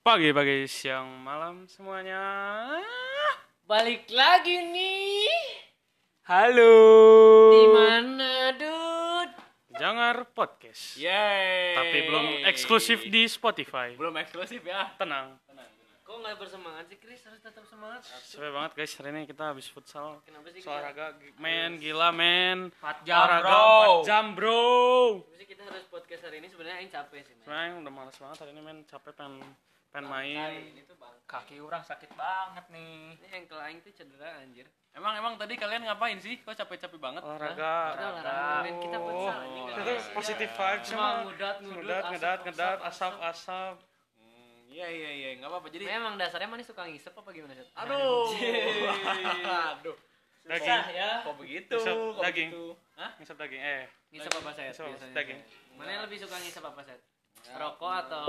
Pagi, 0.00 0.32
pagi, 0.32 0.64
siang, 0.64 1.20
malam 1.20 1.68
semuanya. 1.68 2.16
Balik 3.68 4.08
lagi 4.08 4.56
nih. 4.72 5.28
Halo. 6.24 6.72
Di 7.52 7.64
mana, 7.68 8.32
Dud? 8.56 9.30
Jangar 9.76 10.24
podcast. 10.32 10.96
Yeay. 10.96 11.76
Tapi 11.76 11.98
belum 12.08 12.26
eksklusif 12.48 13.12
di 13.12 13.28
Spotify. 13.28 13.92
Belum 13.92 14.16
eksklusif 14.16 14.64
ya. 14.64 14.88
Tenang. 14.96 15.36
Kok 16.00 16.16
nggak 16.16 16.36
bersemangat 16.40 16.88
sih, 16.88 16.96
Chris? 16.96 17.20
Harus 17.28 17.44
tetap 17.44 17.68
semangat. 17.68 18.00
Sesuai 18.00 18.56
banget 18.56 18.80
guys, 18.80 18.96
hari 18.96 19.12
ini 19.12 19.28
kita 19.28 19.52
habis 19.52 19.68
futsal. 19.68 20.24
Kenapa 20.24 20.48
sih? 20.48 20.64
Olahraga, 20.64 21.12
men, 21.36 21.76
gila 21.76 22.08
men. 22.08 22.72
4 22.80 23.04
jam, 23.04 23.28
Olahraga 23.28 23.52
bro. 23.52 24.00
4 24.00 24.08
jam, 24.08 24.24
bro. 24.32 24.64
Kenapa 25.28 25.36
sih 25.36 25.48
kita 25.52 25.62
harus 25.68 25.84
podcast 25.92 26.24
hari 26.24 26.40
ini 26.40 26.48
sebenarnya 26.48 26.88
yang 26.88 26.88
capek 26.88 27.20
sih, 27.20 27.36
men. 27.36 27.44
Sebenarnya 27.44 27.84
udah 27.84 27.92
males 27.92 28.16
banget 28.16 28.36
hari 28.40 28.50
ini 28.56 28.62
men, 28.64 28.78
capek 28.88 29.12
pengen 29.12 29.44
pengen 29.90 30.06
Kali 30.06 30.34
main. 30.34 30.86
kaki 31.24 31.56
orang 31.58 31.78
sakit 31.80 32.10
banget 32.12 32.64
nih 32.68 33.14
Ini 33.16 33.28
ankle 33.36 33.60
aing 33.60 33.78
tuh 33.80 33.92
cedera 33.92 34.38
anjir. 34.38 34.66
Emang 34.90 35.14
emang 35.14 35.34
tadi 35.36 35.54
kalian 35.54 35.82
ngapain 35.82 36.18
sih? 36.18 36.38
Kok 36.40 36.50
capek-capek 36.52 36.98
banget? 36.98 37.22
Olahraga. 37.22 37.74
Kita 37.94 38.06
olahraga. 38.08 38.42
Kita 38.76 38.96
futsal 38.98 39.38
ini 39.44 39.60
Oh, 39.60 39.64
nggak 39.64 39.76
itu 39.76 39.92
ada. 39.92 40.10
positif 40.12 40.48
vibes 40.50 40.86
Cuma 40.88 41.06
ngudat, 41.22 41.56
ngudat, 41.60 41.78
ngedat, 41.78 42.04
ngedat, 42.10 42.38
ngedat, 42.44 42.78
asap, 42.84 43.14
asap. 43.24 43.74
Hmm, 44.16 44.58
Iya 44.68 44.86
iya 44.88 45.10
iya, 45.12 45.28
nggak 45.38 45.46
apa-apa. 45.48 45.68
Jadi 45.70 45.84
Memang 45.86 46.14
dasarnya 46.16 46.48
manis 46.48 46.66
suka 46.66 46.82
ngisep 46.84 47.14
apa 47.14 47.30
gimana 47.30 47.54
sih? 47.54 47.66
aduh. 47.72 48.26
aduh. 49.70 49.96
Daging. 50.40 50.82
ya. 50.90 51.10
Kok 51.22 51.36
begitu? 51.36 51.76
Kok 51.76 52.18
daging. 52.20 52.50
begitu? 52.50 52.64
Hah? 52.96 53.10
Ngisep 53.16 53.36
daging. 53.36 53.60
Eh, 53.60 53.82
Ngisep 54.10 54.32
apa 54.32 54.50
saya 54.50 54.70
Ngisep? 54.70 55.14
Daging. 55.14 55.38
Mana 55.74 55.90
yang 55.92 56.02
lebih 56.02 56.18
suka 56.18 56.34
ngisep 56.38 56.62
apa 56.62 56.80
set? 56.82 56.98
Rokok 57.54 57.92
atau 58.04 58.26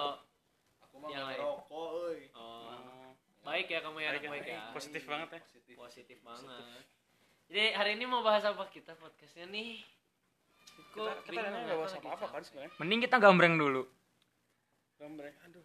Aku 0.91 0.99
mah 0.99 1.07
Yang 1.07 1.23
lain. 1.23 1.39
euy. 1.71 2.19
oh, 2.35 3.15
baik 3.47 3.71
ya 3.71 3.79
kamu 3.79 3.97
ya 4.03 4.07
anak 4.11 4.27
baik 4.27 4.43
ya. 4.43 4.59
Positif 4.75 5.07
banget 5.07 5.29
ya. 5.31 5.39
Positif. 5.39 5.73
Positif 5.79 6.17
banget. 6.19 6.83
Jadi 7.47 7.63
hari 7.71 7.91
ini 7.95 8.03
mau 8.03 8.19
bahas 8.19 8.43
apa 8.43 8.67
kita 8.67 8.91
podcastnya 8.99 9.47
nih? 9.47 9.79
Kita 10.91 11.23
kita 11.23 11.39
bingung 11.39 11.63
ya, 11.63 11.67
nggak 11.71 11.79
bahas 11.79 11.95
apa-apa 11.95 12.25
kan 12.27 12.41
sebenarnya. 12.43 12.71
mending 12.75 12.99
kita 13.07 13.15
gambreng 13.23 13.55
dulu 13.55 13.87
Gambreng. 14.99 15.35
Aduh. 15.47 15.63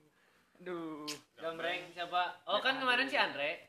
aduh 0.63 1.07
Gambreng 1.43 1.91
siapa? 1.91 2.23
Oh 2.47 2.63
kan 2.63 2.79
kemarin 2.79 3.11
si 3.11 3.19
Andre. 3.19 3.67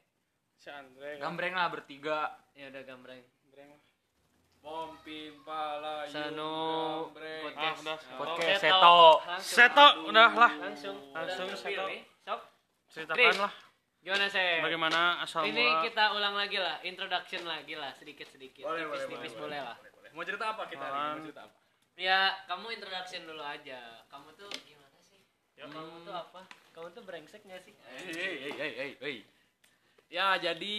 Si 0.61 0.69
Andre. 0.69 1.17
gambreng 1.17 1.58
lah 1.58 1.73
bertiga 1.73 2.38
Ya 2.53 2.69
udah 2.69 2.85
gambreng. 2.85 3.25
Gambreng. 3.50 3.73
Gambreng. 7.07 7.41
podcast. 7.47 7.79
Ah. 7.87 8.17
Podcast 8.19 8.61
Seto. 8.61 8.99
Seto. 9.39 9.87
Udah 10.11 10.31
lah. 10.35 10.51
Langsung. 10.59 10.97
Langsung 11.15 11.49
Seto. 11.55 11.85
Sok. 12.27 12.41
Ceritakan 12.88 13.38
lah 13.47 13.53
Gimana 13.99 14.25
sih? 14.31 14.63
bagaimana 14.63 14.99
asal 15.19 15.43
Ini 15.43 15.67
mula. 15.67 15.83
kita 15.83 16.03
ulang 16.15 16.35
lagi 16.39 16.55
lah, 16.55 16.79
introduction 16.79 17.43
lagi 17.43 17.75
lah, 17.75 17.91
sedikit-sedikit. 17.91 18.63
Boleh, 18.63 18.88
boleh, 18.88 19.03
Tipis-tipis 19.03 19.35
boleh, 19.35 19.59
boleh 19.59 19.59
lah. 19.59 19.75
Mau 20.15 20.23
cerita 20.23 20.55
apa 20.55 20.63
kita 20.71 20.79
hari 20.79 20.95
ini? 20.95 21.11
Mau 21.11 21.25
cerita 21.27 21.41
apa? 21.43 21.57
Ya, 21.99 22.19
kamu 22.47 22.65
introduction 22.79 23.21
dulu 23.27 23.43
aja. 23.43 23.79
Kamu 24.07 24.31
tuh 24.39 24.47
gimana 24.63 24.97
sih? 25.03 25.19
Ya, 25.59 25.67
kamu 25.67 26.07
tuh 26.07 26.15
apa? 26.15 26.41
Kamu 26.71 26.88
tuh 26.95 27.03
brengsek 27.03 27.43
gak 27.43 27.59
sih? 27.67 27.75
Hei, 27.75 28.15
hei, 28.15 28.51
hei, 28.55 28.71
hei, 28.79 28.91
hei. 29.01 29.17
Ya, 30.07 30.39
jadi 30.39 30.77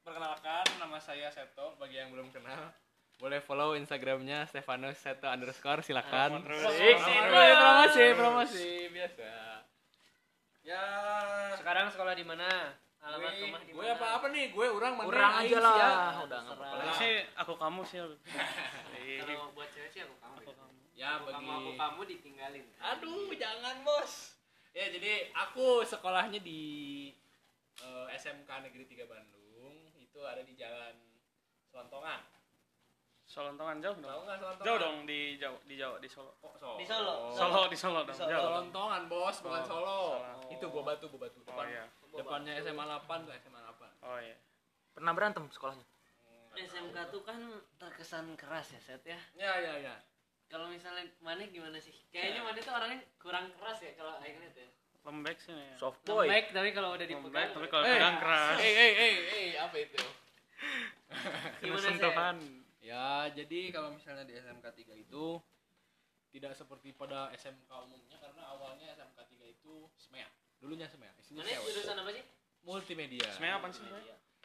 perkenalkan 0.00 0.64
nama 0.80 0.96
saya 0.96 1.28
Seto. 1.28 1.76
Bagi 1.76 2.00
yang 2.00 2.08
belum 2.08 2.32
kenal, 2.32 2.72
boleh 3.20 3.40
follow 3.44 3.76
Instagramnya 3.76 4.48
Stefanus 4.48 4.96
Seto 4.96 5.28
underscore. 5.28 5.84
Silakan. 5.84 6.40
Terus. 6.40 6.64
Promosi, 6.64 6.88
promosi, 7.28 8.04
promosi, 8.16 8.70
biasa. 8.88 9.28
Ya, 10.64 10.82
Sekarang 11.60 11.92
sekolah 11.92 12.16
di 12.16 12.24
mana? 12.24 12.48
Alamat 13.00 13.32
gue, 13.32 13.48
rumah 13.48 13.60
di 13.64 13.72
gue 13.72 13.86
apa 13.88 14.06
apa 14.20 14.26
nih? 14.28 14.52
Gue 14.52 14.66
orang 14.68 14.92
mana? 14.92 15.08
kurang 15.08 15.32
Aing 15.40 15.48
aja 15.48 15.58
lah 15.64 15.72
ya. 15.72 15.90
udah 16.20 16.38
nggak 16.44 16.56
apa-apa 16.60 16.92
sih 17.00 17.12
aku 17.32 17.52
kamu 17.56 17.80
sih. 17.88 17.98
Iya. 19.00 19.24
Kalau 19.24 19.56
buat 19.56 19.68
cewek 19.72 19.88
sih 19.88 20.00
aku 20.04 20.14
kamu. 20.20 20.36
Aku 20.36 20.50
ya. 20.52 20.56
kamu. 20.60 20.72
Ya, 20.92 21.08
Aku 21.16 21.24
bagi 21.24 21.36
kamu 21.40 21.48
aku 21.56 21.70
kamu 21.80 22.00
ditinggalin. 22.12 22.66
Aduh, 22.76 23.32
jangan 23.32 23.76
bos. 23.80 24.12
Ya 24.76 24.84
jadi 24.92 25.32
aku 25.32 25.80
sekolahnya 25.88 26.44
di 26.44 26.60
eh, 27.80 28.06
SMK 28.20 28.68
Negeri 28.68 28.84
3 28.84 29.08
Bandung. 29.08 29.76
Itu 29.96 30.20
ada 30.28 30.44
di 30.44 30.52
Jalan 30.52 31.00
Selontongan. 31.72 32.20
Solontongan 33.30 33.78
jauh 33.78 33.94
Tahu 33.94 34.02
dong. 34.02 34.20
nggak 34.20 34.38
Selontongan? 34.40 34.66
Jauh 34.66 34.78
dong 34.80 34.96
di 35.06 35.20
Jawa, 35.38 35.58
di 35.62 35.74
Jawa, 35.76 35.96
di 35.96 36.08
Solo. 36.10 36.34
Kok 36.36 36.54
Solo? 36.58 36.74
Di 36.74 36.84
Solo. 36.84 37.14
Solo 37.30 37.60
di 37.64 37.78
Solo 37.78 38.00
dong. 38.02 38.16
Solo. 38.16 38.26
Jauh. 38.28 38.42
Selontongan 38.44 39.02
bos, 39.06 39.36
bukan 39.38 39.54
Oh, 39.56 39.64
Solo. 39.64 39.98
salah. 40.18 40.50
Itu 40.50 40.64
gua 40.66 40.82
batu, 40.84 41.06
gua 41.06 41.20
batu. 41.24 41.38
Oh 41.38 41.46
Depan, 41.46 41.66
iya. 41.68 41.84
Depannya 42.10 42.52
SMA 42.58 42.84
8 42.84 43.22
tuh 43.22 43.32
SMA 43.36 43.60
8. 43.60 43.86
Oh 44.02 44.18
iya. 44.18 44.34
pernah 44.90 45.14
berantem 45.14 45.46
sekolahnya 45.48 45.86
SMK 46.52 47.14
tuh 47.14 47.22
kan 47.22 47.38
terkesan 47.78 48.34
keras 48.34 48.74
ya, 48.74 48.80
Set 48.82 49.06
ya. 49.06 49.14
Ya 49.38 49.54
ya 49.56 49.74
ya. 49.80 49.94
Kalau 50.50 50.66
misalnya 50.66 51.06
mana 51.20 51.46
gimana 51.46 51.78
sih? 51.78 51.94
Kayaknya 52.10 52.42
mana 52.42 52.58
tuh 52.58 52.74
orangnya 52.74 52.98
kurang 53.16 53.46
keras 53.54 53.78
ya 53.78 53.94
kalau 53.94 54.18
Aing 54.18 54.42
lihat 54.42 54.58
ya. 54.58 54.66
Lembek 55.00 55.38
sih 55.38 55.54
nih. 55.54 55.78
soft 55.78 56.02
boy 56.02 56.26
Baik, 56.26 56.50
tapi 56.50 56.74
kalau 56.74 56.92
udah 56.92 57.06
Lembek 57.06 57.22
dipegang. 57.22 57.54
tapi 57.54 57.66
kalau 57.70 57.84
Eh, 57.86 57.94
pegang 57.94 58.16
keras. 58.18 58.56
Eh 58.66 58.72
eh 58.74 58.90
eh 58.92 59.12
eh 59.30 59.48
apa 59.56 59.76
itu? 59.78 59.98
Gimana 61.62 61.86
sih? 61.86 62.02
Ya, 62.80 63.28
jadi 63.28 63.68
kalau 63.70 63.92
misalnya 63.92 64.24
di 64.24 64.32
SMK 64.34 64.64
3 64.64 64.96
itu 64.96 65.24
tidak 66.30 66.56
seperti 66.56 66.96
pada 66.96 67.28
SMK 67.34 67.68
umumnya 67.68 68.16
karena 68.16 68.42
awalnya 68.48 68.88
SMK 68.96 69.18
3 69.20 69.52
itu 69.52 69.74
SMEA. 70.00 70.28
Dulunya 70.60 70.88
SMEA, 70.88 71.12
isinya 71.20 71.44
Mana 71.44 71.50
cewek. 71.52 71.66
jurusan 71.72 71.96
apa 72.00 72.10
sih? 72.12 72.24
Multimedia. 72.64 73.28
Sebenarnya 73.32 73.56
apa 73.60 73.66
sih? 73.68 73.84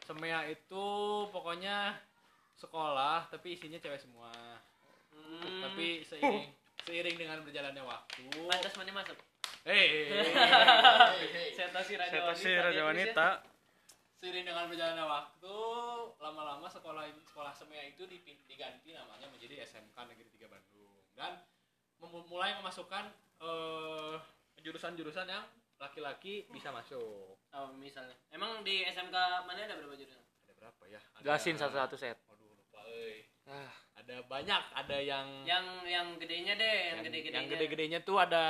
SMEA 0.04 0.40
itu 0.52 0.84
pokoknya 1.32 1.96
sekolah 2.56 3.28
tapi 3.28 3.56
isinya 3.56 3.80
cewek 3.80 4.00
semua. 4.00 4.32
Hmm. 5.16 5.62
Tapi 5.64 6.04
seiring 6.04 6.52
seiring 6.84 7.16
dengan 7.16 7.40
berjalannya 7.40 7.82
waktu. 7.82 8.24
pantas 8.46 8.74
mana 8.76 8.92
masuk? 8.92 9.16
Hei, 9.66 10.12
Saya 11.56 11.82
si 11.82 11.94
raja 11.98 12.12
Saya 12.12 12.22
wanita. 12.22 12.38
sih 12.38 12.46
dia 12.46 12.62
raja 12.62 12.70
tulisnya. 12.70 12.86
wanita. 12.86 13.26
Seiring 14.16 14.44
dengan 14.44 14.64
berjalannya 14.66 15.04
waktu, 15.04 15.56
lama-lama 16.18 16.66
sekolah 16.66 17.04
sekolah 17.22 17.52
SMEA 17.52 17.92
itu 17.92 18.08
diganti 18.42 18.90
namanya 18.90 19.28
menjadi 19.28 19.60
SMK 19.62 19.92
Negeri 20.06 20.28
3 20.30 20.48
Bandung 20.48 20.94
dan 21.12 21.44
mem- 21.98 22.26
mulai 22.26 22.56
memasukkan 22.56 23.12
eh, 23.38 24.14
jurusan-jurusan 24.58 25.26
yang 25.26 25.44
laki-laki 25.76 26.48
bisa 26.48 26.72
masuk. 26.72 27.36
Oh, 27.52 27.68
misalnya. 27.74 28.16
Emang 28.30 28.64
di 28.64 28.80
SMK 28.82 29.12
mana 29.44 29.60
ada 29.62 29.76
berapa 29.76 29.92
jurusan? 29.94 30.16
Ada 30.42 30.52
berapa 30.56 30.82
ya? 30.86 31.00
Ada, 31.14 31.22
jelasin 31.22 31.54
satu-satu 31.54 31.94
set 31.94 32.16
Waduh, 32.26 32.48
lupa 32.50 32.80
euy. 32.88 33.28
ah 33.44 33.68
Ada 33.96 34.24
banyak, 34.24 34.62
ada 34.72 34.96
yang 34.96 35.44
Yang 35.44 35.64
yang 35.86 36.06
gedenya 36.16 36.54
deh, 36.54 36.78
yang 36.90 37.00
gede-gedenya. 37.02 37.36
yang 37.38 37.48
gede-gedenya 37.50 37.98
tuh 38.00 38.16
ada 38.16 38.44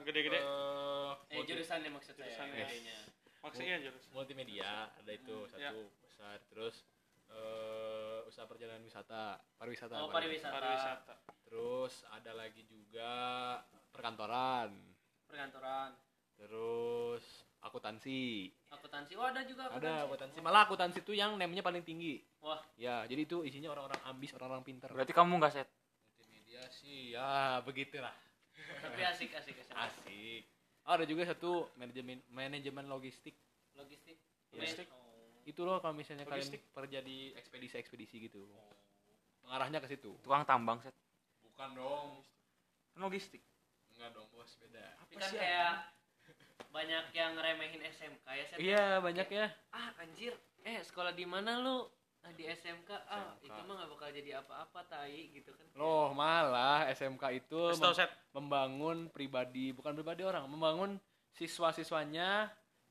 Gede-gede. 0.00 0.40
eh, 0.40 1.12
Eh, 1.28 1.36
multi- 1.36 1.52
jurusannya 1.52 1.90
maksud 1.90 2.14
saya. 2.14 2.24
Jurusannya. 2.24 2.64
gedenya. 2.64 2.98
Maksudnya 3.42 3.76
jurus. 3.80 4.04
multimedia 4.10 4.86
ada 4.88 5.10
itu 5.10 5.34
Hmm, 5.36 5.50
satu 5.50 5.78
besar 6.00 6.38
terus 6.46 6.76
eh, 7.28 8.18
usaha 8.24 8.46
perjalanan 8.46 8.80
wisata 8.80 9.40
pariwisata 9.56 9.94
Oh, 9.96 10.08
pariwisata. 10.08 10.52
pariwisata. 10.52 11.12
Pariwisata. 11.12 11.14
terus 11.42 11.94
ada 12.08 12.32
lagi 12.32 12.62
juga 12.64 13.10
perkantoran 13.90 14.70
Perkantoran. 15.26 15.90
terus 16.36 17.24
akuntansi 17.58 18.50
Akuntansi. 18.68 19.12
Oh, 19.14 19.24
ada 19.24 19.42
juga 19.42 19.68
ada 19.68 20.04
akuntansi 20.04 20.38
malah 20.38 20.64
akuntansi 20.64 21.00
itu 21.00 21.12
yang 21.12 21.34
name-nya 21.34 21.60
paling 21.60 21.82
tinggi 21.82 22.22
Wah, 22.40 22.58
ya 22.74 23.02
jadi 23.04 23.22
itu 23.22 23.42
isinya 23.42 23.70
orang-orang 23.70 24.00
ambis 24.04 24.30
orang-orang 24.32 24.62
pintar 24.62 24.90
berarti 24.90 25.10
kamu 25.10 25.38
nggak 25.38 25.52
set 25.52 25.68
multimedia 26.12 26.62
sih 26.68 27.12
ya 27.12 27.58
begitulah 27.60 28.14
tapi 28.78 29.02
asik 29.02 29.30
asik 29.32 29.56
asik. 29.56 29.74
asik 29.74 30.42
oh, 30.82 30.92
ada 30.92 31.04
juga 31.04 31.22
satu 31.24 31.50
manajemen 31.74 32.18
manajemen 32.28 32.86
logistik 32.86 33.34
Logistik. 33.72 34.20
Logistik. 34.52 34.86
Oh. 34.86 35.00
itu 35.42 35.60
loh 35.60 35.78
kalau 35.78 35.92
misalnya 35.92 36.22
Logistik. 36.24 36.60
kalian 36.60 36.76
kerja 36.76 36.98
di 37.00 37.16
ekspedisi 37.32 37.76
ekspedisi 37.76 38.16
gitu 38.20 38.44
mengarahnya 39.42 39.78
ke 39.78 39.88
situ 39.88 40.12
tukang 40.20 40.42
tambang 40.42 40.78
set 40.78 40.94
bukan 41.42 41.70
dong 41.72 42.08
Kan 42.92 43.00
logistik 43.00 43.40
enggak 43.90 44.12
dong 44.12 44.28
bos 44.28 44.52
beda 44.56 44.84
Tapi 45.00 45.12
kan 45.16 45.30
kayak 45.32 45.72
banyak 46.68 47.04
yang 47.12 47.30
ngeremehin 47.34 47.80
SMK 47.86 48.26
ya, 48.26 48.44
Seth? 48.46 48.58
iya 48.58 48.84
banyak 48.98 49.28
ya 49.28 49.46
Ah, 49.70 49.92
anjir. 49.98 50.32
Eh, 50.62 50.80
sekolah 50.80 51.12
di 51.12 51.24
mana 51.24 51.58
lu? 51.58 51.84
Ah, 52.22 52.30
di 52.30 52.46
SMK. 52.46 52.86
Ah, 53.04 53.34
SMK. 53.34 53.44
itu 53.44 53.60
mah 53.62 53.74
gak 53.76 53.90
bakal 53.90 54.08
jadi 54.10 54.30
apa-apa, 54.38 54.80
tai 54.84 55.30
gitu 55.32 55.50
kan. 55.50 55.66
loh 55.74 56.10
malah 56.12 56.86
SMK 56.88 57.22
itu 57.36 57.60
mem- 57.72 57.92
set. 57.92 58.10
membangun 58.30 58.98
pribadi 59.08 59.70
bukan 59.70 59.90
pribadi 59.92 60.22
orang 60.22 60.46
membangun 60.46 61.02
siswa-siswanya 61.32 62.46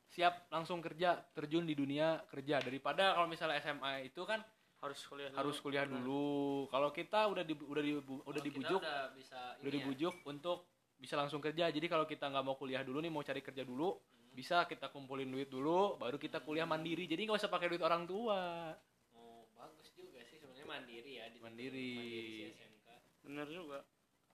siap 0.06 0.46
langsung 0.48 0.78
kerja 0.78 1.16
terjun 1.32 1.64
di 1.64 1.72
dunia 1.72 2.20
kerja 2.28 2.60
daripada 2.60 3.16
kalau 3.16 3.26
misalnya 3.26 3.58
SMA 3.58 4.06
itu 4.06 4.22
kan 4.22 4.44
Harus 4.78 5.00
kuliah. 5.04 5.30
dulu. 5.30 5.38
harus 5.38 5.58
kuliah 5.58 5.86
dulu 5.86 6.30
kalau 6.68 6.90
kita 6.90 7.20
udah 7.26 7.42
di, 7.42 7.54
udah 7.56 7.80
di, 7.80 7.94
udah 8.02 8.42
dibujuk 8.42 8.82
udah 8.82 9.14
bisa 9.14 9.40
udah 9.56 9.62
ini 9.62 9.70
ya. 9.70 9.74
dibujuk 9.78 10.14
untuk 10.26 10.68
bisa 10.96 11.16
langsung 11.16 11.40
kerja 11.40 11.70
jadi 11.70 11.86
kalau 11.86 12.04
kita 12.04 12.28
nggak 12.28 12.44
mau 12.44 12.54
kuliah 12.56 12.82
dulu 12.82 13.00
nih 13.00 13.10
mau 13.10 13.22
cari 13.22 13.40
kerja 13.40 13.62
dulu 13.62 13.94
Hmm. 13.94 14.34
bisa 14.34 14.64
kita 14.64 14.88
kumpulin 14.88 15.28
duit 15.28 15.48
dulu 15.48 15.96
baru 15.98 16.16
kita 16.16 16.40
kuliah 16.40 16.64
mandiri 16.64 17.04
jadi 17.04 17.20
nggak 17.22 17.36
usah 17.38 17.48
pakai 17.48 17.68
duit 17.68 17.80
orang 17.80 18.04
tua 18.04 18.72
Oh, 19.14 19.44
bagus 19.54 19.92
juga 19.92 20.18
sih 20.22 20.36
sebenarnya 20.36 20.56
mandiri 20.72 21.12
ya. 21.14 21.26
di- 21.28 21.42
Mandiri. 21.42 21.90
mandiri 21.92 22.48
si 22.48 22.56
SMK. 22.56 22.88
Bener 23.22 23.48
juga. 23.48 23.80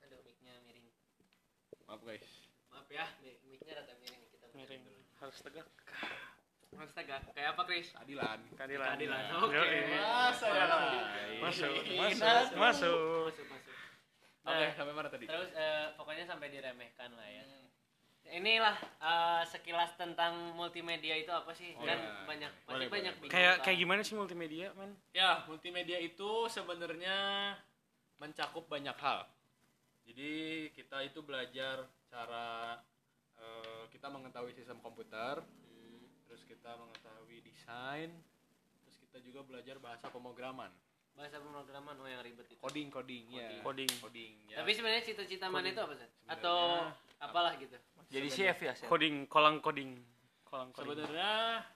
Aduh, 0.00 0.20
mic-nya 0.22 0.54
miring. 0.62 0.86
maaf 1.84 2.00
guys 2.00 2.28
Maaf 2.68 2.86
ya, 2.88 3.06
mic- 3.18 3.42
mic-nya 3.44 3.72
rada 3.76 3.94
miring 3.98 4.22
kita 4.28 4.46
Miring. 4.52 4.82
dulu. 4.82 5.00
Harus 5.18 5.38
tegak. 5.40 5.66
Mas 6.70 6.92
tegak. 6.92 7.22
Kayak 7.32 7.56
apa, 7.56 7.62
Kris? 7.64 7.88
keadilan 7.90 8.38
Keadilan. 8.54 8.88
Keadilan, 8.92 9.22
oke. 9.40 9.56
ya 9.56 9.62
Masuk. 10.22 10.52
Masuk. 11.40 11.72
Masuk. 11.74 11.74
Masuk. 11.98 12.46
Masuk, 12.54 13.46
masuk. 13.48 13.74
oke 14.44 14.54
Nah, 14.54 14.72
sampai 14.72 14.94
mana 14.94 15.08
tadi 15.08 15.24
Terus 15.26 15.50
eh, 15.52 15.86
pokoknya 15.92 16.24
sampai 16.24 16.48
diremehkan 16.48 17.10
lah 17.12 17.26
ya. 17.26 17.44
Inilah 18.28 18.76
eh, 19.00 19.42
sekilas 19.48 19.96
tentang 19.96 20.52
multimedia 20.52 21.16
itu 21.16 21.32
apa 21.32 21.50
sih? 21.56 21.72
Oh, 21.76 21.84
kan 21.84 21.96
iya. 21.96 22.24
banyak 22.28 22.52
Boleh, 22.52 22.66
pasti 22.66 22.84
boleh, 22.84 22.88
banyak 22.92 23.14
boleh. 23.18 23.30
Kayak 23.32 23.54
kayak 23.64 23.78
gimana 23.80 24.00
sih 24.04 24.14
multimedia, 24.14 24.68
man? 24.76 24.92
ya 25.16 25.42
multimedia 25.50 25.98
itu 25.98 26.46
sebenarnya 26.46 27.16
mencakup 28.18 28.66
banyak 28.66 28.94
hal 28.98 29.26
jadi 30.08 30.32
kita 30.72 31.04
itu 31.04 31.20
belajar 31.20 31.84
cara 32.08 32.78
eh, 33.38 33.84
kita 33.92 34.08
mengetahui 34.10 34.52
sistem 34.56 34.80
komputer 34.80 35.42
Hmm, 35.42 36.04
terus 36.26 36.42
kita 36.48 36.74
mengetahui 36.78 37.44
desain 37.44 38.10
terus 38.82 38.96
kita 38.98 39.18
juga 39.22 39.44
belajar 39.46 39.76
bahasa 39.78 40.08
pemrograman 40.08 40.72
bahasa 41.18 41.36
pemrograman 41.36 41.98
oh 41.98 42.06
yang 42.06 42.22
ribet 42.22 42.46
itu. 42.46 42.60
coding 42.62 42.88
coding 42.88 43.24
ya 43.28 43.50
Coding. 43.60 43.90
coding 43.98 44.32
ya 44.46 44.56
Tapi 44.62 44.70
sebenarnya 44.70 45.02
cita-cita 45.02 45.46
mana 45.46 45.60
Coding. 45.60 45.74
itu 45.74 45.80
apa 45.82 45.94
sih? 45.96 46.08
Atau 46.26 46.58
apalah 47.18 47.52
gitu. 47.58 47.74
Jadi 48.08 48.28
chef 48.30 48.56
ya, 48.56 48.72
Set? 48.72 48.86
Coding, 48.86 49.26
kolang 49.26 49.58
coding. 49.58 49.98
Kolang 50.44 50.70
coding. 50.70 50.94
sebenarnya 50.94 51.66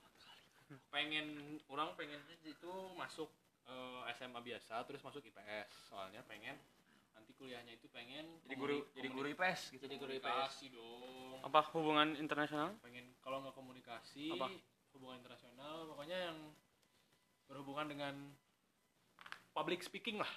pengen 0.88 1.26
orang 1.66 1.92
pengennya 1.92 2.38
itu 2.40 2.72
masuk 2.94 3.28
eh, 3.66 4.00
SMA 4.14 4.40
biasa 4.40 4.86
terus 4.86 5.02
masuk 5.02 5.20
IPS 5.20 5.68
soalnya 5.86 6.24
pengen 6.24 6.56
nanti 7.12 7.34
kuliahnya 7.34 7.76
itu 7.76 7.90
pengen 7.90 8.24
Jadi 8.42 8.54
guru 8.56 8.76
jadi 8.94 9.08
guru 9.10 9.26
IPS 9.28 9.60
gitu. 9.70 9.84
Jadi 9.84 9.96
guru 9.98 10.12
IPS. 10.12 10.24
komunikasi 10.24 10.64
dong 10.72 11.38
Apa 11.42 11.60
hubungan 11.74 12.08
internasional? 12.14 12.72
pengen 12.80 13.10
kalau 13.20 13.42
nggak 13.42 13.52
komunikasi 13.52 14.32
Apa? 14.32 14.48
hubungan 14.92 15.18
internasional 15.18 15.84
pokoknya 15.86 16.30
yang 16.30 16.38
berhubungan 17.44 17.86
dengan 17.86 18.14
public 19.52 19.80
speaking 19.84 20.18
lah 20.18 20.32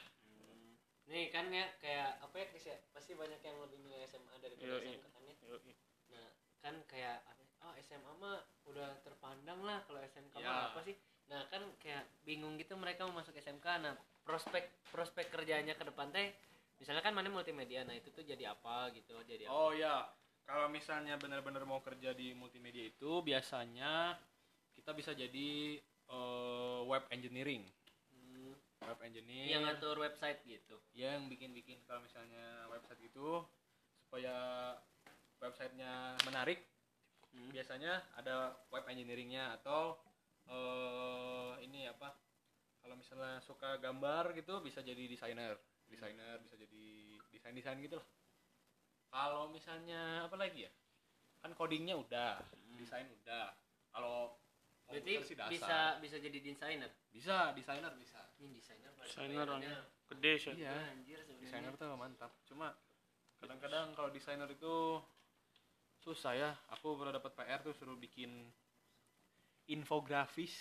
Nih 1.06 1.30
kan 1.30 1.54
ya 1.54 1.70
kayak 1.78 2.18
apa 2.18 2.36
ya 2.42 2.46
Kris 2.50 2.66
ya? 2.66 2.78
Pasti 2.90 3.14
banyak 3.14 3.38
yang 3.38 3.58
lebih 3.62 3.78
milih 3.78 4.02
SMA 4.10 4.42
daripada 4.42 4.82
SMK 4.82 5.06
kan 5.06 5.22
ya. 5.22 5.36
Yoi. 5.54 5.74
Nah, 6.10 6.28
kan 6.66 6.76
kayak 6.90 7.22
oh 7.62 7.74
SMA 7.82 8.12
mah 8.18 8.42
udah 8.66 8.90
terpandang 9.06 9.62
lah 9.62 9.86
kalau 9.86 10.02
SMK 10.02 10.34
Ya. 10.42 10.50
mah 10.50 10.66
apa 10.74 10.82
sih? 10.82 10.98
Nah, 11.30 11.46
kan 11.54 11.62
kayak 11.78 12.10
bingung 12.26 12.58
gitu 12.58 12.74
mereka 12.74 13.06
mau 13.06 13.22
masuk 13.22 13.38
SMK. 13.38 13.86
Nah, 13.86 13.94
prospek 14.26 14.66
prospek 14.90 15.30
kerjanya 15.30 15.78
ke 15.78 15.86
depan 15.86 16.10
teh 16.10 16.34
misalnya 16.82 17.06
kan 17.06 17.14
mana 17.14 17.30
multimedia. 17.30 17.86
Nah, 17.86 17.94
itu 17.94 18.10
tuh 18.10 18.26
jadi 18.26 18.50
apa 18.50 18.90
gitu, 18.98 19.14
jadi 19.30 19.46
apa? 19.46 19.54
oh 19.54 19.72
ya 19.78 20.10
kalau 20.46 20.70
misalnya 20.70 21.18
benar-benar 21.22 21.66
mau 21.66 21.82
kerja 21.82 22.14
di 22.14 22.34
multimedia 22.34 22.86
itu 22.86 23.22
biasanya 23.22 24.18
kita 24.74 24.94
bisa 24.94 25.14
jadi 25.14 25.78
eh, 26.10 26.80
web 26.86 27.06
engineering 27.14 27.66
web 28.90 29.02
engineering 29.04 29.52
yang 29.52 29.64
ngatur 29.66 29.98
website 29.98 30.40
gitu. 30.46 30.78
ya 30.94 31.18
yang 31.18 31.28
bikin-bikin 31.28 31.82
kalau 31.90 32.02
misalnya 32.06 32.70
website 32.70 33.02
itu 33.02 33.42
supaya 34.06 34.36
websitenya 35.42 36.16
menarik 36.24 36.64
Hmm. 37.36 37.52
biasanya 37.52 38.00
ada 38.16 38.56
web 38.72 38.88
engineeringnya 38.88 39.60
atau 39.60 40.00
eh 40.48 41.54
ini 41.68 41.84
apa 41.92 42.16
kalau 42.80 42.96
misalnya 42.96 43.44
suka 43.44 43.76
gambar 43.84 44.32
gitu 44.40 44.64
bisa 44.64 44.80
jadi 44.80 45.04
desainer. 45.04 45.60
Desainer 45.92 46.40
bisa 46.40 46.56
jadi 46.56 47.20
desain 47.36 47.52
desain 47.52 47.78
gitu 47.84 48.00
lah. 48.00 48.08
Kalau 49.12 49.52
misalnya 49.52 50.24
apa 50.24 50.40
lagi 50.40 50.64
ya 50.64 50.72
kan 51.44 51.52
codingnya 51.52 52.00
udah 52.00 52.40
desain 52.80 53.06
udah. 53.12 53.52
Kalau 53.92 54.40
Berarti 54.86 55.14
dasar. 55.34 55.50
bisa 55.50 55.78
bisa 55.98 56.18
jadi 56.18 56.38
desainer. 56.40 56.92
bisa 57.10 57.52
desainer 57.52 57.92
bisa 57.96 58.22
Ini 58.38 58.50
desainer 58.52 58.92
Desainer 58.96 59.46
bayarannya 59.48 59.76
Gede 60.06 60.34
sih. 60.38 60.54
iya 60.56 60.76
Anjir 60.92 61.18
sebenarnya. 61.20 61.42
desainer 61.42 61.74
tuh 61.74 61.88
mantap 61.96 62.32
cuma 62.46 62.70
kadang-kadang 63.36 63.92
kalau 63.94 64.10
desainer 64.10 64.46
itu 64.48 65.02
susah 65.98 66.34
ya 66.34 66.50
aku 66.70 66.94
pernah 66.96 67.14
dapat 67.14 67.34
PR 67.34 67.60
tuh 67.62 67.74
suruh 67.74 67.96
bikin 67.96 68.30
infografis 69.66 70.54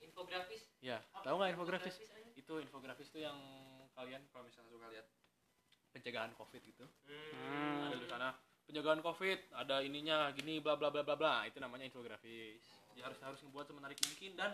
Infografis. 0.00 0.66
ya 0.80 0.98
tahu 1.22 1.38
nggak 1.38 1.54
infografis 1.54 1.94
anjing? 1.96 2.34
itu 2.34 2.54
infografis 2.58 3.08
tuh 3.08 3.22
yang 3.22 3.38
kalian 3.94 4.20
kalau 4.28 4.44
misalnya 4.44 4.68
suka 4.68 4.90
lihat 4.90 5.06
pencegahan 5.90 6.34
covid 6.34 6.60
gitu 6.60 6.84
Hmm. 7.06 7.88
ada 7.88 7.96
di 7.96 8.06
sana 8.06 8.28
pencegahan 8.66 9.00
covid 9.00 9.38
ada 9.54 9.80
ininya 9.80 10.28
gini 10.32 10.58
bla 10.58 10.74
bla 10.74 10.90
bla 10.90 11.00
bla 11.00 11.14
bla 11.14 11.46
itu 11.46 11.56
namanya 11.56 11.86
infografis 11.86 12.60
ya 12.94 13.02
harus 13.04 13.18
harus 13.20 13.40
membuat 13.42 13.66
semenarik 13.66 13.98
mungkin 14.00 14.32
dan 14.34 14.50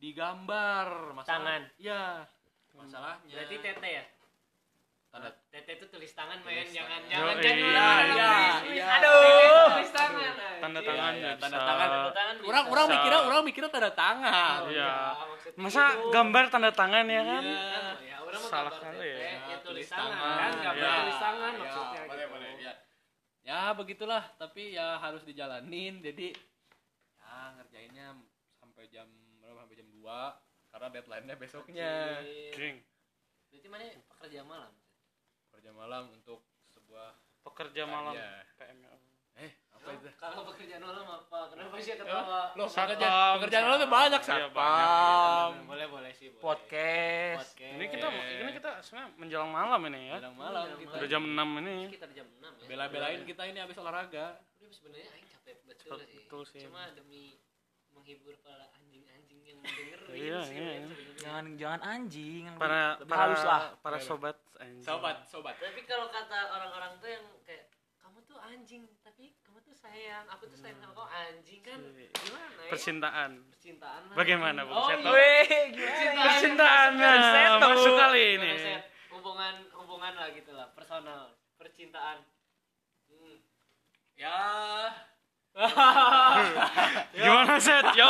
digambar 0.00 0.88
masalah 1.12 1.28
Tangan. 1.36 1.62
ya 1.76 2.24
masalahnya 2.72 3.34
Berarti 3.36 3.56
tete 3.58 3.88
ya? 3.90 4.04
tanda 5.10 5.26
Tete 5.50 5.70
itu 5.74 5.86
tulis 5.86 6.12
tangan 6.12 6.38
men, 6.38 6.54
Tulis 6.54 6.70
jangan 6.70 7.00
tangan. 7.02 7.10
jangan 7.10 7.34
jangan. 7.36 7.58
iya, 7.58 7.74
jangan, 7.74 8.04
iya, 8.06 8.38
iya. 8.70 8.86
Aduh, 8.94 9.66
tulis 9.74 9.90
tangan. 9.90 10.32
Tanda 10.60 10.80
tangan 10.80 11.12
Iya, 11.12 11.24
ya 11.24 11.32
tanda 11.34 11.58
tangan. 11.58 11.88
Tanda 11.90 12.10
tangan 12.12 12.34
orang 12.40 12.64
orang 12.64 12.86
mikirnya 12.88 13.20
orang 13.20 13.42
mikirnya 13.42 13.70
tanda 13.70 13.90
tangan 13.92 14.58
Oh, 14.60 14.70
Iya. 14.70 14.92
Masa 15.58 15.82
gitu. 15.90 16.14
gambar 16.14 16.44
tanda 16.48 16.70
tangan 16.70 17.04
ya 17.04 17.22
kan? 17.24 17.42
Iya. 17.42 18.16
Salah 18.40 18.70
kali 18.72 19.02
ya. 19.04 19.18
ya 19.50 19.56
tulis 19.60 19.88
tangan 19.90 20.14
kan, 20.38 20.52
gambar 20.62 20.78
Iya. 20.80 20.98
tulis 21.02 21.18
tangan 21.18 21.50
Ya, 21.50 21.60
maksudnya 21.60 22.00
boleh 22.00 22.22
gitu. 22.22 22.30
boleh 22.30 22.50
ya 22.56 22.72
ya 23.42 23.60
begitulah 23.72 24.22
tapi 24.36 24.62
ya 24.70 24.94
harus 24.96 25.24
dijalanin 25.24 25.98
jadi 25.98 26.30
ya 27.40 27.56
ngerjainnya 27.56 28.06
sampai 28.60 28.84
jam 28.92 29.08
berapa 29.40 29.64
sampai 29.64 29.80
jam 29.80 29.88
2 29.88 30.04
karena 30.70 30.86
deadline-nya 30.92 31.36
besoknya. 31.40 31.92
King. 32.52 32.84
Berarti 33.48 33.68
mana 33.72 33.84
pekerja 34.04 34.40
malam? 34.44 34.72
kerja 35.50 35.74
malam 35.74 36.14
untuk 36.14 36.46
sebuah 36.70 37.18
Pekerja 37.40 37.88
malam. 37.88 38.12
Iya. 38.12 38.44
PML. 38.60 38.99
Apa 39.80 39.96
itu 39.96 40.08
Kalau 40.14 40.44
pekerjaan 40.46 40.82
malam 40.82 41.06
apa? 41.06 41.38
Kenapa 41.48 41.74
sih 41.76 41.94
ketawa? 41.94 42.52
lo 42.52 42.64
Satpam. 42.64 42.84
pekerjaan 42.86 43.32
pekerjaan 43.34 43.64
lo 43.64 43.76
tuh 43.76 43.88
banyak 43.90 44.20
Iya, 44.20 44.28
satpam 44.28 45.50
Boleh 45.64 45.86
boleh 45.86 46.12
sih. 46.12 46.28
boleh. 46.28 46.42
Podcast. 46.42 47.38
Podcast. 47.48 47.74
Ini 47.74 47.84
kita 47.88 48.06
ini 48.12 48.52
kita 48.54 48.70
sebenarnya 48.78 49.10
menjelang 49.16 49.50
malam 49.50 49.80
ini 49.86 50.00
ya. 50.06 50.16
Bilang 50.20 50.36
malam 50.36 50.64
kita 50.76 50.94
Udah 50.94 51.08
jam 51.08 51.22
6 51.24 51.60
ini. 51.60 51.76
sekitar 51.86 52.10
jam 52.12 52.26
6 52.30 52.44
ya. 52.44 52.66
bela-belain 52.66 53.20
kita 53.24 53.42
ini 53.46 53.58
habis 53.58 53.76
olahraga 53.76 54.26
Udah 54.54 54.68
sebenarnya 54.70 55.08
aing 55.10 55.28
capek 55.28 55.56
betul, 55.64 55.88
Betul, 55.88 55.98
sih. 56.02 56.16
betul 56.18 56.42
sih. 56.46 56.60
Cuma 56.62 56.82
demi 56.92 57.24
menghibur 57.90 58.36
para 58.38 58.68
anjing-anjing 58.74 59.40
yang 59.42 59.58
mendengerin 59.64 60.12
Iya, 60.12 60.38
sih 60.42 60.54
iya, 60.54 60.72
iya. 60.76 60.88
Jangan 61.18 61.44
jangan 61.56 61.80
anjing. 61.82 62.42
yang 62.46 62.56
Para 62.56 62.80
lebih 62.94 63.08
para 63.08 63.20
halus 63.24 63.42
lah. 63.42 63.62
para 63.78 63.96
Iya, 63.96 64.04
sobat 64.04 64.36
anjing. 64.56 64.84
sobat 64.84 65.16
sobat 65.24 65.54
Tapi 65.56 65.80
kalau 65.82 66.06
kata 66.06 66.38
orang-orang 66.50 66.92
tuh 66.96 67.08
yang 67.08 67.24
kayak 67.42 67.72
kamu 67.96 68.18
tuh 68.24 68.38
anjing, 68.38 68.82
tapi 69.00 69.32
sayang, 69.80 70.24
aku 70.28 70.44
tuh 70.46 70.58
sayang 70.58 70.78
sama 70.78 70.92
kamu 70.92 71.08
anjing 71.10 71.60
kan 71.60 71.78
Iya. 71.80 72.08
gimana 72.14 72.60
ya? 72.60 72.70
Percintaan. 72.70 73.30
Percintaan. 73.48 74.00
Bagaimana, 74.12 74.60
Bung 74.62 74.76
Oh, 74.76 74.86
Seto? 74.86 75.00
iya. 75.02 75.10
Weh, 75.10 75.44
gimana? 75.72 76.20
Percintaan 76.22 76.90
Seto. 76.94 77.66
masuk 77.66 77.94
kali 77.96 78.24
ini. 78.36 78.50
Hubungan 79.10 79.54
hubungan 79.74 80.12
lah 80.14 80.28
gitu 80.30 80.52
lah, 80.52 80.68
personal, 80.70 81.22
percintaan. 81.56 82.18
Hmm. 83.06 83.36
ya 84.14 84.36
Gimana 87.12 87.58
set? 87.58 87.86
Yo. 87.92 88.06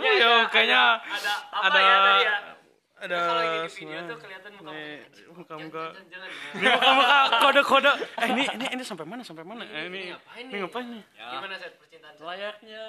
Kayaknya 0.00 0.10
Yo, 0.16 0.32
ada- 0.32 0.48
kayaknya 0.48 0.82
ada 1.04 1.32
apa 1.52 1.66
ada 1.68 1.80
ya 2.22 2.36
ada 3.04 3.18
Kalau 3.20 3.36
lagi 3.36 3.56
di 3.60 3.70
video 3.76 4.00
tuh 4.08 4.18
kelihatan 4.18 4.50
muka-muka. 5.36 5.84
Ini 6.56 6.66
muka-muka 6.72 7.18
kode-kode. 7.44 7.92
Eh 8.24 8.28
ini 8.32 8.42
ini 8.56 8.66
ini 8.78 8.82
sampai 8.82 9.04
mana? 9.04 9.20
Sampai 9.20 9.44
mana? 9.44 9.62
Eh, 9.68 9.92
ini 9.92 10.00
ngapain 10.12 10.44
ini 10.48 10.56
ngapain 10.64 10.86
nih? 10.88 11.02
ya 11.12 11.28
Gimana 11.36 11.54
set 11.60 11.74
percintaan? 11.76 12.14
Set? 12.16 12.24
layaknya 12.24 12.84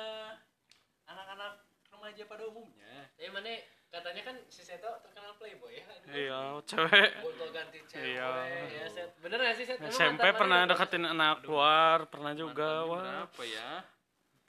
anak-anak 1.06 1.54
remaja 1.92 2.24
pada 2.26 2.44
umumnya 2.48 3.12
Ya 3.20 3.30
mana 3.32 3.52
katanya 3.92 4.22
kan 4.28 4.36
si 4.52 4.60
Seto 4.60 4.92
terkenal 5.04 5.40
playboy 5.40 5.72
ya? 5.72 5.86
Iya, 6.12 6.40
cewek. 6.68 7.10
Gonta 7.24 7.48
ganti 7.56 7.80
cewek. 7.88 8.04
Iya. 8.04 8.28
Ya, 8.68 8.86
Set. 8.92 9.10
Bener 9.24 9.40
gak 9.40 9.56
sih 9.56 9.64
Set? 9.64 9.80
SMP 9.80 10.26
pernah 10.36 10.68
deketin 10.68 11.08
anak 11.08 11.48
luar, 11.48 12.04
pernah 12.12 12.36
juga. 12.36 12.84
Wah, 12.84 13.00
berapa 13.32 13.44
ya 13.48 13.95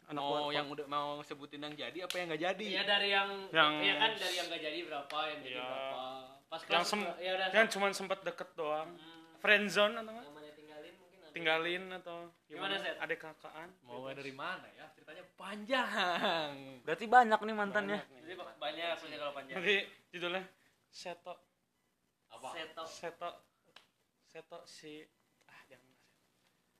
anak 0.06 0.22
mau 0.22 0.48
yang 0.48 0.66
udah 0.66 0.86
mau 0.86 1.18
sebutin 1.20 1.60
yang 1.60 1.74
jadi 1.74 1.98
apa 2.00 2.14
yang 2.14 2.26
nggak 2.28 2.42
jadi 2.44 2.66
Iya 2.68 2.82
dari 2.84 3.08
yang, 3.10 3.30
Yang- 3.50 3.74
Iya 3.80 3.94
kan 3.96 4.10
dari 4.14 4.34
yang 4.34 4.46
gak 4.46 4.62
jadi 4.62 4.78
berapa, 4.82 5.18
yang 5.26 5.40
jadi 5.40 5.50
Iya. 5.52 5.66
berapa. 5.66 6.00
Pas 6.46 6.60
yang 6.60 6.68
kelas 6.68 6.86
sem 6.86 7.00
ya 7.02 7.30
udah. 7.32 7.48
yang 7.50 7.66
cuma 7.68 7.86
sempat 7.90 8.18
deket 8.22 8.48
doang. 8.54 8.90
Hmm, 8.92 9.22
Friend 9.36 9.66
zone 9.66 9.94
atau 9.96 10.12
nggak? 10.12 10.24
yang 10.24 10.54
tinggalin 10.54 10.94
mungkin 10.96 11.18
ada. 11.20 11.32
tinggalin 11.32 11.82
atau 11.92 12.16
Gimana, 12.46 12.74
gimana? 12.78 13.02
Adek 13.02 13.18
kakaan. 13.20 13.68
Mau 13.82 14.06
dari 14.08 14.30
mana 14.32 14.66
ya? 14.72 14.86
Ceritanya 14.88 15.24
panjang. 15.36 16.50
Berarti 16.82 17.04
banyak 17.06 17.40
nih 17.42 17.56
mantannya. 17.56 17.98
Jadi 18.00 18.34
ba- 18.34 18.56
banyak 18.56 18.94
punya 18.96 19.16
kalau 19.18 19.32
panjang. 19.34 19.56
Nanti 19.58 19.76
judulnya 20.08 20.42
Seto 20.88 21.34
Apa? 22.28 22.48
Seto. 22.52 22.82
Seto 22.86 23.30
Seto 24.24 24.58
si 24.64 25.02
ah 25.44 25.62
jangan 25.66 25.90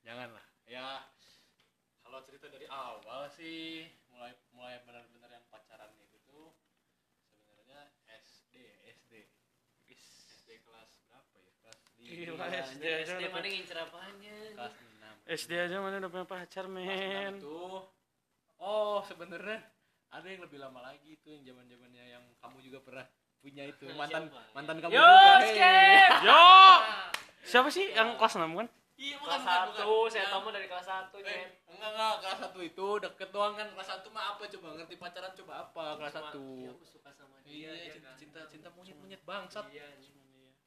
Janganlah. 0.01 0.45
Ya 0.65 1.03
kalau 2.07 2.23
cerita 2.23 2.47
dari 2.47 2.71
awal 2.71 3.27
sih 3.35 3.83
mulai 4.15 4.31
mulai 4.55 4.79
benar-benar 4.87 5.27
yang 5.27 5.43
pacaran 5.51 5.91
itu 5.99 6.17
tuh 6.23 6.55
sebenarnya 7.35 7.91
SD 8.07 8.55
SD 8.87 9.13
SD 9.91 10.49
kelas 10.63 11.03
berapa 11.11 11.35
ya 11.35 11.53
kelas 11.67 11.79
Gila, 11.99 12.35
kelas 12.39 12.79
SD 12.79 12.85
SD 13.11 13.11
udah 13.19 13.31
mana 13.35 13.49
ngincer 13.51 13.79
apanya? 13.83 14.37
kelas 14.55 14.75
enam 14.79 15.15
SD 15.27 15.53
aja 15.59 15.77
mana 15.83 15.95
udah 15.99 16.11
punya 16.15 16.27
pacar 16.31 16.65
Kelas 16.65 16.79
enam 16.79 16.87
men 16.87 17.33
itu 17.43 17.61
oh 18.63 18.99
sebenarnya 19.03 19.59
ada 20.15 20.27
yang 20.31 20.41
lebih 20.47 20.59
lama 20.63 20.81
lagi 20.87 21.19
itu 21.19 21.27
yang 21.27 21.43
zaman 21.43 21.67
zamannya 21.67 22.05
yang 22.07 22.25
kamu 22.39 22.59
juga 22.63 22.79
pernah 22.87 23.07
punya 23.43 23.67
itu 23.67 23.83
mantan 23.99 24.31
Siapa? 24.31 24.43
mantan 24.55 24.77
kamu 24.79 24.91
Yo, 24.95 25.03
juga 25.03 25.35
hey. 25.43 25.51
skip! 25.51 26.11
Yo 26.23 26.45
Siapa 27.51 27.71
sih 27.71 27.95
yang 27.95 28.19
kelas 28.19 28.39
6 28.39 28.43
kan? 28.59 28.67
Iya 28.97 29.17
Kelas 29.17 29.21
bukan, 29.21 29.39
bukan, 29.39 29.71
satu, 29.77 29.85
bukan. 29.87 30.09
saya 30.09 30.19
Yang- 30.19 30.33
tamu 30.33 30.49
dari 30.51 30.67
kelas 30.67 30.87
satu, 30.87 31.17
Eh, 31.19 31.47
enggak 31.67 31.91
enggak 31.93 32.13
kelas 32.19 32.39
satu 32.41 32.59
itu 32.61 32.87
deket 32.99 33.29
doang 33.31 33.55
kan 33.55 33.69
kelas 33.71 33.89
satu 33.89 34.09
mah 34.09 34.25
apa 34.33 34.43
coba 34.49 34.69
ngerti 34.75 34.95
pacaran 34.97 35.33
coba 35.35 35.53
apa 35.63 35.85
kelas 35.97 36.13
Cuma, 36.13 36.25
satu 36.25 36.45
iya, 36.57 36.71
aku 36.71 36.85
suka 36.87 37.11
sama 37.11 37.37
dia. 37.39 37.53
iya 37.53 37.71
dia 37.75 37.93
cinta 37.93 38.09
kan. 38.09 38.17
cinta 38.17 38.41
cinta 38.47 38.69
monyet 38.71 38.97
monyet 38.97 39.23
bangsat 39.23 39.65
Iya, 39.69 39.87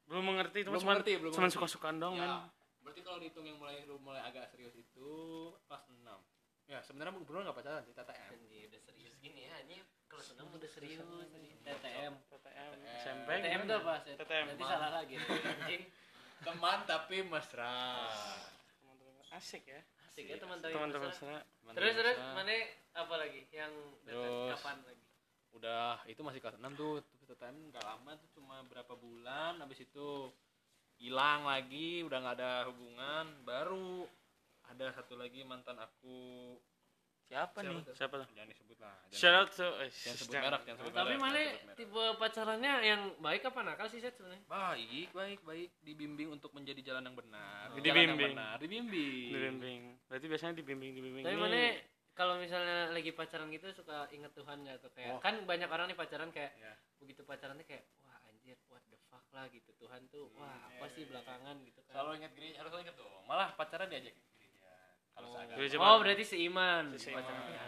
Belum 0.05 0.25
mengerti 0.25 0.59
Belum 0.63 0.73
cuma 0.75 0.89
mengerti, 0.91 1.11
belum 1.15 1.31
cuma 1.31 1.41
mengerti. 1.43 1.55
suka-sukaan 1.57 1.97
dong 1.97 2.13
men. 2.15 2.25
ya 2.25 2.37
berarti 2.79 3.01
kalau 3.03 3.17
dihitung 3.19 3.45
yang 3.45 3.57
mulai 3.57 3.77
mulai 3.85 4.21
agak 4.23 4.45
serius 4.47 4.73
itu 4.73 5.09
kelas 5.63 5.85
enam 5.91 6.17
ya 6.65 6.79
sebenarnya 6.79 7.13
bener 7.15 7.41
nggak 7.43 7.53
pacaran 7.55 7.81
sih 7.81 7.93
TTM 7.93 8.29
Anjir, 8.31 8.65
udah 8.67 8.81
serius 8.83 9.13
gini 9.17 9.41
ya, 9.43 9.57
ini 9.63 9.77
kelas 10.07 10.33
enam 10.33 10.49
udah 10.49 10.65
serius. 10.65 11.01
TTM. 11.01 12.13
TTM 12.25 12.71
SMP 12.95 13.29
TTM 13.35 13.61
itu 13.63 13.73
apa? 13.75 13.93
Set? 13.99 14.17
TTM. 14.17 14.45
Berarti 14.47 14.63
salah 14.63 14.89
lagi. 14.91 15.15
Anjing. 15.53 15.81
Teman 16.45 16.77
tapi 16.87 17.23
mesra 17.25 17.77
Asik 19.29 19.61
ya. 19.69 19.77
Asik 20.09 20.25
ya 20.25 20.41
teman-teman. 20.41 20.73
Teman-teman 20.73 21.13
mesra. 21.13 21.21
saya. 21.21 21.39
Teman 21.61 21.73
Terus 21.77 21.93
terus 21.95 22.17
mesra. 22.17 22.33
mana 22.33 22.55
apa 22.97 23.13
lagi 23.13 23.41
yang 23.53 23.73
Terus. 24.03 24.57
kapan 24.57 24.77
lagi? 24.83 25.05
udah 25.49 26.05
itu 26.05 26.21
masih 26.21 26.39
kelas 26.45 26.61
6 26.61 26.77
tuh 26.77 27.01
tapi 27.25 27.57
nggak 27.73 27.81
lama 27.81 28.11
tuh 28.21 28.29
cuma 28.37 28.61
berapa 28.69 28.93
bulan 28.93 29.57
habis 29.57 29.81
itu 29.81 30.29
hilang 31.01 31.47
lagi 31.47 32.05
udah 32.05 32.17
nggak 32.21 32.37
ada 32.37 32.53
hubungan 32.69 33.25
baru 33.41 34.05
ada 34.69 34.93
satu 34.93 35.17
lagi 35.17 35.41
mantan 35.41 35.81
aku 35.81 36.53
Siapa 37.29 37.61
nih? 37.61 37.77
tuh? 37.79 37.93
Siapa 37.93 38.15
tuh? 38.15 38.27
jangan 38.31 38.49
disebut 38.49 38.77
lah 38.79 38.93
jangan, 39.05 39.13
Shout 39.13 39.35
out 39.35 39.49
to 39.51 39.67
eh, 39.77 39.89
jangan 39.91 40.17
sebut 40.17 40.33
merek 40.35 40.61
jangan 40.63 40.77
sebut 40.79 40.91
Tapi 40.91 41.13
mana 41.15 41.39
tipe 41.73 42.03
pacarannya 42.15 42.73
yang 42.81 43.01
baik 43.17 43.41
apa 43.43 43.59
nakal 43.61 43.85
sih 43.85 43.99
Set 43.99 44.13
sebenarnya? 44.13 44.41
baik 44.43 45.09
baik 45.11 45.39
baik 45.43 45.69
dibimbing 45.79 46.29
untuk 46.29 46.49
menjadi 46.51 46.81
jalan 46.83 47.03
yang 47.03 47.15
benar 47.15 47.69
Oh. 47.69 47.77
Jalan 47.77 47.85
yang 47.85 47.85
Dibimbing. 47.85 48.33
benar 48.33 48.55
dibimbing 48.57 49.29
Dibimbing. 49.29 49.81
Berarti 50.03 50.25
biasanya 50.25 50.53
dibimbing 50.55 50.91
dibimbing. 50.91 51.21
Tapi 51.21 51.31
Ini 51.31 51.39
mana 51.39 51.61
kalau 52.11 52.35
misalnya 52.35 52.89
lagi 52.89 53.11
pacaran 53.11 53.47
gitu 53.47 53.69
suka 53.71 54.09
inget 54.09 54.33
Tuhan 54.33 54.57
gak 54.61 54.77
tuh 54.79 54.91
kayak 54.91 55.13
Oh. 55.13 55.21
kan 55.21 55.45
banyak 55.45 55.67
orang 55.67 55.85
nih 55.85 55.95
pacaran 55.95 56.29
kayak 56.29 56.51
Ya. 56.55 56.73
begitu 56.97 57.21
pacarannya 57.21 57.63
kayak 57.63 57.85
wah 58.01 58.17
anjir 58.25 58.57
what 58.65 58.81
the 58.89 58.97
fuck 59.05 59.23
lah 59.29 59.45
gitu 59.47 59.69
Tuhan 59.75 60.09
tuh 60.09 60.33
wah 60.33 60.49
apa 60.67 60.81
iya, 60.81 60.87
sih 60.89 61.01
iya, 61.01 61.09
belakangan 61.09 61.55
gitu 61.61 61.79
kan. 61.79 61.93
selalu 61.93 62.09
ingat 62.17 62.31
gereja 62.33 62.55
harus 62.57 62.71
ingat 62.75 62.95
dong 62.97 63.23
malah 63.23 63.53
pacaran 63.53 63.87
diajak 63.87 64.17
Oh. 65.25 65.83
Oh, 65.83 65.97
berarti 65.99 66.23
seiman. 66.23 66.95
Seiman. 66.95 67.23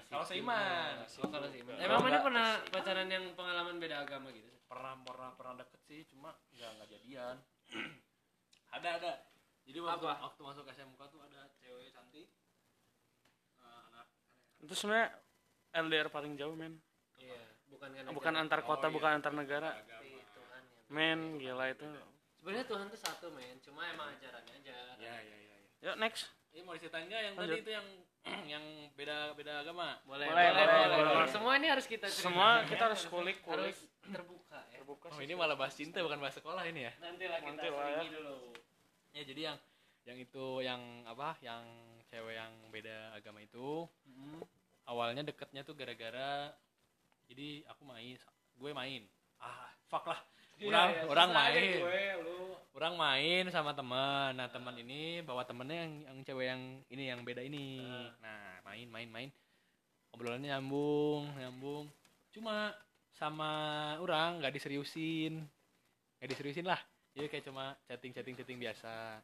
Kalau 0.08 0.25
seiman. 0.27 1.03
Oh, 1.03 1.27
kalau 1.27 1.48
seiman. 1.51 1.75
Emang 1.79 2.00
mana 2.03 2.20
pernah 2.24 2.48
pacaran 2.72 3.08
yang 3.12 3.36
pengalaman 3.36 3.79
beda 3.79 4.08
agama 4.08 4.31
gitu? 4.31 4.51
pernah 4.72 4.96
pernah 5.03 5.29
pernah 5.36 5.53
deket 5.60 5.81
sih 5.84 6.01
cuma 6.08 6.31
nggak 6.55 6.70
nggak 6.79 6.88
jadian 6.96 7.36
ada 8.79 8.89
ada 9.03 9.12
jadi 9.67 9.84
waktu 9.84 10.08
Apa? 10.08 10.31
waktu 10.31 10.41
masuk 10.48 10.63
SMK 10.72 11.01
tuh 11.12 11.20
ada 11.20 11.51
cewek 11.60 11.91
cantik 11.91 12.31
Eh, 13.62 13.81
anak 13.91 14.08
itu 14.63 14.74
sebenarnya 14.74 15.12
LDR 15.75 16.08
paling 16.12 16.34
jauh 16.39 16.55
men. 16.58 16.81
Iya, 17.15 17.46
bukan 17.70 17.93
kan 17.93 18.03
Bukan 18.12 18.34
antar 18.36 18.60
kota, 18.65 18.88
Oh, 18.88 18.91
iya. 18.91 18.96
bukan 19.00 19.12
antar 19.22 19.31
negara. 19.31 19.72
Men, 20.91 21.39
gila 21.39 21.72
itu. 21.72 21.88
Sebenarnya 22.36 22.65
Tuhan 22.67 22.86
tuh 22.91 23.00
satu, 23.00 23.27
men. 23.31 23.55
Cuma 23.63 23.88
emang 23.88 24.12
ajarannya 24.17 24.51
aja. 24.51 24.75
ya 25.00 25.15
ya 25.15 25.15
ya, 25.24 25.55
ya. 25.55 25.70
Yuk 25.88 25.96
next. 26.01 26.27
Ini 26.51 26.62
mau 26.62 26.74
diceritain 26.75 27.05
nggak 27.05 27.22
yang 27.22 27.36
Lanjut. 27.36 27.50
tadi 27.50 27.62
itu 27.62 27.72
yang 27.72 27.88
yang 28.53 28.63
beda 28.93 29.34
beda 29.34 29.53
agama 29.62 29.98
Boleh, 30.03 30.27
Boleh, 30.27 30.48
boleh, 30.48 30.65
boleh, 30.67 30.88
boleh, 30.93 31.13
boleh. 31.17 31.29
Semua 31.31 31.51
ini 31.58 31.67
harus 31.67 31.86
kita 31.86 32.05
cerita. 32.05 32.27
Semua 32.27 32.62
kita 32.63 32.84
harus 32.86 33.01
kulik 33.08 33.38
kulik. 33.41 33.74
harus 33.74 33.79
terbuka 34.03 34.60
ya. 34.70 34.77
Terbuka 34.77 35.05
oh 35.10 35.17
sih. 35.17 35.25
ini 35.25 35.34
malah 35.34 35.55
bahas 35.55 35.74
cinta 35.74 35.98
bukan 36.00 36.20
bahas 36.20 36.36
sekolah 36.36 36.63
ini 36.65 36.86
ya 36.86 36.93
Nanti 37.00 37.25
lah 37.25 37.39
kita 37.39 37.50
Nanti 37.51 37.67
lah 37.67 37.88
ya. 37.98 38.12
dulu. 38.12 38.38
ya 39.12 39.24
jadi 39.25 39.41
yang 39.43 39.58
yang 40.01 40.17
itu 40.17 40.46
yang 40.62 40.81
apa 41.03 41.38
yang 41.39 41.63
cewek 42.05 42.34
yang 42.34 42.51
beda 42.70 43.13
agama 43.13 43.39
itu 43.39 43.86
awalnya 44.84 45.22
deketnya 45.24 45.62
tuh 45.62 45.74
gara-gara 45.74 46.51
jadi 47.25 47.63
aku 47.70 47.86
main 47.86 48.17
gue 48.58 48.72
main 48.72 49.01
ah 49.39 49.70
fuck 49.86 50.05
lah 50.05 50.20
orang 50.60 50.89
Iya, 50.91 50.93
iya, 50.93 51.03
orang 51.08 51.29
susah 51.31 51.41
aja 51.43 51.58
main 51.58 51.72
gue. 51.74 52.05
Orang 52.81 52.97
main 52.97 53.45
sama 53.53 53.77
teman 53.77 54.33
nah 54.33 54.50
teman 54.50 54.73
ini 54.73 55.21
bawa 55.21 55.45
temennya 55.45 55.85
yang 55.85 55.93
yang 56.01 56.17
cewek 56.25 56.45
yang 56.50 56.61
ini 56.89 57.03
yang 57.13 57.21
beda 57.21 57.45
ini. 57.45 57.77
Nah 58.17 58.57
main 58.65 58.89
main 58.89 59.05
main. 59.05 59.29
Obrolannya 60.17 60.50
nyambung 60.50 61.29
nyambung. 61.38 61.85
Cuma 62.33 62.73
sama 63.13 63.51
orang 64.01 64.41
nggak 64.41 64.57
diseriusin. 64.57 65.45
Nggak 66.17 66.29
diseriusin 66.33 66.65
lah. 66.65 66.81
Jadi 67.13 67.29
kayak 67.29 67.45
cuma 67.45 67.77
chatting 67.85 68.17
chatting 68.17 68.33
chatting 68.33 68.57
biasa. 68.57 69.21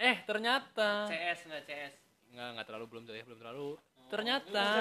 Eh 0.00 0.24
ternyata 0.24 1.12
CS 1.12 1.52
nggak 1.52 1.64
CS? 1.68 1.94
nggak 2.32 2.48
nggak 2.56 2.66
terlalu 2.72 2.84
belum 2.88 3.02
ya 3.12 3.24
belum 3.28 3.40
terlalu. 3.44 3.68
Oh, 3.76 4.08
ternyata 4.08 4.80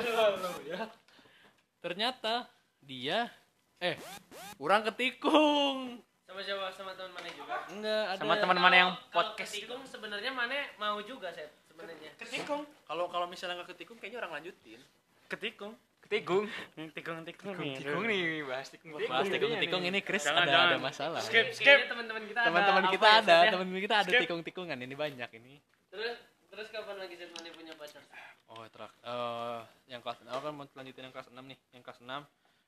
ternyata 1.83 2.47
dia 2.79 3.27
eh 3.83 3.99
orang 4.63 4.87
ketikung 4.87 5.99
Sama 6.31 6.47
siapa? 6.47 6.65
Sama 6.71 6.91
teman 6.95 7.11
mana 7.11 7.27
juga? 7.29 7.55
enggak 7.67 8.03
ada 8.07 8.21
Sama 8.23 8.33
teman 8.39 8.57
mana 8.57 8.75
yang 8.77 8.91
podcast 9.11 9.51
ketikung 9.51 9.83
sebenarnya 9.83 10.31
mana 10.31 10.55
mau 10.79 10.95
juga 11.03 11.27
set 11.35 11.51
sebenarnya. 11.67 12.15
Ketikung. 12.15 12.63
kalau 12.87 13.11
kalau 13.11 13.27
misalnya 13.27 13.59
nggak 13.59 13.75
ketikung 13.75 13.99
kayaknya 13.99 14.23
orang 14.23 14.39
lanjutin 14.39 14.79
Ketikung. 15.27 15.75
Ketikung. 16.01 16.47
Ini 16.75 16.87
tikung 16.91 17.23
tikung 17.23 17.55
Tikung, 17.55 18.03
nih. 18.07 18.43
bahas 18.43 18.67
tikung. 18.67 18.95
bahas 18.95 19.27
tikung 19.27 19.59
tikung 19.59 19.83
ini 19.83 19.99
Chris 19.99 20.23
Jangan, 20.23 20.43
ada 20.43 20.51
jangan. 20.51 20.67
ada 20.67 20.77
masalah 20.79 21.19
Skip, 21.19 21.47
skip. 21.51 21.79
teman-teman 21.87 22.23
kita 22.27 22.39
ada 22.39 22.47
teman-teman 22.47 22.83
kita 22.91 23.07
ya, 23.07 23.15
ada 23.19 23.35
Set, 23.35 23.51
ya? 23.51 23.79
kita 23.79 23.95
ada 23.95 24.07
Skip. 24.07 24.21
tikung 24.23 24.41
tikungan 24.41 24.77
ini 24.77 24.95
banyak 24.95 25.29
ini 25.35 25.53
Terus 25.91 26.15
terus 26.47 26.67
kapan 26.71 26.95
lagi 26.95 27.15
set 27.15 27.27
mana 27.31 27.47
punya 27.51 27.73
pacar? 27.75 28.03
oh 28.47 28.63
terak 28.67 28.91
eh 29.03 29.59
yang 29.87 29.99
kelas 29.99 30.19
oh 30.27 30.39
kan 30.39 30.51
mau 30.51 30.63
lanjutin 30.67 31.07
yang 31.07 31.15
kelas 31.15 31.27
6 31.27 31.39
nih 31.39 31.59
yang 31.71 31.83
kelas 31.83 31.99
6 31.99 32.07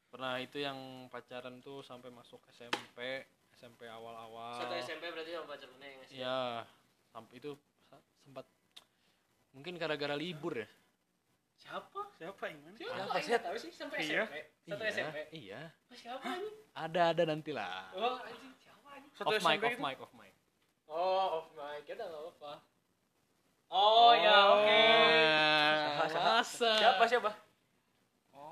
pernah 0.07 0.33
itu 0.39 0.57
yang 0.59 0.77
pacaran 1.07 1.59
tuh 1.59 1.79
sampai 1.79 2.11
masuk 2.11 2.39
SMP 2.47 3.27
SMP 3.63 3.87
awal-awal 3.87 4.59
Satu 4.59 4.75
SMP 4.75 5.07
berarti 5.07 5.31
sama 5.31 5.47
pacar 5.47 5.67
mana 5.71 5.85
yang 5.87 5.99
ngasih? 6.03 6.15
ya 6.19 6.39
sampai 7.07 7.35
itu 7.39 7.51
sempat 8.19 8.45
mungkin 9.51 9.79
gara-gara 9.79 10.19
libur 10.19 10.59
ya 10.59 10.67
Siapa? 11.55 12.11
Siapa 12.19 12.43
ini? 12.51 12.75
Siapa? 12.75 12.91
Siapa, 13.07 13.17
Siapa? 13.23 13.43
Tahu 13.47 13.55
sih 13.55 13.71
sampai 13.71 13.97
Iya. 14.03 14.27
SMP. 14.27 14.35
Satu 14.67 14.83
iya, 14.83 14.91
SMP. 14.91 15.17
iya 15.31 15.61
Oh, 15.87 15.95
siapa 15.95 16.27
ini? 16.35 16.51
ada 16.75 17.01
ada 17.15 17.23
nantilah 17.23 17.71
Oh, 17.95 18.19
anjing 18.19 18.51
siapa 18.59 18.89
ini? 18.99 19.07
Satu 19.15 19.31
off 19.31 19.39
mic 19.39 19.39
SMP 19.39 19.63
off 19.63 19.71
gitu? 19.71 19.79
mic 19.81 19.97
off 19.97 20.13
mic 20.13 20.33
Oh, 20.83 21.25
off 21.39 21.47
mic. 21.55 21.87
Kita 21.87 22.03
enggak 22.03 22.35
apa. 22.35 22.53
Oh, 23.71 24.11
ya 24.13 24.37
oke. 24.51 24.67
Eh, 24.67 25.87
masa 25.97 26.69
Siapa 26.75 27.03
siapa? 27.07 27.31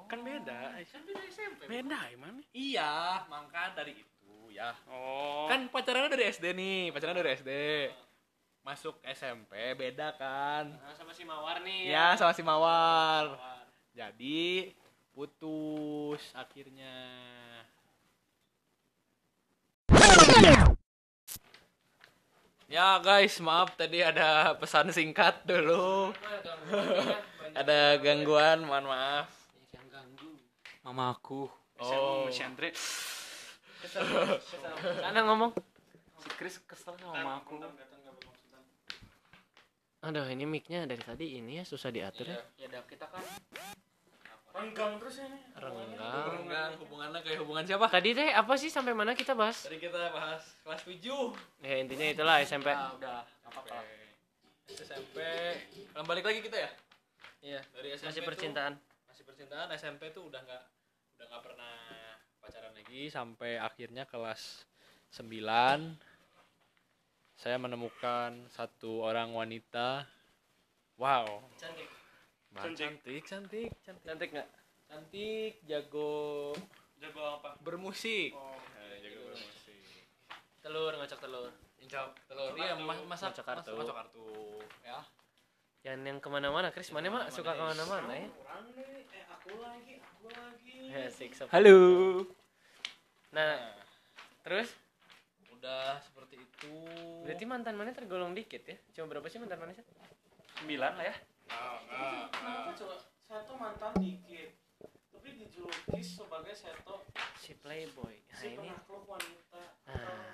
Kan 0.08 0.24
beda. 0.24 0.60
Kan 0.82 1.04
beda 1.04 1.22
SMP. 1.28 1.60
Beda 1.68 2.00
gimana? 2.08 2.40
iya 2.52 3.22
mangka 3.28 3.76
dari 3.76 4.00
itu 4.00 4.21
ya 4.52 4.76
Oh. 4.88 5.48
kan 5.48 5.68
pacarannya 5.68 6.10
dari 6.10 6.28
SD 6.28 6.52
nih 6.52 6.92
pacaran 6.92 7.16
dari 7.16 7.32
SD 7.34 7.52
masuk 8.62 9.00
SMP 9.08 9.52
beda 9.74 10.14
kan 10.14 10.70
Nah, 10.70 10.94
sama 10.94 11.12
si 11.12 11.24
Mawar 11.24 11.60
nih. 11.60 11.90
ya 11.90 12.14
sama 12.14 12.32
si 12.32 12.42
Mawar 12.42 13.34
Mawar. 13.34 13.66
jadi 13.92 14.70
putus 15.12 16.22
akhirnya 16.32 16.94
ya 22.68 23.02
guys 23.02 23.36
maaf 23.42 23.76
tadi 23.76 24.00
ada 24.02 24.56
pesan 24.56 24.90
singkat 24.90 25.44
dulu 25.44 26.16
ada 27.52 28.00
gangguan 28.00 28.64
mohon 28.64 28.88
maaf 28.88 29.28
yang 29.72 29.88
ganggu. 29.90 30.32
Mamaku. 30.82 31.52
Oh. 31.78 32.26
oh 32.26 32.32
Andre. 32.32 32.72
Kesel. 33.82 34.04
Kesel. 34.38 34.62
Sana 35.00 35.20
ngomong. 35.26 35.52
Si 36.18 36.30
Chris 36.38 36.62
kesel 36.62 36.94
sama 36.96 37.18
mamaku. 37.18 37.58
Aduh, 40.02 40.26
ini 40.26 40.46
mic-nya 40.46 40.86
dari 40.86 40.98
tadi 41.00 41.38
ini 41.38 41.58
ya 41.58 41.64
susah 41.64 41.90
diatur 41.90 42.26
ya. 42.26 42.38
Ya 42.58 42.66
udah 42.68 42.82
kita 42.86 43.06
kan 43.06 43.22
Renggang 44.52 45.00
terus 45.00 45.16
ini. 45.22 45.40
Renggang. 45.54 46.28
Hubungan 46.28 46.70
hubungannya 46.78 47.20
kayak 47.24 47.40
hubungan 47.40 47.64
siapa? 47.64 47.88
Tadi 47.88 48.10
teh 48.12 48.30
apa 48.30 48.54
sih 48.56 48.68
sampai 48.68 48.92
mana 48.92 49.14
kita 49.14 49.32
bahas? 49.32 49.64
Tadi 49.64 49.80
kita 49.80 50.12
bahas 50.12 50.44
kelas 50.60 50.82
7. 50.84 51.32
Ya 51.64 51.76
intinya 51.80 52.04
itulah 52.04 52.36
SMP. 52.42 52.68
Ah, 52.68 52.92
udah 52.92 53.24
apa-apa. 53.48 53.80
SMP. 54.68 55.18
Nah, 55.94 56.04
balik 56.04 56.26
lagi 56.26 56.44
kita 56.44 56.58
ya? 56.60 56.72
Iya. 57.42 57.62
Dari 57.72 57.96
SMP 57.96 58.10
Masih 58.10 58.20
tuh- 58.20 58.28
percintaan. 58.28 58.74
masih 59.08 59.24
percintaan 59.24 59.68
SMP 59.72 60.12
tuh 60.12 60.28
udah 60.28 60.42
nggak 60.42 60.64
udah 61.16 61.26
nggak 61.28 61.44
pernah 61.44 61.74
pacaran 62.52 62.76
lagi 62.76 63.08
sampai 63.08 63.56
akhirnya 63.56 64.04
kelas 64.04 64.68
9 65.16 65.24
saya 67.34 67.56
menemukan 67.56 68.44
satu 68.52 69.08
orang 69.08 69.32
wanita 69.32 70.04
wow 71.00 71.40
Cantik. 71.56 71.88
Bah, 72.52 72.68
cantik 72.68 73.24
cantik 73.24 73.72
cantik 73.80 74.04
Cantik 74.04 74.30
nggak? 74.36 74.50
cantik 74.84 75.64
jago 75.64 76.52
Jago 77.00 77.40
apa? 77.40 77.56
bermusik 77.64 78.36
Oh. 78.36 78.60
Eh, 78.76 79.00
jago 79.00 79.32
bermusik 79.32 80.04
Telur 80.60 80.92
ngocok 80.94 81.20
telur. 81.24 81.50
Incap 81.80 82.12
telur 82.28 82.52
iya 82.54 82.76
ma- 82.76 83.00
masak 83.08 83.32
Masak 83.32 83.32
masak 83.32 83.46
kartu. 83.48 83.80
masak 83.80 83.96
kartu 83.96 84.28
ya 84.84 85.00
Yang 85.82 86.00
yang 86.04 86.18
ke 86.20 86.28
mana-mana, 86.28 86.68
Chris 86.70 86.92
mana 86.92 87.08
mah 87.08 87.32
suka 87.32 87.56
ke 87.56 87.64
mana-mana 87.64 88.12
ya? 88.12 88.28
Orang 88.28 88.70
nih, 88.70 89.02
eh 89.08 89.24
aku 89.26 89.50
lagi, 89.58 89.98
aku 89.98 90.28
lagi. 90.30 90.78
Ya. 90.94 91.10
Halo. 91.50 91.80
Nah, 93.32 93.56
terus 94.44 94.76
udah 95.56 96.02
seperti 96.02 96.36
itu 96.36 96.74
berarti 97.24 97.46
mantan 97.46 97.78
mana 97.78 97.94
tergolong 97.94 98.34
dikit 98.34 98.66
ya? 98.66 98.76
Cuma 98.92 99.08
berapa 99.08 99.28
sih 99.28 99.40
mantan 99.40 99.56
mana 99.56 99.72
sih? 99.72 99.86
Sembilan 100.58 100.92
lah 100.94 101.06
ya. 101.06 101.16
Nah, 101.48 102.76
coba 102.76 102.96
saya 103.22 103.42
tuh 103.44 103.56
mantan 103.56 103.94
dikit. 103.96 104.52
Tapi 105.12 105.38
dijuluki 105.38 106.02
sebagai 106.02 106.52
seto 106.52 107.06
Si 107.38 107.54
playboy. 107.56 108.20
Nah, 108.26 108.36
si 108.36 108.48
ini 108.52 108.68
penakluk 108.68 109.06
wanita. 109.06 109.64
Ah. 109.86 110.34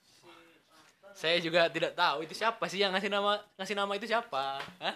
Si 0.00 0.24
apa? 0.24 1.10
saya 1.12 1.36
juga 1.38 1.66
tidak 1.68 1.92
tahu 1.92 2.22
itu 2.22 2.32
siapa 2.32 2.64
sih 2.64 2.80
yang 2.80 2.94
ngasih 2.94 3.10
nama 3.10 3.38
ngasih 3.54 3.74
nama 3.74 3.92
itu 3.92 4.06
siapa 4.06 4.62
Hah? 4.78 4.94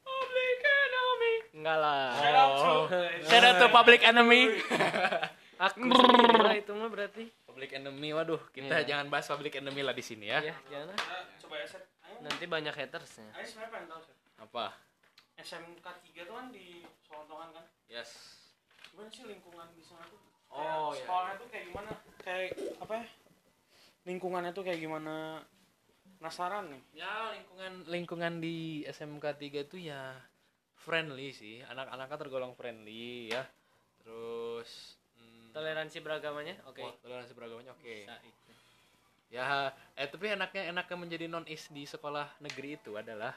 Public 0.00 0.58
enemy. 0.60 1.34
Enggak 1.54 1.78
lah. 1.78 2.06
Shout 2.16 2.34
out 2.34 2.52
to- 2.56 2.88
Shout 3.28 3.44
out 3.44 3.56
to 3.56 3.66
public 3.68 4.00
enemy. 4.02 4.42
Aku 5.56 5.78
sendiri 5.80 6.36
lah 6.36 6.54
itu 6.54 6.70
mah 6.70 6.88
berarti. 6.88 7.24
public 7.44 7.70
enemy, 7.72 8.10
waduh, 8.10 8.42
kita 8.50 8.82
Iya. 8.82 8.86
jangan 8.88 9.06
bahas 9.08 9.26
public 9.26 9.54
enemy 9.54 9.80
lah 9.80 9.92
di 9.92 10.02
sini 10.02 10.26
ya. 10.26 10.42
Ya, 10.42 10.56
jangan. 10.66 10.90
lah. 10.90 11.22
Coba 11.38 11.54
ya, 11.56 11.66
Set. 11.66 11.86
Ayo. 12.02 12.18
Nanti 12.20 12.44
banyak 12.44 12.74
hatersnya. 12.74 13.30
Ayo 13.30 13.46
sebenarnya 13.46 13.70
pengen 13.70 13.88
tahu, 13.88 14.00
Set. 14.02 14.16
Apa? 14.36 14.66
SMK 15.36 15.86
3 16.02 16.22
tuh 16.24 16.34
kan 16.34 16.46
di 16.50 16.66
Solontongan 17.00 17.48
kan? 17.52 17.64
Yes. 17.86 18.10
Gimana 18.88 19.06
sih 19.08 19.22
lingkungan 19.24 19.66
di 19.70 19.82
sana 19.82 20.02
tuh? 20.04 20.18
Oh, 20.48 20.58
Kayak 20.58 20.74
iya. 20.90 20.98
Sekolahnya 21.00 21.34
tuh 21.34 21.48
kayak 21.48 21.64
gimana? 21.66 21.90
Kayak 22.20 22.50
apa 22.80 22.94
ya? 22.94 23.06
Lingkungannya 24.04 24.50
tuh 24.50 24.62
kayak 24.62 24.80
gimana? 24.80 25.14
Penasaran 26.18 26.64
nih. 26.68 26.82
Ya, 26.96 27.12
lingkungan 27.32 27.72
lingkungan 27.86 28.32
di 28.38 28.56
SMK 28.84 29.24
3 29.32 29.62
itu 29.62 29.76
ya 29.78 30.14
friendly 30.76 31.30
sih. 31.30 31.62
Anak-anaknya 31.62 32.18
tergolong 32.18 32.54
friendly 32.54 33.30
ya. 33.30 33.46
Terus 34.00 34.98
Toleransi 35.54 35.98
beragamanya? 36.00 36.54
Oke. 36.66 36.82
wah, 36.82 36.90
toleransi 36.98 37.32
beragamanya 37.32 37.70
oke. 37.70 37.86
Bisa 38.02 38.18
itu. 38.20 38.50
Ya, 39.30 39.70
eh 39.94 40.06
tapi 40.06 40.26
enaknya 40.28 40.68
enaknya 40.68 40.96
menjadi 40.96 41.24
non 41.26 41.46
is 41.46 41.66
di 41.68 41.82
sekolah 41.84 42.26
negeri 42.38 42.74
itu 42.76 42.94
adalah 42.94 43.34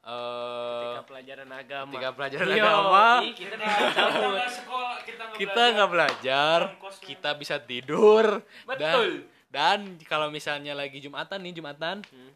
eh 0.00 0.82
Ketika 0.82 1.02
pelajaran 1.06 1.48
agama. 1.48 1.86
ketika 1.88 2.10
pelajaran 2.12 2.46
Yo, 2.48 2.58
agama 2.58 3.06
ih, 3.22 3.32
kita 3.32 3.54
dicabut. 3.54 4.34
sekolah, 4.52 4.96
kita 5.00 5.22
nggak 5.22 5.38
kita 5.38 5.86
belajar, 5.86 6.58
kita 7.00 7.30
bisa 7.32 7.56
tidur. 7.60 8.42
Betul. 8.64 9.22
Dan, 9.48 9.78
dan 9.94 10.02
kalau 10.02 10.26
misalnya 10.28 10.74
lagi 10.74 10.98
jumatan 10.98 11.38
nih 11.40 11.54
jumatan, 11.54 12.02
Hmm. 12.04 12.32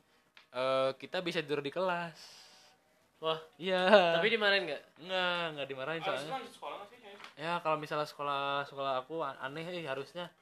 eh, 0.53 0.91
kita 0.97 1.19
bisa 1.19 1.43
tidur 1.43 1.59
di 1.59 1.71
kelas. 1.71 2.15
Wah, 3.17 3.41
Iya. 3.57 4.15
tapi 4.15 4.29
dimarahin 4.29 4.63
nggak? 4.65 4.83
nggak 5.01 5.41
nggak 5.53 5.67
dimarahin 5.67 6.01
Harusnya 6.01 6.27
soalnya. 6.29 6.53
sekolah 6.53 6.79
sih? 6.85 6.96
Ya 7.37 7.61
kalau 7.61 7.77
misalnya 7.77 8.05
sekolah 8.05 8.65
sekolah 8.65 9.05
aku 9.05 9.21
an- 9.21 9.37
aneh, 9.43 9.61
eh 9.63 9.85
harusnya. 9.85 10.33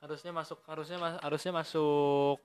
Harusnya 0.00 0.32
masuk 0.32 0.60
harusnya 0.64 0.96
mas, 0.96 1.16
harusnya 1.20 1.52
masuk 1.52 2.36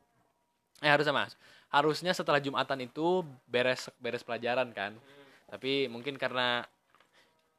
eh 0.80 0.92
harusnya 0.92 1.12
mas. 1.12 1.36
Harusnya 1.68 2.12
setelah 2.12 2.40
jumatan 2.40 2.84
itu 2.84 3.24
beres 3.46 3.92
beres 3.98 4.24
pelajaran 4.24 4.72
kan. 4.72 4.96
Tapi 5.48 5.88
mungkin 5.88 6.16
karena 6.16 6.64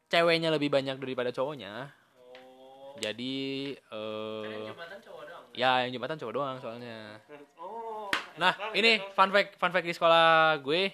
ceweknya 0.08 0.48
lebih 0.48 0.68
banyak 0.68 0.96
daripada 0.96 1.28
cowoknya 1.30 1.90
Oh. 2.16 2.94
jadi 2.96 3.36
Kan 3.82 3.98
yang 4.40 4.56
eh 4.56 4.68
jumatan 4.72 4.98
cowok 5.02 5.22
doang. 5.26 5.44
ya 5.52 5.72
yang 5.84 5.92
jumatan 5.92 6.16
cowok 6.16 6.32
doang 6.32 6.56
soalnya. 6.56 6.98
Oh. 7.58 8.08
nah 8.36 8.52
ini 8.72 9.02
fun 9.12 9.28
fact 9.28 9.56
fun 9.56 9.68
fact 9.68 9.84
di 9.84 9.92
sekolah 9.92 10.56
gue. 10.60 10.88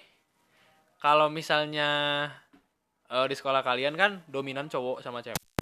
Kalau 0.97 1.27
misalnya 1.27 1.89
eh, 3.13 3.25
di 3.29 3.35
sekolah 3.37 3.61
kalian 3.61 3.93
kan 3.93 4.25
dominan 4.25 4.65
cowok 4.65 5.05
sama 5.05 5.21
cewek 5.21 5.52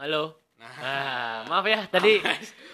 Halo. 0.00 0.32
Nah, 0.56 1.44
maaf 1.44 1.64
ya 1.64 1.84
tadi 1.88 2.20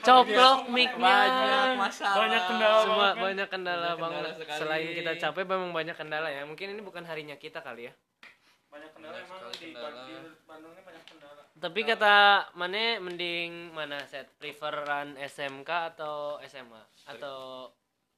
coplok 0.00 0.70
mic-nya. 0.70 1.74
masalah. 1.74 2.18
Banyak 2.18 2.42
kendala 2.46 2.78
Semua 2.82 2.94
banget, 2.96 3.14
kan? 3.14 3.22
banyak 3.22 3.48
kendala 3.48 3.78
Banyak 3.82 3.98
banget. 3.98 4.22
kendala 4.22 4.38
sekali. 4.38 4.58
Selain 4.62 4.88
kita 4.94 5.12
capek 5.18 5.44
memang 5.46 5.70
banyak 5.70 5.96
kendala 5.98 6.28
ya. 6.30 6.42
Mungkin 6.42 6.66
ini 6.70 6.82
bukan 6.82 7.02
harinya 7.02 7.34
kita 7.34 7.62
kali 7.62 7.86
ya. 7.86 7.92
Banyak 8.70 8.90
kendala 8.90 9.14
Banyak 9.14 9.26
emang 9.26 9.38
di, 9.52 9.58
kendala. 9.70 10.00
di 10.02 10.14
Bandung 10.42 10.70
ini 10.70 10.82
banyak 10.82 11.04
kendala. 11.04 11.42
Tapi 11.56 11.80
kata 11.82 12.14
mana 12.54 12.82
mending 12.98 13.50
mana 13.70 13.98
set 14.04 14.30
preferan 14.36 15.14
SMK 15.16 15.70
atau 15.94 16.38
SMA 16.42 16.82
atau 17.06 17.70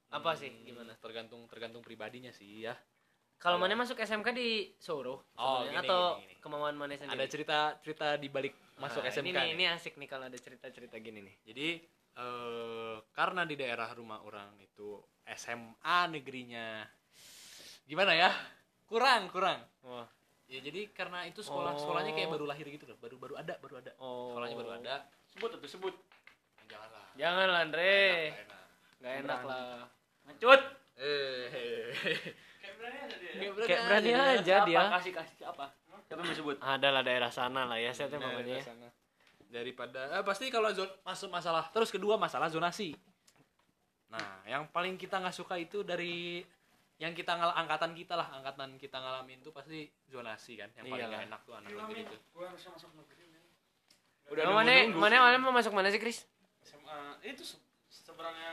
apa 0.08 0.32
sih 0.32 0.48
gimana? 0.64 0.96
tergantung 0.96 1.44
tergantung 1.44 1.84
pribadinya 1.84 2.32
sih 2.32 2.64
ya 2.64 2.72
Kalau 3.38 3.54
mana 3.56 3.74
masuk 3.74 3.94
SMK 3.96 4.28
di 4.30 4.48
Soro 4.76 5.30
Oh, 5.34 5.62
gini, 5.62 5.78
atau 5.78 6.18
gini, 6.18 6.26
gini. 6.28 6.42
kemauan 6.42 6.74
mana 6.74 6.92
sendiri? 6.92 7.14
ada 7.14 7.24
cerita 7.24 7.58
cerita 7.78 8.06
di 8.14 8.26
balik 8.26 8.50
masuk 8.76 9.00
Nah, 9.00 9.08
SMK 9.08 9.24
Ini, 9.24 9.32
nih, 9.32 9.48
ini 9.54 9.64
asik 9.68 9.94
nih 9.94 10.06
kalau 10.06 10.26
ada 10.26 10.34
cerita-cerita 10.36 10.98
gini 10.98 11.22
nih. 11.22 11.36
jadi 11.44 11.68
eh, 12.14 12.96
karena 13.12 13.42
di 13.42 13.54
daerah 13.54 13.86
rumah 13.92 14.18
orang 14.20 14.58
itu 14.58 14.98
SMA 15.24 15.78
negerinya 16.08 16.82
gimana 17.84 18.10
ya 18.12 18.30
kurang 18.84 19.28
kurang 19.28 19.62
Wah. 19.80 20.04
ya 20.44 20.58
jadi 20.58 20.90
karena 20.90 21.22
itu 21.24 21.38
sekolah 21.38 21.72
Oh. 21.72 21.78
sekolahnya 21.78 22.12
kayak 22.12 22.28
baru 22.28 22.44
lahir 22.44 22.66
gitu 22.66 22.84
loh 22.84 22.98
baru 22.98 23.16
baru 23.16 23.34
ada 23.36 23.54
baru 23.56 23.78
ada 23.78 23.92
Oh. 23.96 24.34
sekolahnya 24.34 24.56
baru 24.56 24.70
ada 24.74 24.94
Sebut 25.28 25.50
atau 25.52 25.68
sebut. 25.68 25.94
janganlah 26.64 27.04
Jangan 27.14 27.46
lah 27.46 27.60
Andre. 27.62 27.94
Nggak 28.28 28.42
enak. 28.42 28.62
Gak 28.98 29.14
enak 29.20 29.40
lah. 29.44 29.70
Ngecut. 30.24 30.62
eh 30.98 31.92
Kayak 32.78 32.86
berani 32.86 32.98
aja 33.02 33.16
dia. 33.18 33.32
Berani 33.82 34.10
aja 34.14 34.56
dia. 34.64 34.82
Kasih 34.92 35.12
kasih 35.12 35.36
apa? 35.46 35.66
Siapa 36.00 36.20
yang 36.20 36.30
disebut? 36.30 36.56
Ada 36.58 36.88
lah 36.90 37.02
daerah 37.02 37.28
sana 37.28 37.62
lah 37.64 37.76
ya, 37.76 37.90
saya 37.90 38.08
Nah, 38.10 38.22
pokoknya. 38.24 38.56
ya. 38.56 38.64
sana. 38.64 38.88
daripada 39.48 40.12
eh, 40.12 40.20
pasti 40.22 40.52
kalau 40.52 40.68
zon 40.70 40.84
masuk 41.02 41.32
masalah 41.32 41.72
terus 41.72 41.88
kedua 41.88 42.20
masalah 42.20 42.46
zonasi 42.46 42.92
nah 44.06 44.44
yang 44.44 44.68
paling 44.68 44.92
kita 44.94 45.16
nggak 45.16 45.32
suka 45.32 45.56
itu 45.56 45.80
dari 45.80 46.44
yang 46.98 47.12
kita 47.12 47.32
ngal 47.32 47.56
angkatan 47.56 47.92
kita 47.92 48.12
lah 48.12 48.28
angkatan 48.30 48.76
kita 48.76 48.96
ngalamin 48.96 49.40
tuh 49.40 49.48
pasti 49.50 49.84
zonasi 50.04 50.52
kan 50.54 50.68
yang 50.74 50.84
paling 50.86 51.00
Iyalah. 51.00 51.16
gak 51.16 51.26
enak 51.28 51.40
tuh 51.42 51.54
anak 51.54 51.70
negeri 51.70 52.00
itu 52.02 52.16
gue 52.28 52.44
harusnya 52.44 52.70
masuk 52.72 52.90
negeri 52.92 53.24
men. 53.24 53.44
udah 54.28 54.44
mana 54.52 54.72
mana 54.92 55.16
mana 55.18 55.36
mau 55.38 55.48
masuk 55.50 55.72
mana 55.72 55.88
sih 55.88 55.96
Kris 55.96 56.28
SMA 56.60 56.98
itu 57.24 57.40
se- 57.42 57.64
seberangnya 57.88 58.52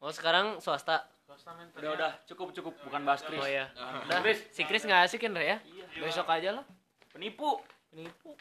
oh 0.00 0.10
sekarang 0.10 0.58
swasta? 0.58 1.04
Swasta 1.22 1.54
men 1.54 1.68
Udah 1.72 1.90
udah. 1.94 2.12
Cukup 2.24 2.50
cukup. 2.50 2.74
Bukan 2.82 3.02
bahas 3.04 3.20
Kris. 3.20 3.36
oh 3.36 3.46
ya 3.46 3.70
Nah, 3.70 4.02
udah 4.02 4.20
si 4.50 4.62
Kris 4.64 4.82
nggak 4.82 5.06
asik 5.06 5.20
kan 5.20 5.32
Re, 5.32 5.46
ya 5.46 5.58
besok 5.96 6.26
aja 6.26 6.56
lah. 6.56 6.64
Penipu. 7.10 7.60
penipu. 7.88 8.34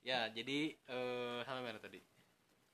Ya 0.00 0.28
jadi 0.28 0.74
eh 0.76 1.38
sampai 1.42 1.62
mana 1.62 1.78
tadi? 1.78 1.98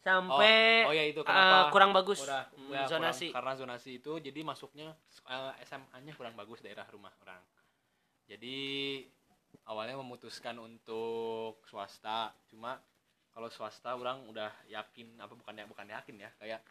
Sampai 0.01 0.83
oh, 0.83 0.91
oh 0.91 0.95
ya 0.97 1.05
itu 1.05 1.21
kenapa? 1.21 1.69
kurang 1.69 1.93
bagus. 1.93 2.25
Udah, 2.25 2.49
Hmm, 2.51 2.73
ya, 2.73 2.89
zonasi. 2.89 3.29
kurang- 3.29 3.37
karena 3.37 3.53
zonasi 3.55 3.91
itu 4.01 4.13
jadi 4.19 4.41
masuknya 4.41 4.97
eh, 5.29 5.53
SMA-nya 5.63 6.17
kurang 6.17 6.33
bagus 6.35 6.59
daerah 6.59 6.89
rumah 6.89 7.13
orang. 7.21 7.39
Jadi 8.25 8.57
awalnya 9.63 9.95
memutuskan 9.95 10.57
untuk 10.57 11.61
swasta, 11.67 12.33
cuma 12.49 12.81
kalau 13.31 13.47
swasta 13.47 13.93
orang 13.93 14.25
udah 14.25 14.49
yakin 14.67 15.21
apa 15.21 15.37
bukan 15.37 15.55
ya 15.55 15.65
bukan 15.67 15.87
yakin 15.87 16.17
ya 16.19 16.31
kayak 16.35 16.65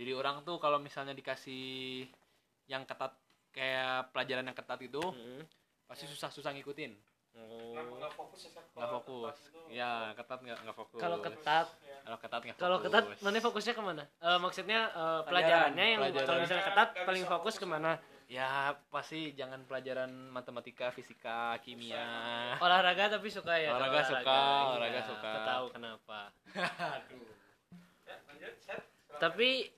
diri 0.00 0.12
orang 0.12 0.40
tuh 0.40 0.56
kalau 0.56 0.80
misalnya 0.80 1.12
dikasih 1.12 2.08
yang 2.64 2.82
ketat 2.82 3.12
kayak 3.50 4.08
pelajaran 4.10 4.42
yang 4.42 4.56
ketat 4.56 4.80
itu 4.80 5.02
Hmm. 5.02 5.44
pasti 5.84 6.06
susah-susah 6.06 6.56
ngikutin. 6.56 6.96
Kenapa 7.30 7.92
nggak 8.00 8.12
fokus 8.12 8.40
ya 8.42 8.50
nggak 8.50 8.90
fokus. 8.90 9.36
ketat 9.36 9.68
ya 9.70 9.90
ketat 10.14 10.38
nggak 10.40 10.58
nggak 10.62 10.76
fokus. 10.76 10.98
Kalau 10.98 11.18
ketat? 11.20 11.66
Kalau 12.00 12.18
ketat 12.18 12.40
nggak 12.42 12.56
kalau 12.56 12.76
fokus. 12.76 12.86
ketat 12.88 13.04
mana 13.20 13.38
fokusnya 13.38 13.72
ke 13.72 13.82
mana? 13.82 14.02
Eh, 14.18 14.38
maksudnya 14.38 14.80
eh, 14.88 15.20
pelajarannya 15.22 15.84
yang 15.86 16.00
Pelajaran. 16.00 16.26
kalau 16.26 16.40
misalnya 16.40 16.64
ketat 16.64 16.88
paling 17.04 17.24
fokus 17.28 17.54
ke 17.54 17.66
mana? 17.66 17.92
Ya 18.26 18.48
pasti 18.88 19.34
jangan 19.34 19.62
pelajaran 19.64 20.06
matematika, 20.30 20.88
fisika, 20.88 21.58
kimia. 21.58 22.06
olahraga 22.56 23.10
tapi 23.12 23.26
suka 23.26 23.58
ya? 23.58 23.74
Olahraga 23.74 24.00
kalau 24.00 24.10
suka, 24.12 24.38
Iya, 24.38 24.70
olahraga 24.70 25.00
suka. 25.04 25.32
tahu 25.44 25.64
kenapa. 25.70 26.18
Ya, 28.06 28.16
lanjut 28.26 28.54
Seth. 28.58 28.86
tapi 29.18 29.70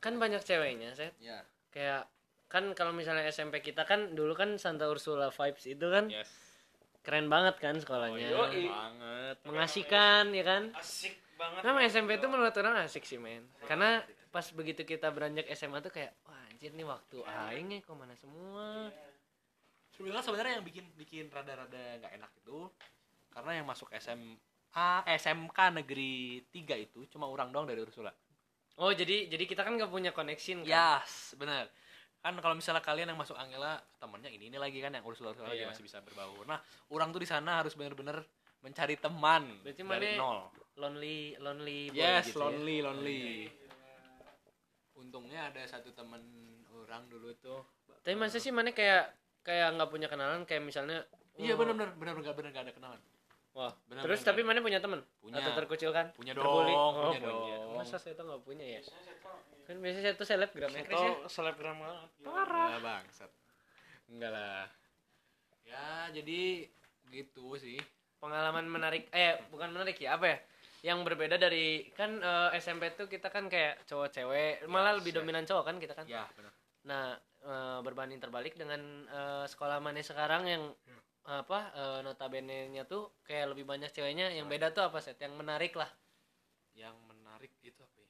kan 0.00 0.16
banyak 0.16 0.40
ceweknya 0.40 0.92
set 0.92 1.12
Ya. 1.16 1.44
kayak 1.70 2.08
kan 2.48 2.72
kalau 2.72 2.90
misalnya 2.90 3.22
SMP 3.24 3.60
kita 3.60 3.84
kan 3.84 4.12
dulu 4.12 4.32
kan 4.32 4.56
Santa 4.56 4.84
Ursula 4.84 5.28
vibes 5.28 5.64
itu 5.66 5.86
kan 5.86 6.08
Yes. 6.08 6.26
keren 7.00 7.28
banget 7.28 7.56
kan 7.56 7.76
sekolahnya 7.76 8.26
Oh, 8.32 8.44
yoi. 8.44 8.66
banget. 8.66 9.36
mengasihkan 9.44 10.32
ya 10.32 10.42
kan 10.42 10.62
asik 10.74 11.14
banget 11.36 11.62
Nah, 11.62 11.80
SMP 11.82 12.16
itu 12.16 12.26
menurut 12.26 12.52
orang 12.52 12.82
asik 12.82 13.04
sih 13.04 13.16
men 13.16 13.44
karena 13.64 14.00
pas 14.28 14.44
begitu 14.50 14.82
kita 14.82 15.08
beranjak 15.08 15.46
SMA 15.50 15.80
tuh 15.80 15.90
kayak 15.90 16.12
wah 16.22 16.36
anjir 16.46 16.70
nih 16.70 16.84
waktu 16.84 17.16
aing 17.22 17.66
nih 17.68 17.80
ke 17.80 17.92
mana 17.92 18.12
semua 18.14 18.88
Sebenarnya 19.90 20.24
sebenarnya 20.24 20.52
yang 20.56 20.64
bikin 20.64 20.84
bikin 20.96 21.24
rada-rada 21.28 21.76
nggak 21.98 22.14
enak 22.14 22.30
itu 22.34 22.72
karena 23.28 23.52
yang 23.52 23.66
masuk 23.66 23.92
SMA 23.92 24.88
SMK 25.06 25.58
negeri 25.76 26.40
3 26.46 26.56
itu 26.78 27.04
cuma 27.06 27.26
orang 27.26 27.50
doang 27.50 27.66
dari 27.66 27.78
Ursula. 27.78 28.08
Oh 28.80 28.90
jadi 28.90 29.28
jadi 29.28 29.44
kita 29.44 29.60
kan 29.60 29.76
nggak 29.76 29.88
punya 29.88 30.10
connection 30.10 30.64
kan 30.64 31.00
Yes, 31.04 31.36
benar. 31.36 31.68
Kan 32.20 32.36
kalau 32.36 32.52
misalnya 32.52 32.80
kalian 32.80 33.08
yang 33.08 33.16
masuk 33.16 33.32
Angela 33.32 33.80
temannya 33.96 34.28
ini 34.28 34.48
ini 34.48 34.56
lagi 34.56 34.80
kan 34.80 34.92
yang 34.92 35.04
Ursula 35.04 35.32
Ursula 35.32 35.48
lagi 35.48 35.64
Iya. 35.64 35.72
masih 35.72 35.84
bisa 35.84 36.00
berbaur. 36.00 36.44
Nah, 36.44 36.60
orang 36.88 37.08
tuh 37.10 37.20
di 37.20 37.28
sana 37.28 37.60
harus 37.60 37.72
benar-benar 37.72 38.20
mencari 38.60 38.96
teman 38.96 39.48
Berarti 39.64 39.80
dari 39.80 40.10
nol. 40.16 40.52
lonely 40.76 41.32
lonely 41.36 41.88
boy 41.88 41.96
Yes, 41.96 42.28
gitu 42.28 42.36
ya. 42.36 42.44
lonely, 42.46 42.76
lonely. 42.80 43.20
Untungnya 44.92 45.48
ada 45.48 45.64
satu 45.64 45.92
teman 45.92 46.20
orang 46.70 47.08
dulu 47.08 47.32
tuh. 47.36 47.60
tapi 48.00 48.16
masa 48.16 48.40
sih 48.40 48.48
mana 48.48 48.72
kayak 48.72 49.12
kayak 49.44 49.76
nggak 49.76 49.88
punya 49.88 50.08
kenalan 50.08 50.44
kayak 50.44 50.64
misalnya 50.64 51.04
Iya 51.36 51.52
oh, 51.52 51.60
benar 51.60 51.72
benar 51.72 51.88
benar 51.96 52.14
benar 52.16 52.32
benar 52.32 52.50
gak 52.50 52.64
ada 52.68 52.72
kenalan. 52.72 53.00
Wah 53.50 53.72
Benar, 53.86 54.02
terus 54.04 54.20
tapi 54.22 54.40
mana 54.40 54.60
punya 54.60 54.78
teman 54.78 55.02
Punya. 55.18 55.38
atau 55.38 55.50
terkucilkan 55.54 56.14
Punya 56.14 56.32
dong, 56.32 56.46
oh, 56.46 57.10
punya 57.10 57.20
dong. 57.20 57.74
masa 57.74 57.98
saya 57.98 58.14
tuh 58.14 58.24
nggak 58.26 58.42
punya 58.42 58.78
ya 58.78 58.80
kan 59.64 59.76
biasanya 59.78 60.02
saya 60.02 60.14
tuh 60.14 60.26
selebgram 60.26 60.70
ya 60.70 60.82
Chris 60.82 60.98
ya 60.98 61.12
selebgram 61.26 61.76
banget 61.78 62.10
Parah 62.26 62.78
bangsat. 62.78 63.30
Enggak 64.10 64.32
lah. 64.34 64.66
Ya, 65.62 66.10
jadi 66.10 66.66
gitu 67.08 67.54
sih. 67.54 67.78
pengalaman 68.18 68.66
menarik 68.66 69.06
eh 69.10 69.38
bukan 69.48 69.70
menarik 69.70 69.96
ya 69.96 70.14
apa 70.14 70.26
ya 70.28 70.38
yang 70.82 71.00
berbeda 71.00 71.36
dari 71.36 71.88
kan 71.90 72.18
eh, 72.18 72.58
SMP 72.58 72.92
tuh 72.92 73.06
kita 73.06 73.30
kan 73.30 73.48
kayak 73.48 73.80
cowok 73.86 74.10
cewek 74.10 74.52
malah 74.66 74.92
lebih 74.92 75.12
yes. 75.12 75.18
dominan 75.18 75.44
cowok 75.44 75.64
kan 75.64 75.76
kita 75.78 75.94
kan 75.94 76.04
Ya, 76.04 76.28
benar. 76.34 76.52
nah 76.82 77.04
eh, 77.40 77.78
berbanding 77.80 78.20
terbalik 78.20 78.58
dengan 78.58 78.80
eh, 79.06 79.44
sekolah 79.46 79.80
mana 79.80 80.02
sekarang 80.02 80.42
yang 80.44 80.62
apa 81.28 81.58
eh, 81.76 81.98
notabene 82.00 82.72
nya 82.72 82.88
tuh 82.88 83.12
kayak 83.22 83.52
lebih 83.52 83.68
banyak 83.68 83.92
ceweknya 83.92 84.32
yang 84.32 84.48
beda 84.48 84.72
tuh 84.72 84.88
apa 84.88 84.98
set 84.98 85.20
yang 85.20 85.36
menarik 85.36 85.76
lah 85.76 85.88
Yang 86.72 86.96
menarik 87.04 87.52
itu 87.60 87.76
apa 87.82 87.98
ya? 87.98 88.08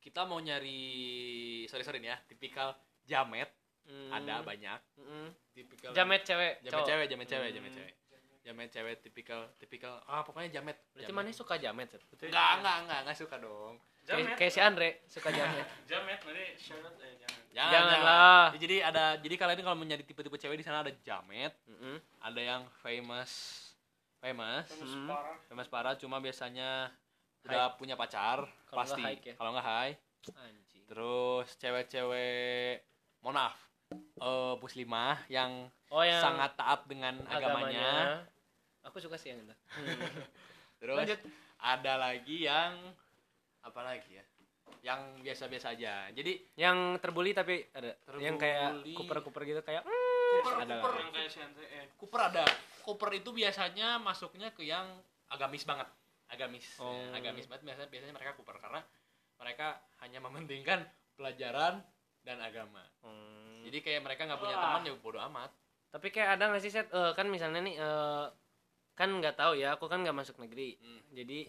Kita 0.00 0.22
mau 0.24 0.38
nyari 0.38 0.80
sorry 1.66 1.82
sorry 1.82 1.98
nih 2.02 2.10
ya, 2.14 2.18
tipikal 2.26 2.74
jamet 3.04 3.50
Hmm, 3.86 4.10
ada 4.10 4.42
banyak. 4.42 4.80
mm-mm. 4.98 5.30
Tipikal 5.54 5.94
jamet 5.94 6.26
cewek 6.26 6.58
jamet 6.58 6.74
cowok. 6.74 6.86
cewek, 6.90 7.06
jamet 7.06 7.26
cewek, 7.30 7.48
Hmm. 7.50 7.56
jamet 7.62 7.70
cewek. 7.70 7.94
Jamet 8.46 8.70
cewek 8.70 9.02
tipikal 9.02 9.50
tipikal 9.56 9.98
ah 10.06 10.22
pokoknya 10.22 10.48
jamet. 10.52 10.78
berarti 10.88 11.10
Jamet. 11.10 11.26
mana 11.26 11.34
suka 11.34 11.54
jamet 11.56 11.88
set 11.88 11.98
Enggak, 12.22 12.50
enggak, 12.56 12.76
enggak, 12.80 12.98
enggak 13.02 13.16
suka 13.16 13.36
dong. 13.36 13.74
kayak, 13.98 14.06
Jamet. 14.22 14.36
kayak 14.38 14.52
si 14.52 14.60
Andre 14.60 14.88
suka 15.04 15.28
jamet 15.28 15.66
Jamet, 15.90 16.18
nanti 16.20 16.44
shout 16.56 16.78
out 16.80 16.94
eh 16.96 17.18
jangan. 17.18 17.40
Jangan, 17.50 17.72
Janganlah. 17.72 18.06
jangan. 18.46 18.60
Jadi 18.62 18.76
ada 18.80 19.04
jadi 19.18 19.34
kalian 19.34 19.58
kalau 19.60 19.74
mau 19.74 19.82
nyari 19.84 20.04
tipe-tipe 20.04 20.36
cewek 20.36 20.56
di 20.56 20.62
sana 20.62 20.80
ada 20.80 20.92
jamet, 20.96 21.50
Mm-mm. 21.66 21.96
ada 22.20 22.38
yang 22.40 22.62
famous 22.78 23.32
famous 24.16 24.66
Terus 24.68 24.94
Hmm. 24.94 25.06
parah. 25.06 25.36
famous 25.44 25.66
parah 25.66 25.94
cuma 25.94 26.16
biasanya 26.18 26.94
udah 27.42 27.74
punya 27.74 27.94
pacar 27.94 28.46
Kalau 28.64 28.78
pasti 28.78 28.94
nggak 28.96 29.10
high 29.12 29.18
ya? 29.24 29.34
kalau 29.34 29.50
nggak 29.52 29.66
high 29.68 29.94
anjing 30.36 30.82
terus 30.84 31.46
cewek-cewek 31.56 32.82
mohon 33.20 33.36
maaf 33.36 33.54
eh 33.92 34.54
muslimah 34.56 35.22
yang 35.28 35.70
oh 35.88 36.02
yang 36.02 36.18
sangat 36.18 36.54
taat 36.54 36.82
dengan 36.84 37.22
agamanya, 37.28 38.26
aku 38.86 39.02
suka 39.02 39.18
sih 39.18 39.34
yang 39.34 39.42
itu. 39.42 39.54
Terus 40.80 40.96
Lanjut. 40.96 41.20
ada 41.58 41.92
lagi 41.98 42.46
yang 42.46 42.72
apa 43.66 43.80
lagi 43.82 44.16
ya? 44.16 44.24
Yang 44.86 45.00
biasa-biasa 45.26 45.74
aja. 45.74 46.06
Jadi 46.14 46.38
yang 46.54 47.00
terbuli 47.02 47.34
tapi 47.34 47.66
ada. 47.74 47.98
Yang 48.22 48.36
kayak 48.38 48.70
Terbuli. 48.80 48.94
kuper-kuper 48.94 49.42
gitu 49.42 49.62
kayak 49.66 49.82
Cooper, 50.26 50.54
ada 50.62 50.76
Cooper, 50.82 50.94
Yang 51.00 51.12
kayak 51.14 51.30
eh. 51.70 51.86
Cooper 51.98 52.20
ada. 52.22 52.44
Cooper 52.86 53.10
itu 53.18 53.30
biasanya 53.34 53.98
masuknya 53.98 54.54
ke 54.54 54.62
yang 54.62 54.86
agamis 55.32 55.66
banget. 55.66 55.88
Agamis. 56.30 56.66
Oh. 56.78 56.94
Ya, 56.94 57.18
agamis 57.18 57.46
banget. 57.50 57.62
Biasanya 57.66 57.88
biasanya 57.90 58.14
mereka 58.14 58.38
Cooper 58.38 58.58
karena 58.62 58.80
mereka 59.36 59.80
hanya 60.02 60.18
mementingkan 60.22 60.80
pelajaran 61.16 61.82
dan 62.26 62.42
agama. 62.42 62.82
Hmm. 63.06 63.62
jadi 63.66 63.78
kayak 63.82 64.02
mereka 64.02 64.26
nggak 64.26 64.38
punya 64.42 64.56
teman 64.58 64.82
ya 64.86 64.94
bodoh 64.98 65.22
amat. 65.30 65.50
Tapi 65.90 66.10
kayak 66.10 66.38
ada 66.38 66.50
nggak 66.50 66.62
sih 66.62 66.70
set 66.70 66.86
Eh, 66.90 67.12
kan 67.14 67.26
misalnya 67.26 67.62
nih 67.62 67.74
eh, 67.78 68.26
kan 68.96 69.12
nggak 69.12 69.36
tahu 69.36 69.54
ya 69.54 69.76
aku 69.76 69.86
kan 69.86 70.00
nggak 70.00 70.16
masuk 70.16 70.36
negeri 70.38 70.74
Hmm. 70.76 71.00
jadi 71.12 71.46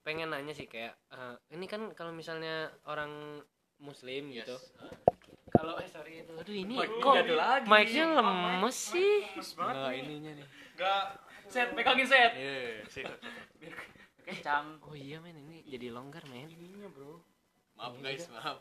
pengen 0.00 0.30
nanya 0.30 0.54
sih 0.54 0.64
kayak 0.64 0.94
eh, 1.10 1.34
ini 1.50 1.66
kan 1.66 1.90
kalau 1.92 2.10
misalnya 2.10 2.70
orang 2.84 3.42
muslim 3.76 4.30
Yes. 4.30 4.46
gitu 4.46 4.56
kalau 5.50 5.76
eh 5.76 5.88
sorry 5.88 6.20
itu 6.20 6.30
aduh 6.32 6.54
ini 6.54 6.74
Mic-nya 6.76 7.02
kok 7.02 7.14
lagi. 7.34 7.66
mic-nya 7.66 8.04
lemes 8.12 8.76
sih. 8.92 9.24
Nggak, 9.52 9.92
ininya 9.96 10.32
nih 10.32 10.46
Enggak 10.72 11.04
Set, 11.46 11.70
pegangin 11.72 12.02
set. 12.04 12.32
Iya, 12.34 12.82
sih. 12.86 13.04
Kencang. 14.20 14.82
oh 14.82 14.92
iya 14.92 15.22
men 15.22 15.38
ini 15.38 15.62
jadi 15.64 15.90
longgar 15.90 16.26
men 16.26 16.50
ininya, 16.50 16.90
Bro. 16.90 17.22
maaf 17.74 17.94
guys 18.00 18.26
maaf 18.28 18.58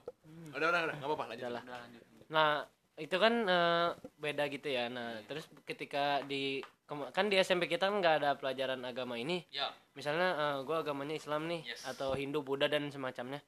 udah 0.52 0.68
udah 0.68 0.82
udah 0.84 0.96
nggak 0.96 1.08
apa-apa 1.08 1.26
lanjut 1.30 1.42
Udah 1.42 1.52
lah. 1.52 1.64
Udah 1.64 1.80
lanjut. 1.82 2.04
Nah, 2.28 2.52
itu 2.96 3.16
kan 3.20 3.34
eh, 3.44 3.90
beda 4.20 4.48
gitu 4.48 4.68
ya. 4.72 4.88
Nah, 4.88 5.20
terus 5.28 5.48
ketika 5.68 6.24
di 6.24 6.64
kan 6.86 7.28
di 7.28 7.36
SMP 7.42 7.66
kita 7.66 7.90
kan 7.90 7.98
nggak 7.98 8.16
ada 8.22 8.32
pelajaran 8.38 8.80
agama 8.86 9.18
ini. 9.18 9.42
ya 9.50 9.74
Misalnya 9.98 10.62
gue 10.62 10.76
agamanya 10.76 11.18
Islam 11.18 11.50
nih 11.50 11.66
Yes. 11.66 11.82
atau 11.88 12.14
Hindu, 12.14 12.46
Buddha 12.46 12.70
dan 12.70 12.94
semacamnya. 12.94 13.42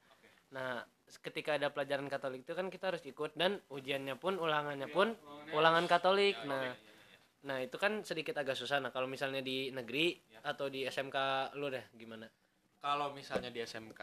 Nah, 0.52 0.82
ketika 1.22 1.54
ada 1.54 1.70
pelajaran 1.70 2.10
Katolik 2.10 2.42
itu 2.42 2.52
kan 2.56 2.66
kita 2.68 2.90
harus 2.92 3.04
ikut 3.06 3.36
dan 3.38 3.62
ujiannya 3.70 4.18
pun 4.18 4.36
ulangannya 4.42 4.90
pun 4.90 5.14
ulangan 5.54 5.86
Katolik. 5.86 6.34
Nah, 6.44 6.74
nah 7.46 7.62
itu 7.62 7.78
kan 7.78 8.02
sedikit 8.02 8.36
agak 8.36 8.58
susah. 8.58 8.82
Nah, 8.82 8.90
kalau 8.90 9.06
misalnya 9.06 9.38
di 9.38 9.70
negeri 9.70 10.18
atau 10.42 10.66
di 10.66 10.82
SMK 10.88 11.52
lu 11.56 11.70
deh 11.70 11.84
gimana? 11.94 12.26
kalau 12.78 13.10
misalnya 13.10 13.50
di 13.50 13.58
SMK 13.58 14.02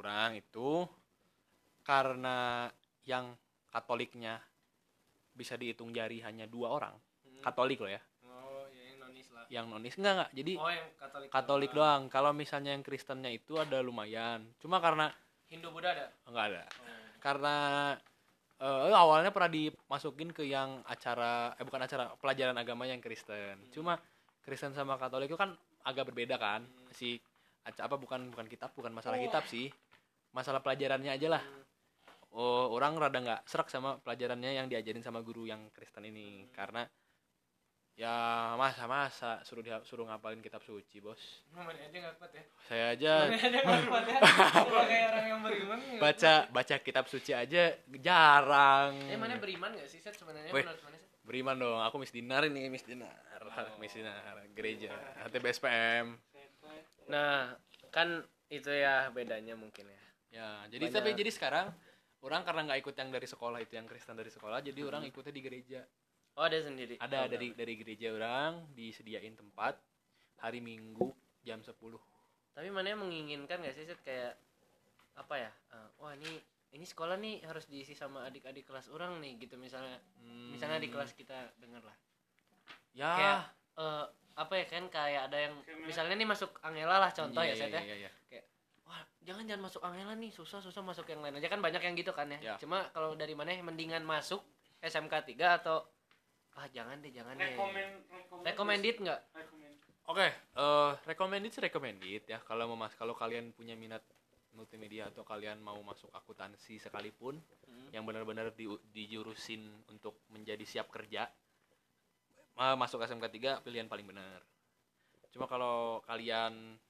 orang 0.00 0.40
itu 0.40 0.88
karena 1.84 2.68
yang 3.04 3.32
Katoliknya 3.68 4.40
bisa 5.38 5.54
dihitung 5.54 5.94
jari 5.94 6.18
hanya 6.24 6.50
dua 6.50 6.74
orang. 6.74 6.94
Katolik 7.38 7.78
loh 7.78 7.92
ya. 7.92 8.02
Oh, 8.26 8.66
ya 8.74 8.98
non 8.98 9.14
lah. 9.14 9.44
Yang 9.46 9.66
nonis. 9.70 9.94
Enggak 9.94 10.12
enggak. 10.18 10.30
Jadi 10.34 10.52
oh 10.58 10.70
yang 10.74 10.88
katolik 10.98 11.28
Katolik 11.30 11.70
doang. 11.70 12.02
kalau 12.10 12.30
misalnya 12.34 12.74
yang 12.74 12.82
Kristennya 12.82 13.30
itu 13.30 13.54
ada 13.54 13.78
lumayan. 13.78 14.42
Cuma 14.58 14.82
karena 14.82 15.14
Hindu 15.46 15.70
Buddha 15.70 15.94
ada? 15.94 16.06
Enggak 16.26 16.44
ada. 16.50 16.62
Karena 17.22 17.56
eh, 18.58 18.90
awalnya 18.90 19.30
pernah 19.30 19.48
dimasukin 19.52 20.34
ke 20.34 20.42
yang 20.42 20.82
acara 20.82 21.54
eh 21.54 21.62
bukan 21.62 21.86
acara 21.86 22.10
pelajaran 22.18 22.58
agama 22.58 22.90
yang 22.90 22.98
Kristen. 22.98 23.70
Cuma 23.70 23.94
Kristen 24.42 24.74
sama 24.74 24.98
Katolik 24.98 25.30
itu 25.30 25.38
kan 25.38 25.54
agak 25.86 26.10
berbeda 26.10 26.34
kan. 26.34 26.66
Si 26.90 27.14
aca- 27.62 27.86
apa 27.86 27.94
bukan 27.94 28.34
bukan 28.34 28.50
kitab 28.50 28.74
bukan 28.74 28.90
masalah 28.90 29.22
kitab 29.22 29.46
sih. 29.46 29.70
Masalah 30.34 30.60
pelajarannya 30.60 31.14
aja 31.14 31.38
lah 31.38 31.42
oh 32.34 32.72
orang 32.74 32.98
rada 32.98 33.18
nggak 33.20 33.40
serak 33.48 33.68
sama 33.72 33.96
pelajarannya 34.02 34.56
yang 34.58 34.66
diajarin 34.68 35.04
sama 35.04 35.20
guru 35.24 35.48
yang 35.48 35.70
Kristen 35.72 36.04
ini. 36.08 36.48
Karena 36.52 36.84
ya 37.98 38.54
masa 38.54 38.86
masa 38.86 39.42
suruh 39.42 39.58
dia 39.58 39.82
suruh 39.82 40.06
ngapalin 40.06 40.38
kitab 40.38 40.62
suci 40.62 41.02
bos. 41.02 41.18
Mana 41.50 41.74
aja 41.74 41.90
nggak 41.90 42.14
kuat 42.22 42.32
ya? 42.34 42.42
Saya 42.70 42.84
aja. 42.94 43.14
Aja 43.26 43.58
kuat 43.90 44.04
ya? 44.06 44.18
Sebagai 44.62 45.00
orang 45.10 45.26
yang 45.26 45.40
beriman 45.42 45.78
baca 45.98 46.32
baca 46.54 46.74
kitab 46.78 47.04
suci 47.10 47.34
aja 47.34 47.74
jarang. 47.98 48.94
Eh 49.10 49.18
mana 49.18 49.34
beriman 49.42 49.74
nggak 49.74 49.90
sih 49.90 49.98
set 49.98 50.14
sebenarnya? 50.14 50.54
Weh. 50.54 50.62
menurut 50.62 50.82
mana 50.86 50.96
Set? 50.96 51.10
beriman 51.26 51.56
dong. 51.58 51.80
Aku 51.90 51.98
Miss 51.98 52.14
Dinar 52.14 52.46
ini 52.46 52.70
Miss 52.70 52.86
Dinar. 52.86 53.12
Miss 53.82 53.92
Dinar 53.98 54.46
gereja. 54.54 54.94
HTB 55.26 55.44
SPM 55.54 56.18
nah 57.08 57.56
kan 57.88 58.20
itu 58.52 58.68
ya 58.68 59.08
bedanya 59.10 59.56
mungkin 59.56 59.88
ya. 59.88 60.02
Ya 60.28 60.48
jadi 60.68 60.92
Banyak. 60.92 60.96
tapi 61.00 61.08
jadi 61.16 61.30
sekarang 61.32 61.66
orang 62.20 62.42
karena 62.42 62.66
nggak 62.66 62.80
ikut 62.82 62.94
yang 62.94 63.10
dari 63.10 63.26
sekolah 63.26 63.58
itu 63.62 63.72
yang 63.78 63.86
Kristen 63.86 64.18
dari 64.18 64.30
sekolah 64.30 64.58
jadi 64.58 64.80
orang 64.82 65.06
ikutnya 65.06 65.30
di 65.30 65.42
gereja. 65.42 65.80
Oh 66.38 66.46
ada 66.46 66.58
sendiri? 66.58 66.98
Ada 66.98 67.26
Oh, 67.26 67.28
dari 67.30 67.50
dari 67.52 67.74
gereja 67.74 68.14
orang 68.14 68.70
disediain 68.72 69.34
tempat 69.34 69.74
hari 70.38 70.62
Minggu 70.62 71.10
jam 71.42 71.58
10 71.58 71.74
tapi 72.54 72.74
mana 72.74 72.90
yang 72.90 72.98
menginginkan 72.98 73.62
gak 73.62 73.70
sih 73.70 73.86
Set? 73.86 74.02
kayak 74.02 74.34
apa 75.14 75.34
ya 75.38 75.50
eh, 75.70 75.88
wah 75.98 76.10
ini 76.14 76.42
ini 76.74 76.82
sekolah 76.82 77.14
nih 77.18 77.46
harus 77.46 77.70
diisi 77.70 77.94
sama 77.94 78.26
adik-adik 78.26 78.66
kelas 78.66 78.90
orang 78.90 79.22
nih 79.22 79.38
gitu. 79.40 79.54
Misalnya 79.56 79.98
Hmm, 80.18 80.52
misalnya 80.52 80.82
di 80.82 80.90
kelas 80.90 81.14
kita 81.14 81.54
denger 81.58 81.80
lah 81.86 81.96
ya. 82.92 83.10
Kayak 83.14 83.40
eh, 83.78 84.04
apa 84.36 84.52
ya 84.58 84.66
kan? 84.66 84.84
Kayak 84.90 85.22
ada 85.30 85.38
yang 85.38 85.54
misalnya 85.86 86.14
nih 86.18 86.28
masuk 86.28 86.50
Angela 86.60 86.98
lah 86.98 87.10
contoh 87.14 87.42
Iya, 87.42 87.54
ya 87.54 87.62
Set 87.62 87.70
iya, 87.70 87.78
ya. 87.78 87.82
iya, 87.82 88.10
iya. 88.28 88.42
Wah 88.88 88.98
jangan 89.20 89.44
jangan 89.44 89.62
masuk 89.62 89.80
Angela 89.80 90.14
nih 90.14 90.32
susah 90.32 90.58
susah 90.58 90.80
masuk 90.80 91.04
yang 91.06 91.20
lain 91.20 91.36
aja 91.36 91.46
kan 91.46 91.60
banyak 91.60 91.78
yang 91.78 91.94
gitu 91.94 92.10
kan 92.10 92.26
ya 92.30 92.40
Ya. 92.42 92.54
cuma 92.56 92.88
kalau 92.90 93.12
dari 93.12 93.32
mana 93.32 93.52
mendingan 93.60 94.00
masuk 94.02 94.40
SMK 94.80 95.36
3 95.36 95.60
atau 95.60 95.84
ah 96.54 96.66
jangan 96.68 96.98
deh 96.98 97.12
jangan 97.12 97.36
deh 97.36 97.52
Recommend, 97.52 97.92
recommended 98.42 98.96
nggak 98.98 99.20
Recommend. 99.30 99.76
Oke, 100.08 100.24
eh 100.24 100.92
recommended 101.04 101.52
sih 101.52 101.60
recommended 101.60 102.24
ya. 102.24 102.40
Kalau 102.40 102.64
mau 102.64 102.80
mas, 102.80 102.96
kalau 102.96 103.12
kalian 103.12 103.52
punya 103.52 103.76
minat 103.76 104.00
multimedia 104.56 105.04
atau 105.06 105.20
kalian 105.20 105.60
mau 105.60 105.76
masuk 105.84 106.08
akuntansi 106.10 106.80
sekalipun, 106.80 107.36
yang 107.92 108.02
benar-benar 108.02 108.48
di, 108.50 108.64
dijurusin 108.88 109.60
untuk 109.86 110.16
menjadi 110.32 110.64
siap 110.64 110.88
kerja, 110.88 111.28
ma- 112.56 112.72
masuk 112.74 113.04
SMK 113.04 113.28
3 113.28 113.60
pilihan 113.60 113.84
paling 113.84 114.08
benar. 114.08 114.40
Cuma 115.28 115.44
kalau 115.44 116.00
kalian 116.02 116.80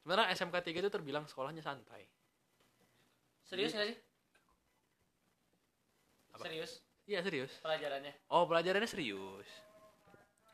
sebenarnya 0.00 0.32
SMK 0.32 0.56
3 0.62 0.80
itu 0.80 0.90
terbilang 0.90 1.24
sekolahnya 1.24 1.60
santai. 1.60 2.08
serius 3.42 3.72
nggak 3.72 3.86
sih 3.86 3.98
Apa? 6.30 6.44
serius 6.44 6.72
Iya 7.04 7.20
serius. 7.20 7.50
pelajarannya 7.58 8.14
Oh 8.28 8.46
pelajarannya 8.46 8.86
serius. 8.86 9.48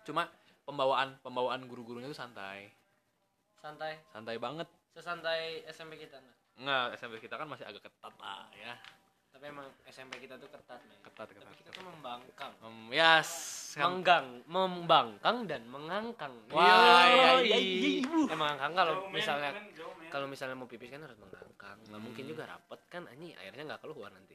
Cuma 0.02 0.24
pembawaan 0.64 1.20
pembawaan 1.20 1.62
guru-gurunya 1.64 2.06
itu 2.06 2.16
santai, 2.16 2.72
santai 3.56 4.00
santai 4.08 4.36
banget. 4.36 4.64
sesantai 4.90 5.60
SMP 5.68 5.94
kita 5.96 6.16
nggak 6.16 6.36
Enggak, 6.56 6.96
SMP 6.96 7.20
kita 7.20 7.36
kan 7.36 7.44
masih 7.44 7.68
agak 7.68 7.84
ketat 7.84 8.14
lah 8.16 8.48
ya. 8.50 8.72
tapi 9.28 9.44
emang 9.46 9.68
SMP 9.84 10.16
kita 10.16 10.34
tuh 10.36 10.48
ketat 10.48 10.80
men 10.80 10.96
Ketat 11.04 11.28
tapi 11.28 11.36
ketat. 11.36 11.52
kita 11.60 11.70
tuh 11.70 11.84
membangkang 11.84 12.52
Um, 12.64 12.88
yes. 12.88 13.28
Menggang 13.78 14.26
membangkang 14.46 15.44
dan 15.44 15.62
mengangkang 15.66 16.32
Wah, 16.48 16.64
iya, 16.64 16.76
iya, 17.06 17.28
Yoi. 17.36 17.44
iya, 17.44 17.56
iya, 17.58 17.58
ibu. 18.00 18.20
Eh, 18.24 18.32
mengangkang 18.34 18.72
kalau 18.72 18.94
misalnya 19.10 19.50
kalau 20.08 20.26
misalnya 20.26 20.54
mau 20.54 20.64
pipis 20.64 20.88
kan 20.88 21.00
harus 21.00 21.16
mengangkang 21.16 21.76
nggak 21.84 22.00
mungkin 22.00 22.22
Hmm. 22.22 22.30
juga 22.32 22.42
rapet 22.46 22.80
kan 22.86 23.02
ini 23.12 23.36
airnya 23.36 23.62
nggak 23.66 23.82
keluar 23.82 24.08
nanti 24.10 24.32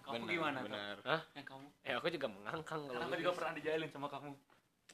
kamu 0.00 0.24
Benar, 0.24 0.30
gimana? 0.30 0.58
Benar. 0.62 0.96
Hah? 1.04 1.20
Yang 1.34 1.46
kamu? 1.46 1.66
eh 1.82 1.92
aku 1.92 2.06
juga 2.08 2.28
mengangkang 2.28 2.80
kalau 2.86 3.00
Karena 3.02 3.16
juga 3.18 3.32
pernah 3.34 3.52
dijalin 3.52 3.88
sama 3.88 4.08
kamu. 4.08 4.32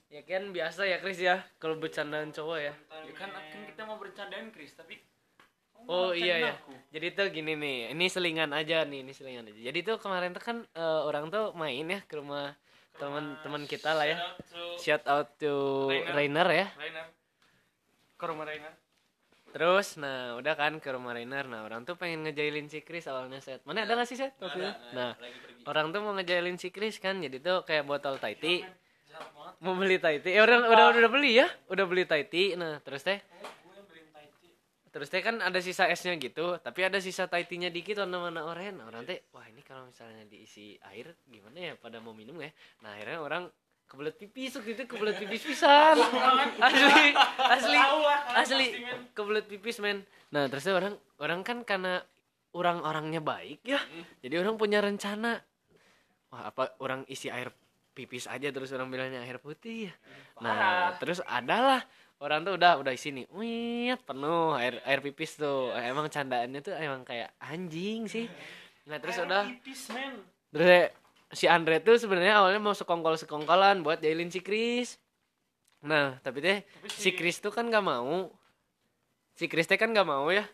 ya 0.06 0.22
kan 0.22 0.42
biasa 0.48 0.80
ya 0.84 0.96
Chris 0.98 1.18
ya 1.18 1.36
kalau 1.56 1.76
bercandaan 1.76 2.30
cowok 2.30 2.58
ya 2.60 2.74
Ya 3.04 3.12
kan, 3.12 3.28
kan 3.30 3.60
kita 3.64 3.82
mau 3.82 3.96
bercandain 3.96 4.48
Chris, 4.50 4.72
tapi 4.72 4.96
Oh 5.84 6.10
iya 6.10 6.40
ya. 6.40 6.52
aku. 6.56 6.72
Jadi 6.88 7.06
tuh 7.12 7.28
gini 7.28 7.52
nih, 7.54 7.92
ini 7.92 8.08
selingan 8.08 8.48
aja 8.50 8.82
nih, 8.82 9.04
ini 9.04 9.12
selingan 9.12 9.44
aja. 9.44 9.60
Jadi 9.60 9.78
tuh 9.82 10.00
kemarin 10.00 10.32
tuh 10.32 10.40
kan 10.40 10.56
eh, 10.64 11.00
orang 11.02 11.28
tuh 11.28 11.52
main 11.52 11.84
ya 11.84 12.00
ke 12.00 12.16
rumah 12.16 12.56
teman-teman 12.98 13.62
kita 13.66 13.92
lah 13.94 14.06
ya. 14.06 14.18
Shout 14.78 15.04
out 15.10 15.34
to 15.38 15.86
Rainer. 15.90 16.14
Rainer 16.14 16.48
ya. 16.50 16.66
Rainer. 16.78 17.06
Ke 18.14 18.24
rumah 18.30 18.46
Rainer. 18.46 18.74
Terus 19.54 20.02
nah 20.02 20.34
udah 20.34 20.54
kan 20.58 20.82
ke 20.82 20.90
rumah 20.90 21.14
Rainer. 21.14 21.46
Nah 21.46 21.62
orang 21.62 21.86
tuh 21.86 21.94
pengen 21.94 22.26
ngejailin 22.26 22.66
si 22.66 22.82
Chris 22.82 23.06
awalnya 23.06 23.38
set. 23.38 23.62
Mana 23.62 23.86
ada 23.86 23.94
gak 23.94 24.10
sih 24.10 24.18
set? 24.18 24.34
waktu 24.42 24.66
itu? 24.66 24.72
Nah 24.98 25.14
orang 25.70 25.94
tuh 25.94 26.02
mau 26.02 26.10
ngejailin 26.18 26.58
si 26.58 26.74
Chris 26.74 26.98
kan. 26.98 27.22
Jadi 27.22 27.38
tuh 27.38 27.62
kayak 27.62 27.86
botol 27.86 28.18
banget. 28.18 28.66
Mau 29.62 29.78
beli 29.78 30.02
Thai 30.02 30.18
tea. 30.18 30.34
Eh 30.34 30.42
udah, 30.42 30.58
udah 30.66 30.84
udah 30.90 31.10
beli 31.10 31.38
ya. 31.38 31.46
Udah 31.70 31.86
beli 31.86 32.02
Thai 32.02 32.26
tea. 32.26 32.58
Nah 32.58 32.82
terus 32.82 33.06
teh 33.06 33.22
Gue 33.22 33.78
yang 33.78 33.86
beliin 33.86 34.10
Thai 34.10 34.26
tea. 34.42 34.52
Terus 34.94 35.10
teh 35.10 35.18
kan 35.26 35.42
ada 35.42 35.58
sisa 35.58 35.90
esnya 35.90 36.14
gitu, 36.14 36.54
tapi 36.62 36.86
ada 36.86 37.02
sisa 37.02 37.26
Thai 37.26 37.50
tea-nya 37.50 37.66
dikit 37.66 37.98
warna-warna 37.98 38.46
oranye. 38.46 38.78
Nah, 38.78 38.86
orang 38.86 39.02
teh, 39.02 39.26
wah 39.34 39.42
ini 39.50 39.58
kalau 39.66 39.90
misalnya 39.90 40.22
diisi 40.30 40.78
air 40.86 41.18
gimana 41.26 41.58
ya 41.58 41.72
pada 41.74 41.98
mau 41.98 42.14
minum 42.14 42.38
ya? 42.38 42.54
Nah, 42.78 42.94
akhirnya 42.94 43.18
orang 43.18 43.50
kebelet 43.90 44.14
pipis 44.22 44.54
waktu 44.54 44.78
itu 44.78 44.86
kebelet 44.86 45.18
pipis 45.18 45.42
pisan. 45.50 45.98
asli, 46.62 47.10
asli, 47.42 47.78
asli 48.38 48.66
kebelet 49.18 49.50
pipis 49.50 49.82
men. 49.82 50.06
Nah, 50.30 50.46
terus 50.46 50.62
teh 50.62 50.70
orang 50.70 50.94
orang 51.18 51.42
kan 51.42 51.66
karena 51.66 51.98
orang-orangnya 52.54 53.18
baik 53.18 53.66
ya. 53.66 53.82
Jadi 54.22 54.34
orang 54.38 54.54
punya 54.54 54.78
rencana. 54.78 55.42
Wah, 56.30 56.54
apa 56.54 56.78
orang 56.78 57.02
isi 57.10 57.34
air 57.34 57.50
pipis 57.98 58.30
aja 58.30 58.50
terus 58.50 58.70
orang 58.70 58.94
bilangnya 58.94 59.26
air 59.26 59.42
putih 59.42 59.90
ya. 59.90 59.94
Nah, 60.38 60.94
terus 61.02 61.18
adalah 61.26 61.82
orang 62.22 62.46
tuh 62.46 62.54
udah 62.58 62.78
udah 62.78 62.92
isi 62.94 63.10
nih. 63.10 63.26
Wih, 63.34 63.94
penuh 64.06 64.54
air 64.58 64.78
air 64.86 65.00
pipis 65.02 65.38
tuh. 65.38 65.74
Emang 65.74 66.06
candaannya 66.06 66.60
tuh 66.62 66.74
emang 66.76 67.02
kayak 67.02 67.34
anjing 67.40 68.06
sih. 68.06 68.26
Nah, 68.84 69.00
terus 69.00 69.16
Air 69.16 69.24
udah 69.24 69.42
Pipis, 69.48 69.88
terus 70.52 70.68
ya, 70.68 70.84
si 71.32 71.48
Andre 71.48 71.80
tuh 71.80 71.96
sebenarnya 71.96 72.36
awalnya 72.36 72.60
mau 72.60 72.76
sekongkol 72.76 73.16
sekongkolan 73.16 73.80
buat 73.80 74.04
jailin 74.04 74.28
si 74.28 74.44
Chris. 74.44 75.00
Nah, 75.84 76.20
tapi 76.20 76.44
teh 76.44 76.64
si 76.92 77.16
Chris 77.16 77.40
tuh 77.40 77.52
kan 77.52 77.68
gak 77.72 77.84
mau. 77.84 78.28
Si 79.36 79.48
Chris 79.48 79.64
teh 79.64 79.80
kan 79.80 79.92
gak 79.96 80.04
mau 80.04 80.28
ya. 80.28 80.44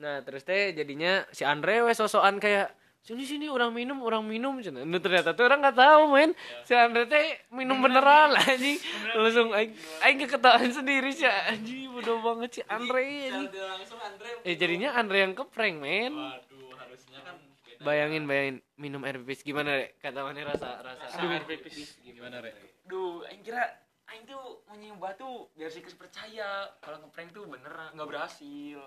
Nah, 0.00 0.24
terus 0.24 0.48
teh 0.48 0.72
jadinya 0.72 1.28
si 1.28 1.44
Andre 1.44 1.84
we 1.84 1.92
sosokan 1.92 2.40
kayak 2.40 2.72
sini 3.08 3.24
sini 3.24 3.46
orang 3.48 3.72
minum 3.72 4.04
orang 4.04 4.20
minum 4.20 4.60
cina. 4.60 4.84
Nah, 4.84 5.00
ternyata 5.00 5.32
tuh 5.32 5.48
orang 5.48 5.64
nggak 5.64 5.78
tahu 5.80 6.02
men 6.12 6.36
si 6.60 6.76
Andre 6.76 7.08
teh 7.08 7.40
minum 7.48 7.80
beneran 7.80 8.36
lah 8.36 8.44
anjing 8.44 8.76
langsung 9.16 9.48
aing 9.56 9.72
aing 10.04 10.18
keketahuan 10.20 10.68
sendiri 10.68 11.08
sih 11.08 11.24
anjing 11.24 11.88
bodoh 11.88 12.20
banget 12.20 12.50
si 12.52 12.62
Andre 12.68 13.32
anjing. 13.32 13.48
Andre. 13.96 14.28
eh 14.44 14.54
jadinya 14.54 14.92
Andre 14.92 15.24
yang 15.24 15.32
keprank 15.32 15.80
men 15.80 16.12
Waduh, 16.12 16.68
harusnya 16.76 17.24
kan 17.24 17.40
bayangin 17.80 18.28
bayangin 18.28 18.56
minum 18.76 19.00
air 19.02 19.16
pipis 19.24 19.40
gimana 19.40 19.80
Rek? 19.80 19.96
kata 19.98 20.20
mana 20.20 20.44
rasa 20.44 20.68
rasa 20.84 21.16
Air 21.24 21.48
pipis. 21.48 21.96
Gimana, 22.04 22.44
Rek? 22.44 22.52
Duh, 22.84 23.24
aing 23.24 23.40
kira 23.40 23.64
aing 24.08 24.28
tuh 24.28 24.68
mau 24.68 24.76
nyium 24.76 25.00
batu 25.00 25.48
biar 25.56 25.72
si 25.72 25.80
Chris 25.80 25.96
percaya 25.96 26.68
kalau 26.84 27.00
ngeprank 27.00 27.32
tuh 27.32 27.48
beneran 27.48 27.96
nggak 27.96 28.04
berhasil. 28.04 28.84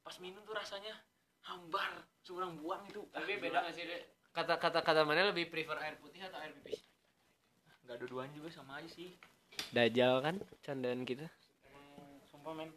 Pas 0.00 0.16
minum 0.16 0.40
tuh 0.42 0.56
rasanya 0.56 0.96
hambar, 1.44 1.90
seorang 2.20 2.54
buang 2.54 2.82
itu. 2.86 3.02
tapi 3.08 3.36
beda 3.36 3.58
nggak 3.60 3.72
sih 3.72 3.84
Dek? 3.84 4.02
kata 4.32 4.54
kata 4.56 4.80
kata 4.80 5.00
mana 5.02 5.28
lebih 5.28 5.46
prefer 5.46 5.76
air 5.76 5.94
putih 5.96 6.22
atau 6.22 6.38
air 6.38 6.54
pipis 6.54 6.80
Enggak 7.82 7.98
dua-duaan 7.98 8.30
juga 8.30 8.48
sama 8.48 8.78
aja 8.78 8.88
sih. 8.88 9.18
Dajjal 9.68 10.22
kan 10.22 10.34
candaan 10.60 11.02
kita 11.02 11.26
Emang 11.66 11.90
sumpah 12.24 12.54
men. 12.54 12.70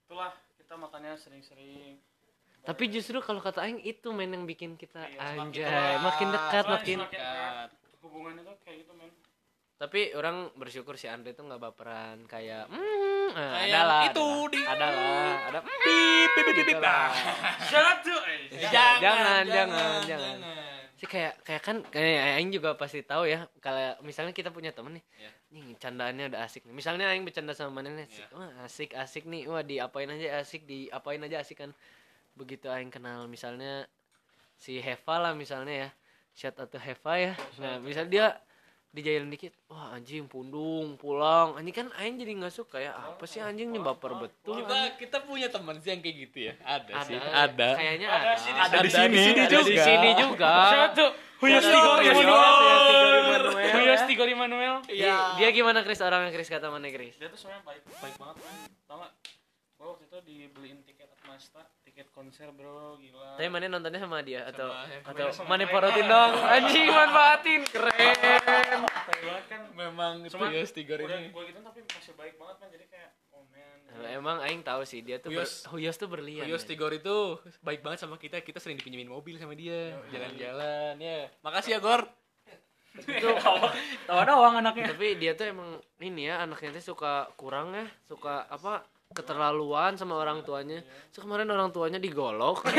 Itulah 0.00 0.30
kita 0.56 0.74
makannya 0.74 1.12
sering-sering. 1.14 1.98
tapi 2.62 2.88
justru 2.88 3.18
kalau 3.18 3.38
kata 3.38 3.60
Aing 3.60 3.76
itu 3.78 4.08
men 4.08 4.30
yang 4.30 4.44
bikin 4.44 4.72
kita 4.74 5.04
Iya, 5.04 5.20
anjay 5.36 5.66
dekat. 5.66 6.00
makin 6.00 6.28
dekat 6.30 6.64
makin 6.64 6.96
semakin 6.96 6.98
dekat, 7.12 7.68
Hubungannya 8.00 8.42
tuh 8.42 8.56
kayak 8.62 8.76
gitu 8.80 8.92
men. 8.94 9.10
Tapi 9.74 10.14
orang 10.14 10.54
bersyukur 10.54 10.94
si 10.94 11.10
Andre 11.10 11.34
tuh 11.34 11.44
nggak 11.44 11.60
baperan 11.60 12.22
kayak 12.24 12.70
hmm 12.70 13.28
ah, 13.34 13.58
Kayak 13.58 13.68
ada 13.68 13.80
lah 13.82 14.02
itu 14.06 14.26
ada 14.62 14.86
di- 14.86 14.94
lah, 14.94 15.34
ada 15.50 15.58
Pip, 15.60 16.30
pip, 16.30 16.44
pip, 16.46 16.64
pip, 16.64 16.78
eh, 16.78 18.68
jangan 18.70 19.42
jangan 19.44 19.90
jangan 20.06 20.36
si 20.94 21.02
sih 21.04 21.06
kayak 21.10 21.42
kayak 21.42 21.58
kan 21.60 21.76
kayak 21.90 22.38
aing 22.38 22.54
juga 22.54 22.78
pasti 22.78 23.02
tahu 23.02 23.26
ya 23.26 23.50
kalau 23.58 23.98
misalnya 24.00 24.30
kita 24.30 24.54
punya 24.54 24.70
temen 24.70 24.94
nih 24.94 25.04
Iya. 25.18 25.30
nih 25.50 25.74
candaannya 25.76 26.24
udah 26.30 26.40
asik 26.46 26.62
nih. 26.64 26.74
Misalnya 26.74 27.10
aing 27.10 27.26
bercanda 27.26 27.50
sama 27.50 27.82
mana 27.82 27.90
nih 27.92 28.06
Iya. 28.06 28.26
wah 28.30 28.50
asik 28.62 28.94
asik 28.94 29.26
nih 29.26 29.50
wah 29.50 29.60
diapain 29.60 30.06
aja 30.06 30.38
asik 30.38 30.62
diapain 30.64 31.18
aja 31.18 31.42
asik 31.42 31.66
kan. 31.66 31.74
Begitu 32.38 32.70
aing 32.70 32.94
kenal 32.94 33.26
misalnya 33.26 33.90
si 34.54 34.78
Heva 34.78 35.18
lah 35.18 35.32
misalnya 35.34 35.74
ya 35.74 35.88
shout 36.32 36.62
out 36.62 36.70
to 36.70 36.78
Heva 36.78 37.12
ya. 37.18 37.32
Nah 37.58 37.82
misal 37.82 38.06
dia 38.06 38.38
dijailin 38.94 39.26
dikit. 39.26 39.50
Wah 39.66 39.98
anjing 39.98 40.30
pundung 40.30 40.94
pulang. 40.94 41.58
Anjing 41.58 41.74
kan 41.74 41.88
aing 41.98 42.14
jadi 42.14 42.30
nggak 42.38 42.54
suka 42.54 42.78
ya. 42.78 42.94
Apa 42.94 43.26
sih 43.26 43.42
anjing 43.42 43.74
nih 43.74 43.82
baper 43.82 44.14
betul. 44.14 44.62
Kita 44.62 44.94
kita 44.94 45.18
punya 45.26 45.50
teman 45.50 45.82
sih 45.82 45.90
yang 45.90 46.00
kayak 46.00 46.16
gitu 46.30 46.38
ya. 46.48 46.52
Ada, 46.62 46.92
sih. 47.02 47.18
Ada. 47.18 47.28
Ada 47.50 47.68
kayaknya 47.74 48.08
Ada 48.08 48.22
ada. 48.22 48.32
sih 48.38 48.52
di 48.54 48.60
ada 48.62 48.76
di 48.78 48.78
Ada 48.78 48.88
sini 48.94 49.18
ada 49.18 49.42
di 49.42 49.46
juga. 49.50 49.82
sini 49.82 50.10
juga. 50.14 50.52
Satu. 50.70 51.06
Huyos 51.42 51.60
Ada 51.60 51.76
Tigor 51.76 51.96
Huyos 52.00 52.18
Immanuel. 52.24 53.44
Huyos. 53.74 54.02
Tigor 54.08 54.28
Immanuel. 54.30 54.76
Dia, 54.88 55.36
dia 55.36 55.48
gimana 55.52 55.84
Chris? 55.84 56.00
Orangnya 56.00 56.32
Chris 56.32 56.48
kata 56.48 56.72
mana 56.72 56.88
Chris? 56.88 57.18
Dia 57.20 57.28
tuh 57.28 57.36
sebenarnya 57.36 57.66
baik 57.66 57.82
baik 58.00 58.14
banget 58.16 58.36
man. 58.40 59.10
Gua 59.84 60.00
waktu 60.00 60.08
itu 60.08 60.18
dibeliin 60.24 60.80
tiket 60.88 61.12
Atmasta, 61.12 61.60
tiket 61.84 62.08
konser 62.08 62.48
bro, 62.56 62.96
gila. 62.96 63.36
Tapi 63.36 63.52
mana 63.52 63.68
nontonnya 63.68 64.00
sama 64.00 64.24
dia 64.24 64.48
atau 64.48 64.72
Sama- 64.72 65.12
atau 65.12 65.26
sama 65.28 65.60
mana 65.60 65.68
porotin 65.68 66.08
dong? 66.08 66.32
Anjing 66.40 66.88
manfaatin 66.88 67.62
keren. 67.68 68.16
kan. 69.44 69.60
memang 69.76 70.24
itu 70.24 70.32
ya 70.40 70.64
udah 70.64 71.20
ini 71.20 71.28
gua 71.28 71.44
gitu 71.44 71.60
tapi 71.60 71.84
masih 71.84 72.16
baik 72.16 72.40
banget 72.40 72.56
man. 72.64 72.68
Jadi 72.72 72.84
kayak 72.88 73.10
oh 73.36 73.44
man. 73.52 73.76
Nah, 74.00 74.08
emang 74.08 74.36
aing 74.48 74.64
tahu 74.64 74.88
sih 74.88 75.04
dia 75.04 75.20
tuh 75.20 75.28
ber, 75.36 75.44
Huyos. 75.44 75.68
Huyos 75.68 75.96
tuh 76.00 76.08
berlian. 76.08 76.48
Yo 76.48 76.56
men. 76.56 76.64
Stigor 76.64 76.92
itu 76.96 77.36
baik 77.60 77.84
banget 77.84 78.08
sama 78.08 78.16
kita 78.16 78.40
kita 78.40 78.64
sering 78.64 78.80
dipinjemin 78.80 79.12
mobil 79.12 79.36
sama 79.36 79.52
dia 79.52 80.00
jalan-jalan 80.08 80.96
ya 80.96 81.28
makasih 81.44 81.76
ya 81.76 81.80
Gor 81.84 82.08
Tawa 84.08 84.22
doang 84.24 84.64
anaknya. 84.64 84.96
Tapi 84.96 85.20
dia 85.20 85.36
tuh 85.36 85.50
emang 85.50 85.76
ini 86.00 86.30
ya 86.30 86.40
anaknya 86.40 86.78
tuh 86.80 86.94
suka 86.96 87.28
kurang 87.36 87.74
ya, 87.74 87.84
suka 88.06 88.46
apa 88.46 88.86
keterlaluan 89.14 89.94
sama 89.94 90.18
orang 90.18 90.42
tuanya. 90.42 90.82
So 91.14 91.22
kemarin 91.22 91.46
orang 91.48 91.70
tuanya 91.70 92.02
digolok. 92.02 92.66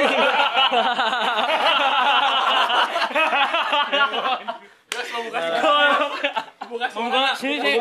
Gua 6.65 6.87
sini 7.35 7.55
sini. 7.59 7.71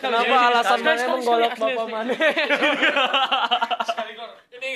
Kenapa 0.00 0.34
alasan 0.52 0.78
mana 0.82 1.04
menggolok 1.16 1.52
bapak 1.56 1.86
mana? 1.88 2.12
Sekali 3.86 4.12
Gor. 4.16 4.30
ini 4.56 4.70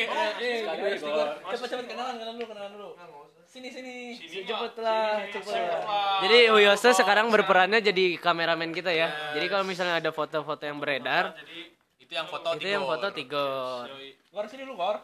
Cepet 1.50 1.68
cepet 1.68 1.86
kenalan 1.88 2.14
kenalan 2.20 2.34
dulu 2.38 2.46
kenalan 2.48 2.70
dulu. 2.76 2.88
Sini 3.50 3.68
sini. 3.72 4.14
Cepet. 4.14 4.78
Jadi 6.22 6.38
Uyos 6.54 6.78
tuh 6.78 6.94
sekarang 6.94 7.32
berperannya 7.34 7.82
jadi 7.82 8.16
kameramen 8.20 8.70
kita 8.70 8.94
ya. 8.94 9.34
Jadi 9.34 9.46
kalau 9.50 9.64
misalnya 9.66 9.98
ada 9.98 10.10
foto-foto 10.14 10.62
yang 10.62 10.78
beredar, 10.78 11.34
Jadi 11.34 11.79
itu 12.10 12.18
yang 12.18 12.26
foto 12.26 12.48
itu 12.58 12.66
yang 12.66 12.82
foto 12.82 13.06
Tigor. 13.14 13.86
yoi. 13.86 14.18
Gor 14.34 14.44
sini 14.50 14.66
lu 14.66 14.74
Gor. 14.74 14.98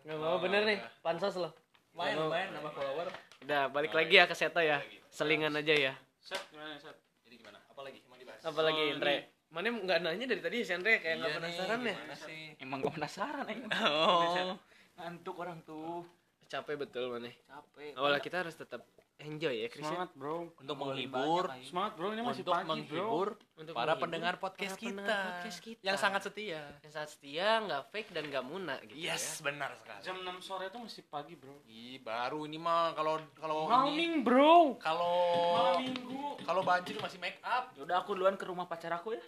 Nggak 0.00 0.16
mau 0.16 0.40
bener 0.40 0.64
nih, 0.64 0.78
pansos 1.04 1.36
loh. 1.36 1.52
Main 1.92 2.16
main 2.16 2.48
nama 2.56 2.72
follower. 2.72 3.12
Udah 3.44 3.68
balik 3.68 3.92
lagi 3.92 4.16
ya 4.16 4.24
ke 4.24 4.32
Seto 4.32 4.64
ya. 4.64 4.80
Selingan 5.12 5.52
aja 5.52 5.76
ya. 5.76 5.92
Set 6.24 6.40
gimana 6.48 6.80
set? 6.80 6.96
jadi 7.20 7.36
gimana 7.36 7.60
apa 7.60 7.80
lagi 7.84 8.00
mau 8.08 8.16
dibahas 8.16 8.40
Apalagi 8.40 8.80
Oh, 8.80 8.94
Andre. 8.96 9.14
Mana 9.52 9.66
nggak 9.68 9.98
nanya 10.00 10.24
dari 10.24 10.40
tadi 10.40 10.56
si 10.64 10.72
Andre 10.72 11.04
kayak 11.04 11.20
nggak 11.20 11.28
Iya 11.28 11.38
penasaran 11.38 11.78
nih, 11.84 11.96
ya. 12.00 12.16
sih 12.16 12.42
Emang 12.64 12.78
gua 12.80 12.92
penasaran 12.96 13.44
aing. 13.44 13.64
oh 13.84 14.56
Ngantuk 14.96 15.36
orang 15.36 15.60
tuh. 15.68 16.00
Capek 16.48 16.80
betul 16.80 17.12
mana. 17.12 17.28
Capek. 17.28 17.92
Awalnya 17.92 18.20
kita 18.24 18.36
harus 18.40 18.56
tetap 18.56 18.80
enjoy 19.26 19.54
ya 19.56 19.68
Chris 19.68 19.82
ya. 19.82 19.90
Semangat 19.90 20.10
bro. 20.14 20.36
untuk 20.54 20.74
Mau 20.74 20.86
menghibur 20.88 21.44
Semangat 21.60 21.92
bro 21.94 22.08
ini 22.08 22.22
masih 22.22 22.42
untuk 22.42 22.54
pagi 22.54 22.62
bro. 22.62 22.70
menghibur 22.70 23.28
Untuk 23.56 23.72
para 23.72 23.84
menghibur 23.88 24.02
pendengar 24.06 24.34
podcast 24.36 24.72
para 24.72 24.80
kita 24.80 24.90
pendengar 24.94 25.24
podcast 25.26 25.58
kita. 25.60 25.82
yang 25.82 25.96
sangat 25.96 26.22
setia 26.22 26.60
yang 26.78 26.92
sangat 26.92 27.10
setia, 27.10 27.48
nggak 27.60 27.82
fake 27.88 28.10
dan 28.10 28.24
nggak 28.26 28.44
muna 28.44 28.74
gitu 28.82 28.94
ya. 28.94 29.12
yes 29.12 29.40
benar 29.40 29.70
sekali 29.74 30.00
Jam 30.00 30.16
6 30.18 30.38
sore 30.40 30.64
itu 30.66 30.78
masih 30.78 31.02
pagi 31.04 31.34
bro. 31.34 31.56
Ih, 31.66 31.98
baru 31.98 32.46
ini 32.46 32.56
mah 32.56 32.94
kalau 32.94 33.18
kalau 33.34 33.66
ini 33.66 33.74
Morning 33.74 34.14
bro. 34.22 34.78
kalau 34.78 35.14
Malam 35.52 35.74
minggu. 35.82 36.22
kalau 36.44 36.62
banjir 36.62 36.94
masih 36.96 37.18
make 37.18 37.42
up 37.42 37.74
Yaudah 37.74 38.00
aku 38.00 38.14
duluan 38.14 38.36
ke 38.36 38.44
rumah 38.44 38.64
pacar 38.64 38.92
aku 38.92 39.12
ya. 39.12 39.22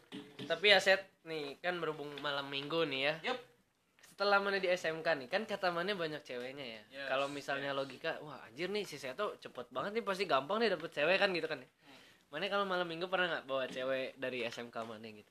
Tapi 0.46 0.70
ya 0.70 0.78
set 0.78 1.02
nih 1.22 1.58
kan 1.58 1.76
berhubung 1.76 2.08
malam 2.18 2.46
minggu 2.46 2.86
nih 2.86 3.00
ya. 3.02 3.32
Yup. 3.32 3.38
Setelah 4.18 4.42
mana 4.42 4.58
di 4.58 4.66
SMK 4.66 5.06
nih 5.14 5.28
kan 5.30 5.46
kata 5.46 5.70
mana 5.70 5.94
banyak 5.94 6.18
ceweknya 6.26 6.66
ya. 6.66 6.82
Yes, 6.90 7.06
Kalau 7.06 7.30
misalnya 7.30 7.70
logika, 7.70 8.18
wah 8.18 8.42
anjir 8.50 8.66
nih 8.66 8.82
si 8.82 8.98
Seto 8.98 9.38
cepet 9.38 9.70
banget 9.70 9.94
nih 9.94 10.02
pasti 10.02 10.26
gampang 10.26 10.58
nih 10.58 10.74
dapet 10.74 10.90
cewek 10.90 11.22
kan 11.22 11.30
gitu 11.30 11.46
kan 11.46 11.62
ya. 11.62 11.70
Mana 12.26 12.50
kalau 12.50 12.66
malam 12.66 12.82
minggu 12.90 13.06
pernah 13.06 13.30
nggak 13.30 13.46
bawa 13.46 13.70
cewek 13.70 14.18
dari 14.18 14.42
SMK 14.42 14.74
mana 14.82 15.06
gitu? 15.06 15.30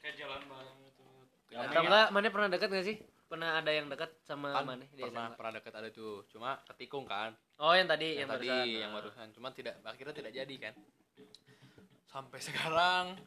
Kayak 0.00 0.24
jalan 0.24 0.40
bareng 0.48 0.78
gitu. 0.88 1.04
Atau 1.52 1.80
enggak 1.84 2.08
mana 2.16 2.26
pernah 2.32 2.48
deket 2.48 2.68
gak 2.72 2.86
sih? 2.88 2.96
Pernah 3.28 3.60
ada 3.60 3.70
yang 3.76 3.92
dekat 3.92 4.10
sama 4.24 4.56
kan 4.56 4.64
mana 4.72 4.84
di 4.88 5.02
pernah 5.04 5.28
SMK? 5.28 5.36
pernah 5.36 5.52
deket 5.60 5.72
ada 5.76 5.88
tuh 5.92 6.24
cuma 6.32 6.50
ketikung 6.72 7.04
kan 7.04 7.36
Oh 7.60 7.76
yang 7.76 7.84
tadi 7.84 8.16
yang, 8.16 8.24
yang, 8.24 8.40
tadi 8.40 8.48
barusan. 8.48 8.80
yang 8.80 8.90
barusan 8.96 9.26
cuma 9.36 9.48
tidak 9.52 9.74
akhirnya 9.84 10.16
tidak 10.16 10.32
jadi 10.32 10.56
kan 10.64 10.74
sampai 12.08 12.40
sekarang 12.48 13.20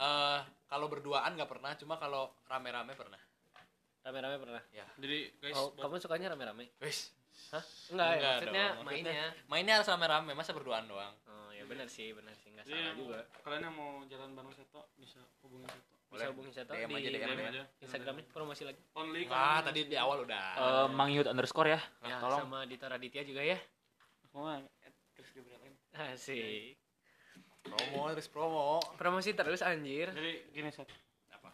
eh 0.00 0.40
kalau 0.64 0.88
berduaan 0.88 1.36
nggak 1.36 1.50
pernah 1.52 1.76
cuma 1.76 2.00
kalau 2.00 2.32
rame-rame 2.48 2.96
pernah 2.96 3.20
Rame-rame 4.04 4.36
pernah. 4.36 4.62
ya 4.70 4.84
Jadi 4.94 5.32
guys, 5.38 5.56
Oh, 5.56 5.72
kamu 5.72 5.96
sukanya 5.96 6.28
rame-rame? 6.30 6.68
wis 6.78 7.10
Hah? 7.50 7.64
Enggak, 7.88 8.08
ya, 8.10 8.20
maksudnya 8.30 8.64
dong, 8.70 8.84
mainnya. 8.84 9.26
mainnya 9.46 9.72
harus 9.74 9.88
rame-rame 9.88 10.32
masa 10.32 10.52
berduaan 10.52 10.84
doang 10.84 11.12
Oh, 11.24 11.50
ya 11.50 11.64
benar 11.64 11.86
sih, 11.86 12.12
benar 12.12 12.36
sih 12.36 12.48
enggak 12.48 12.66
salah 12.66 12.94
juga. 12.94 13.18
kalian 13.42 13.62
yang 13.62 13.74
mau 13.74 13.90
jalan 14.04 14.30
bareng 14.32 14.52
Seto 14.52 14.80
bisa 14.94 15.18
hubungin 15.40 15.66
Seto. 15.66 15.92
Bisa 16.10 16.30
hubungi 16.30 16.50
Seto 16.52 16.70
DM 16.70 16.90
di 16.90 16.94
aja, 17.00 17.08
DM 17.10 17.40
aja. 17.42 17.62
Instagramnya 17.80 18.24
promosi 18.28 18.62
lagi. 18.62 18.78
Only 18.92 19.26
ah 19.26 19.58
kalian 19.58 19.64
tadi 19.64 19.80
di 19.88 19.96
awal 19.96 20.22
udah 20.22 20.46
Eh, 20.54 20.86
Mang 20.90 21.10
Yud 21.10 21.26
underscore 21.26 21.68
ya. 21.70 21.80
Ya, 22.02 22.16
tolong. 22.18 22.44
sama 22.44 22.58
Dito 22.64 22.84
Raditya 22.84 23.22
juga 23.22 23.42
ya. 23.42 23.58
Wah, 24.30 24.60
Chris 25.12 25.30
Gabriel. 25.32 25.74
Asik. 25.94 26.76
promo 27.64 28.12
terus 28.12 28.28
promo 28.28 28.76
Promosi 28.94 29.32
terus 29.32 29.58
anjir. 29.60 30.10
Jadi 30.10 30.32
gini 30.50 30.68
Set. 30.68 30.84
apa 31.30 31.50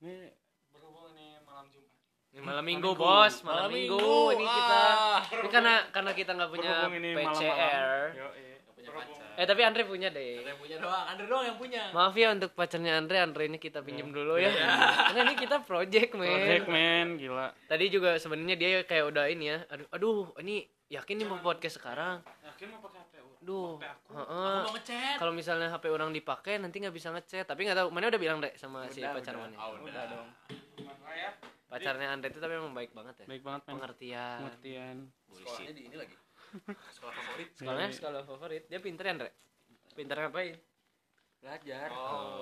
Ini 0.00 0.34
berhubung 0.68 1.14
ini 1.14 1.38
malam 1.42 1.70
Jumat. 1.70 1.94
Ini 2.28 2.40
malam 2.40 2.62
minggu, 2.62 2.90
Minggu. 2.90 2.98
Bos. 2.98 3.34
Malam, 3.40 3.66
Malam 3.66 3.70
minggu. 3.72 3.96
minggu. 3.96 4.34
Ini 4.34 4.44
kita 4.44 4.76
Ah. 4.76 5.20
ini 5.24 5.48
karena 5.48 5.74
karena 5.88 6.12
kita 6.12 6.30
nggak 6.32 6.50
punya. 6.50 6.72
PCR. 7.14 8.00
Yo, 8.12 8.26
punya 8.68 8.88
Berhubung- 8.88 9.16
pacar 9.16 9.34
Eh, 9.36 9.44
tapi 9.44 9.60
Andre 9.62 9.84
punya 9.84 10.08
deh. 10.08 10.40
yang 10.42 10.56
punya 10.56 10.76
doang 10.78 11.04
Andre 11.06 11.24
doang 11.26 11.44
yang 11.44 11.58
punya 11.58 11.92
Maaf 11.92 12.14
ya 12.14 12.32
untuk 12.32 12.50
pacarnya 12.52 12.96
Andre, 12.96 13.20
Andre 13.20 13.42
ini 13.46 13.58
kita 13.58 13.80
pinjem 13.80 14.08
dulu 14.08 14.36
ya. 14.38 14.48
Karena 14.48 15.20
ini 15.22 15.34
kita 15.34 15.60
project, 15.60 16.10
men. 16.14 16.24
Project 16.30 16.66
man, 16.66 17.06
gila. 17.14 17.46
Tadi 17.66 17.84
juga 17.86 18.16
sebenarnya 18.16 18.56
dia 18.56 18.80
kayak 18.82 19.04
udah 19.06 19.24
ini 19.26 19.44
ya. 19.46 19.58
Aduh, 19.68 19.86
aduh 19.90 20.16
ini 20.38 20.60
yakin 20.88 21.16
nih 21.16 21.26
mau 21.26 21.36
podcast 21.38 21.76
sekarang. 21.76 22.24
Yakin 22.46 22.66
mau 22.70 22.80
pakai 22.80 23.00
HP? 23.02 23.14
Duh. 23.42 23.76
HP 23.76 23.84
aku. 23.86 24.10
heeh. 24.14 24.56
aku 24.56 24.64
mau 24.64 24.74
ngechat 24.74 25.16
Kalau 25.18 25.32
misalnya 25.32 25.68
HP 25.68 25.84
orang 25.86 26.10
dipakai 26.10 26.56
nanti 26.56 26.76
nggak 26.78 26.92
bisa 26.92 27.08
ngechat. 27.10 27.44
Tapi 27.44 27.60
nggak 27.62 27.76
tahu. 27.76 27.88
Mana 27.90 28.08
udah 28.08 28.18
bilang 28.18 28.40
deh 28.40 28.52
sama 28.54 28.88
si 28.88 29.00
Udah, 29.00 29.12
pacar 29.12 29.34
udah. 29.34 29.42
mana? 29.42 29.56
Ah, 29.58 29.68
udah 29.70 30.04
dong. 30.06 30.28
Gimana 30.74 31.12
ya? 31.12 31.30
Pacarnya 31.76 32.08
Andre 32.08 32.28
itu 32.32 32.40
tapi 32.40 32.52
emang 32.56 32.72
baik 32.72 32.90
banget 32.96 33.14
ya. 33.20 33.26
Baik 33.28 33.42
banget 33.44 33.60
man. 33.64 33.72
Pengertian. 33.76 34.38
Pengertian. 34.40 34.96
sekolahnya 35.28 35.72
di 35.72 35.82
ini 35.84 35.96
lagi 35.96 36.16
sekolah 36.94 37.12
favorit 37.12 37.48
Sekolahnya 37.52 37.90
sekolah 37.92 38.22
favorit. 38.24 38.62
Dia 38.70 38.80
pinter 38.80 39.04
ya, 39.04 39.12
Andre? 39.12 39.30
Pinter 39.92 40.16
ngapain? 40.16 40.56
Belajar. 41.42 41.88
oh 41.92 42.40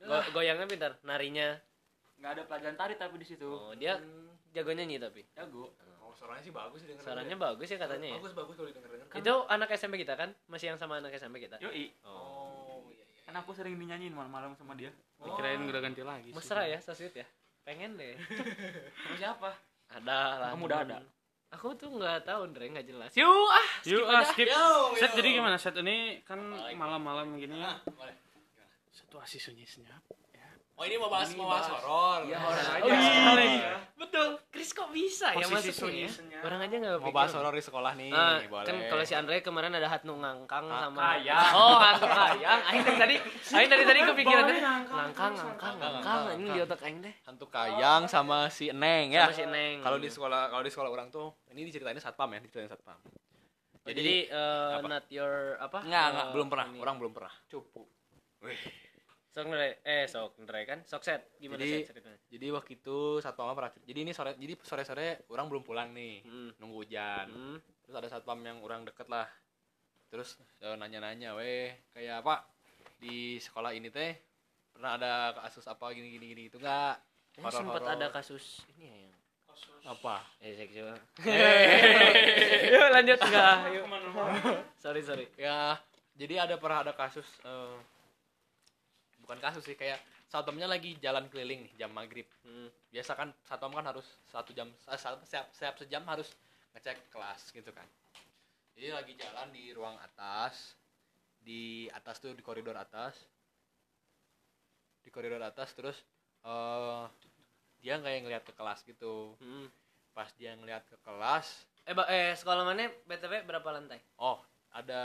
Go- 0.00 0.28
goyangnya 0.32 0.64
pintar, 0.64 0.96
narinya. 1.04 1.60
Nggak 2.16 2.30
ada 2.32 2.42
pelajaran 2.48 2.76
tari 2.76 2.94
tapi 2.96 3.20
di 3.20 3.26
situ. 3.28 3.44
Oh, 3.44 3.76
dia 3.76 4.00
jago 4.56 4.72
nyanyi 4.72 4.96
tapi. 4.96 5.28
Jago. 5.36 5.76
oh 6.00 6.12
suaranya 6.16 6.42
sih 6.42 6.50
bagus 6.50 6.82
sih 6.82 6.88
denger 6.90 7.04
Suaranya 7.06 7.36
bagus 7.38 7.68
ya 7.70 7.78
katanya 7.78 8.08
ya. 8.10 8.16
bagus 8.18 8.32
bagus 8.34 8.54
kalau 8.58 8.66
didengar 8.66 8.90
dengar 8.90 9.14
Itu 9.14 9.34
anak 9.46 9.68
SMP 9.76 10.00
kita 10.00 10.16
kan? 10.16 10.32
Masih 10.48 10.72
yang 10.72 10.78
sama 10.80 10.98
anak 10.98 11.12
SMP 11.14 11.44
kita. 11.44 11.60
Yoi. 11.60 11.92
oh 12.02 12.88
iya 12.90 13.04
iya 13.04 13.20
Kan 13.22 13.36
aku 13.36 13.52
sering 13.54 13.76
dinyanyiin 13.76 14.10
malam-malam 14.10 14.56
sama 14.56 14.72
dia. 14.74 14.90
Dikirain 15.20 15.60
udah 15.60 15.82
ganti 15.84 16.02
lagi. 16.02 16.32
sih. 16.32 16.36
Mesra 16.36 16.64
ya, 16.66 16.80
so 16.80 16.96
sweet 16.96 17.14
ya. 17.14 17.26
Pengen 17.64 17.96
deh. 18.00 18.14
Sama 19.04 19.16
siapa? 19.16 19.50
Ada 19.90 20.18
lah. 20.38 20.48
Kamu 20.54 20.64
udah 20.66 20.80
ada? 20.86 20.98
Aku 21.50 21.74
tuh 21.74 21.90
nggak 21.90 22.30
tahu, 22.30 22.46
Andre 22.46 22.64
nggak 22.70 22.86
jelas. 22.86 23.10
Yuk 23.18 23.48
ah. 23.50 23.68
Yuk, 23.82 24.06
ah, 24.06 24.22
skip. 24.22 24.46
Yo, 24.46 24.94
Set 24.94 25.10
yo. 25.10 25.16
jadi 25.18 25.28
gimana? 25.34 25.56
Set 25.58 25.74
ini 25.82 26.22
kan 26.22 26.38
malam-malam 26.78 27.34
gini 27.34 27.58
ya. 27.58 27.74
Situasi 28.94 29.42
sunyi 29.42 29.66
senyap. 29.66 30.02
Oh 30.80 30.88
ini 30.88 30.96
mau 30.96 31.06
bahas 31.06 31.28
Ini 31.28 31.36
mau 31.36 31.44
bahas 31.46 31.68
bahas. 31.68 31.76
horor 31.78 32.20
Iya, 32.24 32.38
horor 32.40 32.64
aja. 32.64 32.80
Oh, 32.80 32.88
iya. 32.88 33.36
Iya. 33.36 33.74
Betul. 33.94 34.28
Chris 34.48 34.72
kok 34.72 34.88
bisa 34.88 35.28
ya 35.30 35.44
Posisi 35.44 35.52
masuknya 35.70 36.08
sunyi 36.08 36.32
ya? 36.32 36.40
Orang 36.40 36.60
aja 36.60 36.74
nggak 36.74 36.96
mau 36.98 37.12
bahas 37.12 37.30
horor 37.30 37.52
di 37.52 37.60
sekolah 37.60 37.92
nih 37.94 38.08
Ah, 38.10 38.40
boleh 38.42 38.64
kan 38.64 38.76
kalau 38.88 39.04
si 39.04 39.12
Andre 39.12 39.36
kemarin 39.40 39.70
ada 39.70 39.84
Hatnu 39.86 40.16
ngangkang 40.16 40.64
Ah, 40.66 40.80
sama 40.82 41.00
kayang. 41.14 41.52
Oh, 41.52 41.76
hantu 41.76 42.06
kayang. 42.08 42.60
Aing 42.64 42.80
dari 42.82 42.96
tadi, 42.96 43.14
aing 43.54 43.68
dari 43.68 43.84
tadi 43.84 44.00
kepikiran 44.02 44.42
deh. 44.42 44.56
ngangkang, 44.56 45.32
Ngangkang, 45.36 45.74
ngangkang. 45.76 46.20
Ini 46.34 46.48
di 46.48 46.60
otak 46.60 46.80
aing 46.80 46.98
deh. 47.00 47.14
hantu 47.22 47.46
kayang 47.46 48.02
sama 48.06 48.48
si 48.48 48.72
Neng 48.72 49.12
ya 49.12 49.28
Sama 49.28 49.36
si 49.36 49.44
Neng. 49.44 49.84
kalau 49.84 49.96
di 49.96 50.08
sekolah 50.08 50.48
kalau 50.48 50.64
di 50.64 50.72
sekolah 50.72 50.88
orang 50.88 51.08
tuh 51.08 51.28
ini 51.50 51.60
diceritainnya 51.62 52.00
satpam 52.00 52.30
ya 52.30 52.40
diceritain 52.40 52.68
satpam 52.68 52.96
jadi, 53.82 53.96
Jadi 53.96 54.16
eh, 54.28 54.70
apa? 54.74 54.86
not 54.88 55.04
your 55.08 55.56
apa 55.56 55.78
enggak 55.82 56.04
enggak 56.10 56.26
Eh, 56.26 56.32
belum 56.32 56.46
pernah 56.48 56.66
ini. 56.66 56.78
orang 56.78 56.96
belum 56.96 57.12
pernah 57.12 57.32
Cupu. 57.46 57.84
Sok 59.30 59.46
ndre 59.46 59.78
eh 59.80 60.04
sok 60.04 60.34
ndre 60.38 60.60
kan? 60.64 60.78
Sok 60.82 61.02
set 61.02 61.22
gimana 61.36 61.60
Jadi- 61.60 61.72
set 61.80 61.94
ceritanya? 61.94 62.18
jadi 62.26 62.46
waktu 62.50 62.70
itu 62.74 62.98
satpam 63.18 63.52
pernah 63.52 63.70
jadi 63.80 63.98
ini 64.00 64.10
sore 64.10 64.34
jadi 64.34 64.54
sore 64.60 64.82
sore 64.82 65.22
orang 65.26 65.46
belum 65.46 65.62
pulang 65.62 65.90
nih 65.90 66.22
Hmm. 66.22 66.50
nunggu 66.56 66.76
hujan. 66.78 67.26
Hmm. 67.28 67.58
terus 67.80 67.94
ada 67.96 68.08
satpam 68.08 68.38
yang 68.40 68.58
orang 68.58 68.82
deket 68.82 69.06
lah. 69.06 69.26
Terus 70.08 70.34
eh, 70.58 70.74
nanya-nanya 70.74 71.34
weh 71.34 71.70
kayak 71.90 72.20
apa? 72.20 72.42
Di 72.96 73.38
sekolah 73.38 73.70
ini 73.70 73.88
teh 73.88 74.18
pernah 74.70 74.94
ada 74.94 75.12
kasus 75.36 75.62
apa 75.64 75.90
gini 75.90 76.10
gini 76.10 76.26
gini 76.28 76.42
itu 76.46 76.56
enggak 76.56 76.98
Kayaknya 77.30 77.50
sempat 77.52 77.82
ada 77.88 78.06
kasus 78.10 78.66
ini 78.68 78.84
ya 78.84 78.96
yang 78.98 79.14
apa? 79.86 80.16
Eh 80.40 80.54
seksual 80.56 80.98
yuk 82.68 82.86
lanjut. 82.90 83.18
Enggak 83.20 83.54
yuk. 83.70 83.84
Sorry 84.76 85.00
sorry. 85.00 85.26
Ya 85.36 85.78
jadi 86.14 86.42
ada 86.42 86.54
pernah 86.56 86.82
ada 86.82 86.92
kasus 86.92 87.26
eh, 87.42 87.74
bukan 89.30 89.46
kasus 89.46 89.62
sih 89.62 89.78
kayak 89.78 90.02
satpamnya 90.26 90.66
lagi 90.66 90.98
jalan 90.98 91.30
keliling 91.30 91.62
nih 91.62 91.86
jam 91.86 91.94
maghrib. 91.94 92.26
Hmm. 92.42 92.66
biasa 92.90 93.14
kan 93.14 93.30
satpam 93.46 93.70
kan 93.70 93.86
harus 93.86 94.02
satu 94.26 94.50
jam 94.50 94.66
eh, 94.66 94.98
setiap 94.98 95.46
setiap 95.54 95.74
sejam 95.78 96.02
harus 96.10 96.34
ngecek 96.74 96.98
kelas 97.14 97.54
gitu 97.54 97.70
kan. 97.70 97.86
Jadi 98.74 98.90
lagi 98.90 99.14
jalan 99.14 99.54
di 99.54 99.70
ruang 99.70 99.94
atas 100.02 100.74
di 101.38 101.86
atas 101.94 102.18
tuh 102.18 102.34
di 102.34 102.42
koridor 102.42 102.74
atas. 102.74 103.14
Di 105.06 105.14
koridor 105.14 105.38
atas 105.46 105.78
terus 105.78 106.02
eh 106.42 107.06
dia 107.78 108.02
kayak 108.02 108.26
ngeliat 108.26 108.42
ke 108.42 108.50
kelas 108.58 108.82
gitu. 108.82 109.38
Hmm. 109.38 109.70
pas 110.10 110.26
dia 110.34 110.58
ngeliat 110.58 110.82
ke 110.90 110.98
kelas 111.06 111.70
eh 111.86 111.94
eh 111.94 112.34
sekolah 112.34 112.66
mana? 112.66 112.90
Btw 113.06 113.46
berapa 113.46 113.70
lantai? 113.70 114.02
Oh 114.18 114.42
ada 114.72 115.02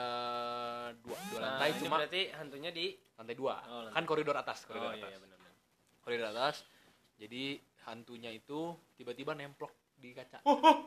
dua 1.00 1.18
dua 1.26 1.38
Nah, 1.38 1.48
lantai 1.52 1.70
ini 1.70 1.80
cuma. 1.82 1.96
berarti 1.98 2.22
hantunya 2.32 2.70
di 2.70 2.86
lantai 3.16 3.36
dua. 3.36 3.56
Oh, 3.66 3.82
lantai 3.82 3.94
kan 3.94 4.04
koridor 4.06 4.36
atas 4.36 4.60
koridor 4.64 4.88
oh 4.88 4.94
iya, 4.94 5.02
atas. 5.02 5.10
iya 5.10 5.20
benar 5.20 5.38
benar. 5.38 5.56
Koridor 6.00 6.28
atas. 6.30 6.56
Jadi 7.16 7.44
hantunya 7.84 8.30
itu 8.30 8.60
tiba-tiba 8.94 9.32
nemplok 9.32 9.72
di 9.96 10.12
kaca. 10.12 10.40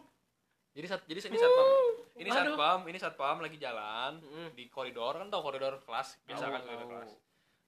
Jadi 0.68 0.86
sat, 0.86 1.02
jadi 1.04 1.18
ini 1.24 1.34
satpam. 1.34 1.66
Ini 2.14 2.28
Waduh. 2.28 2.38
satpam 2.44 2.80
ini 2.86 2.98
satpam 2.98 3.36
lagi 3.40 3.56
jalan 3.56 4.20
Mm. 4.20 4.48
di 4.54 4.68
koridor. 4.68 5.16
Kan 5.16 5.26
tau 5.26 5.42
koridor 5.42 5.82
kelas 5.82 6.22
biasa 6.22 6.38
Tahu, 6.40 6.52
kan 6.52 6.60
koridor 6.62 6.78
tahu. 6.80 6.90
kelas. 6.92 7.12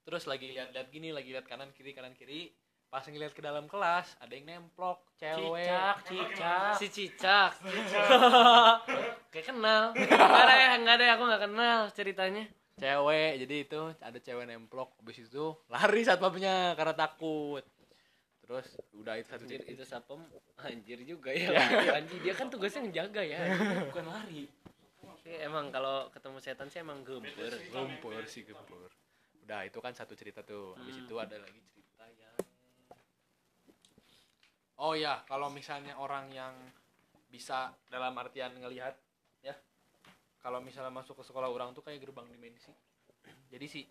Terus 0.00 0.22
lagi 0.24 0.46
lihat-lihat 0.48 0.88
gini 0.88 1.08
lagi 1.10 1.30
lihat 1.30 1.42
kanan 1.44 1.72
kiri 1.72 1.90
kanan 1.90 2.14
kiri 2.14 2.54
pas 2.90 3.06
ngeliat 3.06 3.30
ke 3.30 3.38
dalam 3.38 3.70
kelas 3.70 4.18
ada 4.18 4.34
yang 4.34 4.50
nemplok 4.50 4.98
cewek. 5.14 5.62
Cicak 5.62 5.96
cicak. 6.02 6.72
Si 6.74 6.86
cicak. 6.90 7.50
Kayak 9.30 9.46
kenal. 9.46 9.82
Nggak 9.94 10.42
ada 10.42 10.54
ya 10.58 10.70
nggak 10.82 10.94
ada 10.98 11.04
ya 11.06 11.12
aku 11.14 11.24
nggak 11.30 11.42
kenal 11.46 11.80
ceritanya. 11.94 12.44
Cewek 12.82 13.32
jadi 13.46 13.56
itu 13.62 13.80
ada 14.02 14.18
cewek 14.18 14.44
nemplok 14.50 14.90
habis 14.98 15.22
itu 15.22 15.54
lari 15.70 16.02
satpamnya 16.02 16.74
karena 16.74 16.94
takut. 16.98 17.62
Terus 18.42 18.66
udah 18.98 19.14
itu 19.14 19.30
satu 19.30 19.46
anjir 19.46 19.60
cerita. 19.62 19.70
itu 19.70 19.84
sapem 19.86 20.20
anjir 20.58 20.98
juga 21.06 21.30
ya. 21.30 21.54
Anjir 22.02 22.18
dia 22.26 22.34
kan 22.34 22.50
tugasnya 22.50 22.90
ngejaga 22.90 23.22
ya. 23.22 23.38
Bukan 23.86 24.04
lari. 24.10 24.50
Emang 25.38 25.70
kalau 25.70 26.10
ketemu 26.10 26.42
setan 26.42 26.66
sih 26.66 26.82
emang 26.82 27.06
gempur 27.06 27.54
gempur 27.70 28.18
sih 28.26 28.42
gempur 28.42 28.90
udah 29.46 29.62
itu 29.66 29.78
kan 29.78 29.94
satu 29.94 30.18
cerita 30.18 30.42
tuh. 30.42 30.74
Habis 30.74 30.98
Hmm. 30.98 31.06
itu 31.06 31.14
ada 31.18 31.36
lagi 31.38 31.58
cerita 31.70 32.06
yang 32.18 32.34
oh 34.80 34.96
ya 34.96 35.20
kalau 35.28 35.52
misalnya 35.52 35.96
orang 36.00 36.32
yang 36.32 36.54
bisa 37.30 37.70
dalam 37.86 38.16
artian 38.18 38.50
ngelihat 38.58 38.96
ya. 39.44 39.54
Kalau 40.40 40.58
misalnya 40.64 40.90
masuk 40.90 41.20
ke 41.20 41.24
sekolah 41.28 41.46
orang 41.46 41.76
tuh 41.76 41.84
kayak 41.84 42.00
gerbang 42.02 42.26
dimensi. 42.26 42.72
Jadi 43.52 43.66
sih 43.68 43.84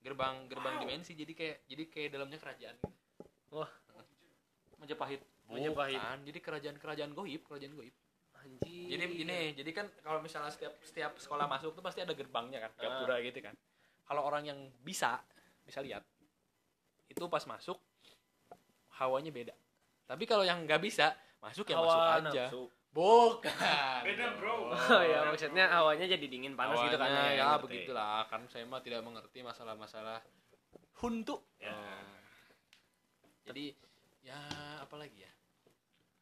gerbang 0.00 0.48
gerbang 0.48 0.80
dimensi 0.80 1.12
jadi 1.12 1.32
kayak 1.36 1.56
jadi 1.68 1.82
kayak 1.90 2.08
dalamnya 2.16 2.38
kerajaan. 2.40 2.76
Wah. 3.52 3.68
Majapahit. 4.80 5.20
Majapahit. 5.50 6.00
Bukan, 6.00 6.18
jadi 6.24 6.38
kerajaan 6.40 6.76
kerajaan 6.80 7.12
goib 7.12 7.42
kerajaan 7.44 7.74
goib. 7.76 7.92
Anjir 8.40 8.96
jadi 8.96 9.04
ini 9.04 9.38
jadi 9.52 9.70
kan 9.76 9.86
kalau 10.00 10.24
misalnya 10.24 10.48
setiap 10.48 10.80
setiap 10.80 11.12
sekolah 11.20 11.44
masuk 11.44 11.76
tuh 11.76 11.84
pasti 11.84 12.00
ada 12.00 12.16
gerbangnya 12.16 12.64
kan 12.64 12.72
Ah. 12.78 12.80
gapura 12.80 13.20
gitu 13.20 13.44
kan. 13.44 13.52
Kalau 14.08 14.24
orang 14.24 14.48
yang 14.48 14.58
bisa 14.80 15.20
bisa 15.66 15.84
lihat 15.84 16.00
itu 17.10 17.20
pas 17.28 17.44
masuk 17.44 17.76
hawanya 18.96 19.28
beda 19.28 19.52
tapi 20.10 20.26
kalau 20.26 20.42
yang 20.42 20.66
nggak 20.66 20.82
bisa 20.82 21.14
masuk 21.38 21.64
ya 21.64 21.78
masuk 21.78 21.86
Hawa 21.94 22.18
aja 22.18 22.44
nafsu. 22.44 22.62
bukan 22.90 24.02
Beda, 24.02 24.26
bro. 24.34 24.74
oh 24.74 25.02
ya 25.06 25.22
maksudnya 25.24 25.70
hawanya 25.70 26.10
jadi 26.10 26.26
dingin 26.26 26.58
panas 26.58 26.82
gitu 26.82 26.98
kan 26.98 27.06
ya 27.06 27.54
ngerti. 27.54 27.62
begitulah 27.62 28.26
kan 28.26 28.42
saya 28.50 28.66
mah 28.66 28.82
tidak 28.82 29.00
mengerti 29.00 29.38
masalah-masalah 29.40 30.18
huntu 30.98 31.38
Ya. 31.56 31.70
Oh. 31.70 32.02
jadi 33.46 33.72
ya 34.20 34.38
apa 34.82 34.96
lagi 34.96 35.22
ya 35.22 35.30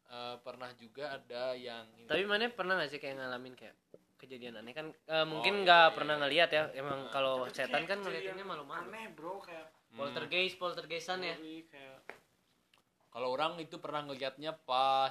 Eh, 0.08 0.36
pernah 0.40 0.72
juga 0.72 1.20
ada 1.20 1.52
yang 1.52 1.84
tapi 2.08 2.24
mana 2.24 2.48
pernah 2.48 2.80
gak 2.80 2.88
sih 2.88 2.96
kayak 2.96 3.20
ngalamin 3.20 3.52
kayak 3.52 3.76
kejadian 4.16 4.56
aneh 4.56 4.72
kan 4.72 4.88
eh, 4.88 5.26
mungkin 5.28 5.60
iya, 5.60 5.64
nggak 5.68 5.84
iya, 5.84 5.92
pernah 5.92 6.14
iya. 6.16 6.22
ngelihat 6.24 6.48
ya 6.48 6.62
emang 6.74 7.12
kalau 7.12 7.44
Tapi 7.44 7.52
setan 7.52 7.84
kan 7.84 8.00
ngeliatinnya 8.00 8.40
malu-malu 8.40 8.88
aneh 8.88 9.12
bro 9.12 9.36
kayak 9.38 9.68
Hmm. 9.88 10.00
poltergeist 10.00 10.56
poltergeistan 10.56 11.20
ya 11.20 11.36
kayak 11.64 11.96
kalau 13.18 13.34
orang 13.34 13.58
itu 13.58 13.74
pernah 13.76 14.06
ngelihatnya 14.06 14.54
pas 14.62 15.10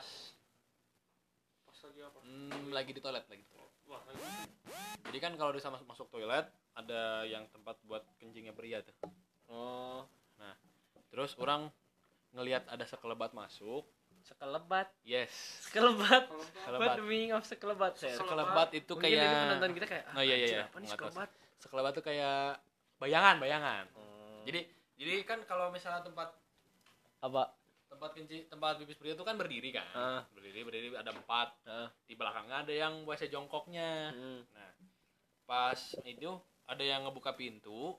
pas 1.61 1.77
lagi 1.83 1.99
apa 1.99 2.17
Hmm, 2.23 2.71
lagi 2.71 2.95
di 2.95 3.03
toilet 3.03 3.27
lagi 3.27 3.43
di 3.43 3.51
toilet. 3.51 3.71
wah 3.83 3.99
Jadi 5.03 5.17
kan 5.19 5.35
kalau 5.35 5.51
bisa 5.51 5.67
masuk, 5.67 5.83
masuk 5.83 6.07
toilet 6.07 6.47
ada 6.71 7.27
yang 7.27 7.43
tempat 7.51 7.75
buat 7.83 8.07
kencingnya 8.15 8.55
pria 8.55 8.79
tuh. 8.79 8.95
oh 9.51 10.07
Terus 11.07 11.35
orang 11.35 11.67
ngelihat 12.31 12.63
ada 12.67 12.87
sekelebat 12.87 13.35
masuk. 13.35 13.83
sekelebat 14.23 14.87
Yes. 15.03 15.31
sekelebat 15.67 16.27
what 16.27 16.47
Sekelebat. 16.55 16.95
the 16.95 17.03
meaning 17.03 17.31
of 17.31 17.43
sekelebat 17.43 17.95
saya 17.95 18.15
Sekelebat 18.15 18.71
itu 18.71 18.91
mungkin 18.91 19.07
kayak 19.15 19.23
penonton 19.23 19.71
kita 19.71 19.85
kayak 19.87 20.03
Oh, 20.11 20.23
iya, 20.23 20.35
iya, 20.37 20.47
iya. 20.47 20.63
apa 20.63 20.77
nih 20.79 20.89
sekelebat 20.89 21.29
sekelebat 21.59 21.91
tuh 21.91 22.03
kayak 22.03 22.59
bayangan, 22.99 23.35
bayangan. 23.39 23.83
Oh. 23.95 24.43
Jadi 24.43 24.63
jadi 24.95 25.23
kan 25.23 25.43
kalau 25.43 25.71
misalnya 25.71 26.03
tempat 26.03 26.31
apa 27.19 27.51
tempat 27.97 28.13
kencing 28.13 28.45
tempat 28.45 28.77
pipis 28.77 28.95
pria 28.95 29.11
itu 29.11 29.21
kan 29.21 29.33
berdiri 29.33 29.69
kan. 29.71 29.87
Ah. 29.91 30.21
Berdiri 30.29 30.61
berdiri 30.61 30.87
ada 30.93 31.09
empat. 31.09 31.49
Ah. 31.65 31.89
Di 32.05 32.13
belakangnya 32.13 32.61
ada 32.61 32.71
yang 32.71 33.01
WC 33.03 33.27
jongkoknya. 33.27 34.13
Hmm. 34.13 34.41
Nah, 34.47 34.71
pas 35.43 35.79
itu 36.03 36.29
ada 36.63 36.83
yang 36.83 37.01
ngebuka 37.01 37.33
pintu, 37.33 37.97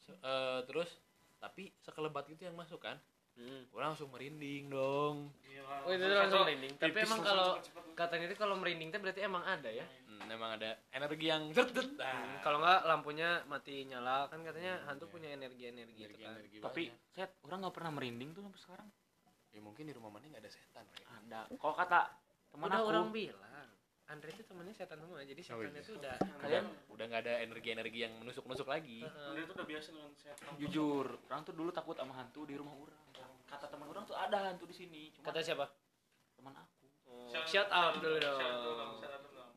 se- 0.00 0.16
eh, 0.16 0.60
terus 0.64 0.90
tapi 1.36 1.70
sekelebat 1.78 2.26
itu 2.26 2.42
yang 2.42 2.56
masuk 2.56 2.80
kan, 2.80 2.96
Hmm. 3.34 3.68
orang 3.70 3.92
langsung 3.92 4.08
merinding 4.08 4.66
dong. 4.68 5.28
gila 5.44 5.84
Oh 5.84 5.92
itu 5.92 6.02
langsung 6.02 6.42
merinding. 6.42 6.72
Tapi 6.74 6.98
emang 6.98 7.20
kalau 7.20 7.60
katanya 7.94 8.24
itu 8.26 8.36
kalau 8.36 8.56
merinding 8.56 8.88
itu 8.88 8.96
berarti 8.96 9.20
emang 9.20 9.42
ada 9.42 9.68
ya. 9.68 9.84
Hmm, 10.06 10.24
emang 10.26 10.54
ada 10.54 10.78
energi 10.88 11.26
yang 11.26 11.50
zet, 11.50 11.68
zet. 11.70 11.90
Nah, 11.94 12.08
Hmm, 12.08 12.36
Kalau 12.40 12.58
nggak 12.58 12.80
lampunya 12.84 13.42
mati 13.44 13.84
nyala 13.84 14.24
kan 14.26 14.40
katanya 14.40 14.80
hantu 14.84 15.04
punya 15.06 15.28
energi-energi 15.28 15.92
itu 15.98 16.06
energi, 16.06 16.22
kan. 16.22 16.32
energi 16.32 16.56
Tapi 16.58 16.82
banyak. 16.86 17.12
set 17.12 17.30
orang 17.42 17.58
nggak 17.60 17.74
pernah 17.74 17.92
merinding 17.92 18.30
tuh 18.30 18.42
sampai 18.42 18.60
sekarang. 18.62 18.88
Ya 19.54 19.60
mungkin 19.62 19.86
di 19.86 19.94
rumah 19.94 20.10
mana 20.10 20.26
nggak 20.26 20.42
ada 20.42 20.50
setan 20.50 20.84
Pak. 20.90 21.06
Ada. 21.06 21.40
Kalau 21.54 21.74
kata 21.78 22.00
teman 22.50 22.66
Udah 22.66 22.80
aku, 22.82 22.90
orang 22.90 23.06
bilang. 23.14 23.52
Andre 24.04 24.28
itu 24.36 24.44
temannya 24.44 24.74
setan 24.76 24.98
semua. 25.00 25.24
Jadi 25.24 25.40
Oh, 25.48 25.64
setannya 25.64 25.80
iya. 25.80 25.86
itu 25.86 25.92
udah 25.96 26.14
Kalian 26.42 26.64
udah 26.92 27.04
nggak 27.08 27.22
ada 27.24 27.34
energi-energi 27.40 27.98
yang 28.04 28.12
menusuk-nusuk 28.20 28.68
lagi. 28.68 29.00
Dia 29.06 29.42
tuh 29.48 29.54
udah 29.56 29.68
biasa 29.70 29.88
dengan 29.96 30.12
setan 30.12 30.52
jujur, 30.60 31.06
orang 31.30 31.40
tuh 31.46 31.54
dulu 31.56 31.70
takut 31.72 31.96
sama 31.96 32.12
hantu 32.18 32.44
di 32.44 32.54
rumah 32.58 32.74
orang. 32.76 33.00
Kata 33.48 33.70
teman 33.70 33.86
orang 33.88 34.04
tuh 34.04 34.18
ada 34.18 34.50
hantu 34.50 34.68
di 34.68 34.76
sini. 34.76 35.08
Cuma 35.14 35.30
kata 35.30 35.40
siapa? 35.40 35.70
teman 36.34 36.52
aku. 36.60 36.84
Shout 37.48 37.70
out 37.72 37.94
dulu 38.02 38.18
dong. 38.20 39.00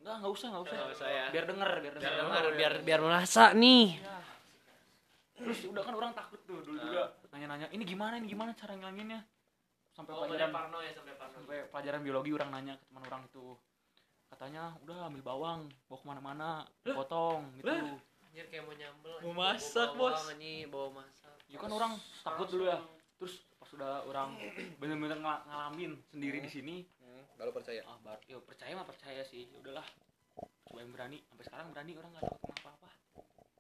Enggak, 0.08 0.16
enggak 0.24 0.32
usah, 0.32 0.48
enggak 0.54 0.64
usah. 0.64 0.78
Nggak 0.78 0.96
usah 0.96 1.10
ya. 1.12 1.26
Biar 1.34 1.46
denger, 1.50 1.70
biar 1.84 1.94
denger. 2.00 2.08
Biar 2.08 2.16
denger, 2.24 2.46
biar 2.56 2.74
biar 2.86 3.00
merasa 3.04 3.44
nih. 3.52 4.00
Iya. 4.00 4.18
Terus 5.38 5.60
udah 5.70 5.84
kan 5.84 5.94
orang 5.94 6.12
takut 6.16 6.40
tuh 6.48 6.64
dulu 6.66 6.78
juga 6.82 7.14
nanya-nanya, 7.30 7.68
ini 7.70 7.84
gimana, 7.86 8.18
ini 8.18 8.26
gimana 8.26 8.58
cara 8.58 8.74
ngilanginnya? 8.74 9.22
Sampai 9.98 10.14
Oh, 10.14 10.22
pelajaran 10.24 10.54
parno 10.54 10.78
ya 10.78 10.92
sampai 10.94 11.14
parno. 11.18 11.34
sampai 11.36 11.58
pelajaran 11.68 12.00
biologi 12.00 12.32
orang 12.32 12.50
nanya 12.54 12.74
ke 12.78 12.86
teman 12.86 13.02
orang 13.04 13.22
itu. 13.26 13.46
Katanya 14.28 14.64
udah 14.80 14.98
ambil 15.10 15.24
bawang, 15.24 15.60
bawa 15.90 15.98
ke 15.98 16.06
mana-mana, 16.06 16.50
potong 16.86 17.50
gitu. 17.56 17.74
Anjir 18.22 18.46
kayak 18.46 18.64
mau 18.64 18.76
nyambel. 18.76 19.16
Mau 19.26 19.34
masak, 19.34 19.90
bawa 19.92 19.98
Bos. 19.98 20.14
bawang, 20.14 20.28
anjing, 20.30 20.66
bawa 20.70 20.88
masak. 20.94 21.34
Ya 21.48 21.58
kan 21.58 21.72
orang 21.72 21.92
takut 22.22 22.48
dulu 22.48 22.64
ya. 22.64 22.78
Terus 23.18 23.34
pas 23.58 23.70
udah 23.74 24.06
orang 24.06 24.30
bener-bener 24.80 25.18
ngala- 25.18 25.42
ngalamin 25.44 25.98
sendiri 26.06 26.38
di 26.40 26.50
sini, 26.52 26.76
Hmm, 27.02 27.24
baru 27.34 27.50
percaya. 27.50 27.82
ah 27.82 27.98
bar, 27.98 28.22
ya 28.22 28.38
percaya 28.38 28.78
mah 28.78 28.86
percaya 28.86 29.26
sih. 29.26 29.50
Ya 29.50 29.58
udahlah. 29.58 29.88
Coba 30.62 30.78
yang 30.78 30.94
berani. 30.94 31.18
Sampai 31.26 31.44
sekarang 31.44 31.68
berani 31.74 31.92
orang 31.96 32.12
nggak 32.14 32.24
takut 32.28 32.54
sama 32.54 32.70
apa-apa. 32.70 32.90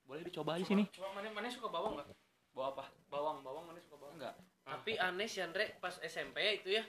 Boleh 0.05 0.21
dicoba 0.21 0.51
di 0.53 0.65
sini. 0.67 0.83
Cuma 0.93 1.09
mana 1.11 1.33
mana 1.33 1.49
suka 1.49 1.65
bawang 1.67 1.97
nggak? 1.97 2.07
Bawa 2.53 2.67
apa? 2.71 2.85
Bawang, 3.09 3.37
bawang 3.41 3.65
mana 3.65 3.79
suka 3.79 3.97
bawang? 3.97 4.13
Enggak. 4.15 4.35
Tapi 4.67 4.99
aneh 4.99 5.25
sih 5.25 5.39
Andre 5.39 5.79
pas 5.79 5.95
SMP 5.97 6.59
itu 6.59 6.75
ya. 6.75 6.83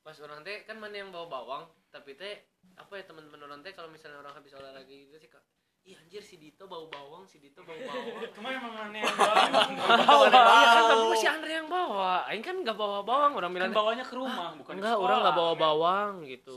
Pas 0.00 0.14
orang 0.22 0.40
teh 0.40 0.62
kan 0.62 0.78
mana 0.78 0.94
yang 0.96 1.10
bawa 1.10 1.26
bawang, 1.26 1.62
tapi 1.90 2.14
teh 2.14 2.46
apa 2.78 2.94
ya 2.94 3.04
teman-teman 3.04 3.42
orang 3.42 3.60
teh 3.60 3.74
kalau 3.74 3.90
misalnya 3.90 4.22
orang 4.22 4.32
habis 4.32 4.54
olahraga 4.54 4.86
gitu 4.86 5.18
sih 5.18 5.26
kak 5.26 5.42
Ih 5.82 5.96
anjir 5.96 6.20
si 6.20 6.36
Dito 6.36 6.68
bau 6.68 6.84
bawang, 6.84 7.24
si 7.24 7.40
Dito 7.40 7.64
bau 7.64 7.72
bawang. 7.72 8.28
Cuma 8.36 8.52
emang 8.52 8.72
mana 8.76 8.92
yang 8.92 9.08
bawa? 9.16 10.26
Iya 10.28 10.68
kan 10.68 10.84
tapi 10.84 11.16
si 11.16 11.26
Andre 11.26 11.52
yang 11.54 11.68
bawa. 11.70 12.28
Aing 12.28 12.44
kan 12.44 12.60
nggak 12.60 12.76
bawa 12.76 13.00
bawang, 13.00 13.32
orang 13.34 13.50
bilang 13.56 13.72
Kan 13.72 13.78
bawanya 13.78 14.04
ke 14.04 14.12
rumah, 14.12 14.52
bukan 14.52 14.68
ke 14.68 14.78
enggak, 14.78 14.94
sekolah. 14.94 15.06
orang 15.08 15.18
nggak 15.24 15.36
bawa 15.40 15.52
bawang 15.56 16.12
gitu. 16.28 16.56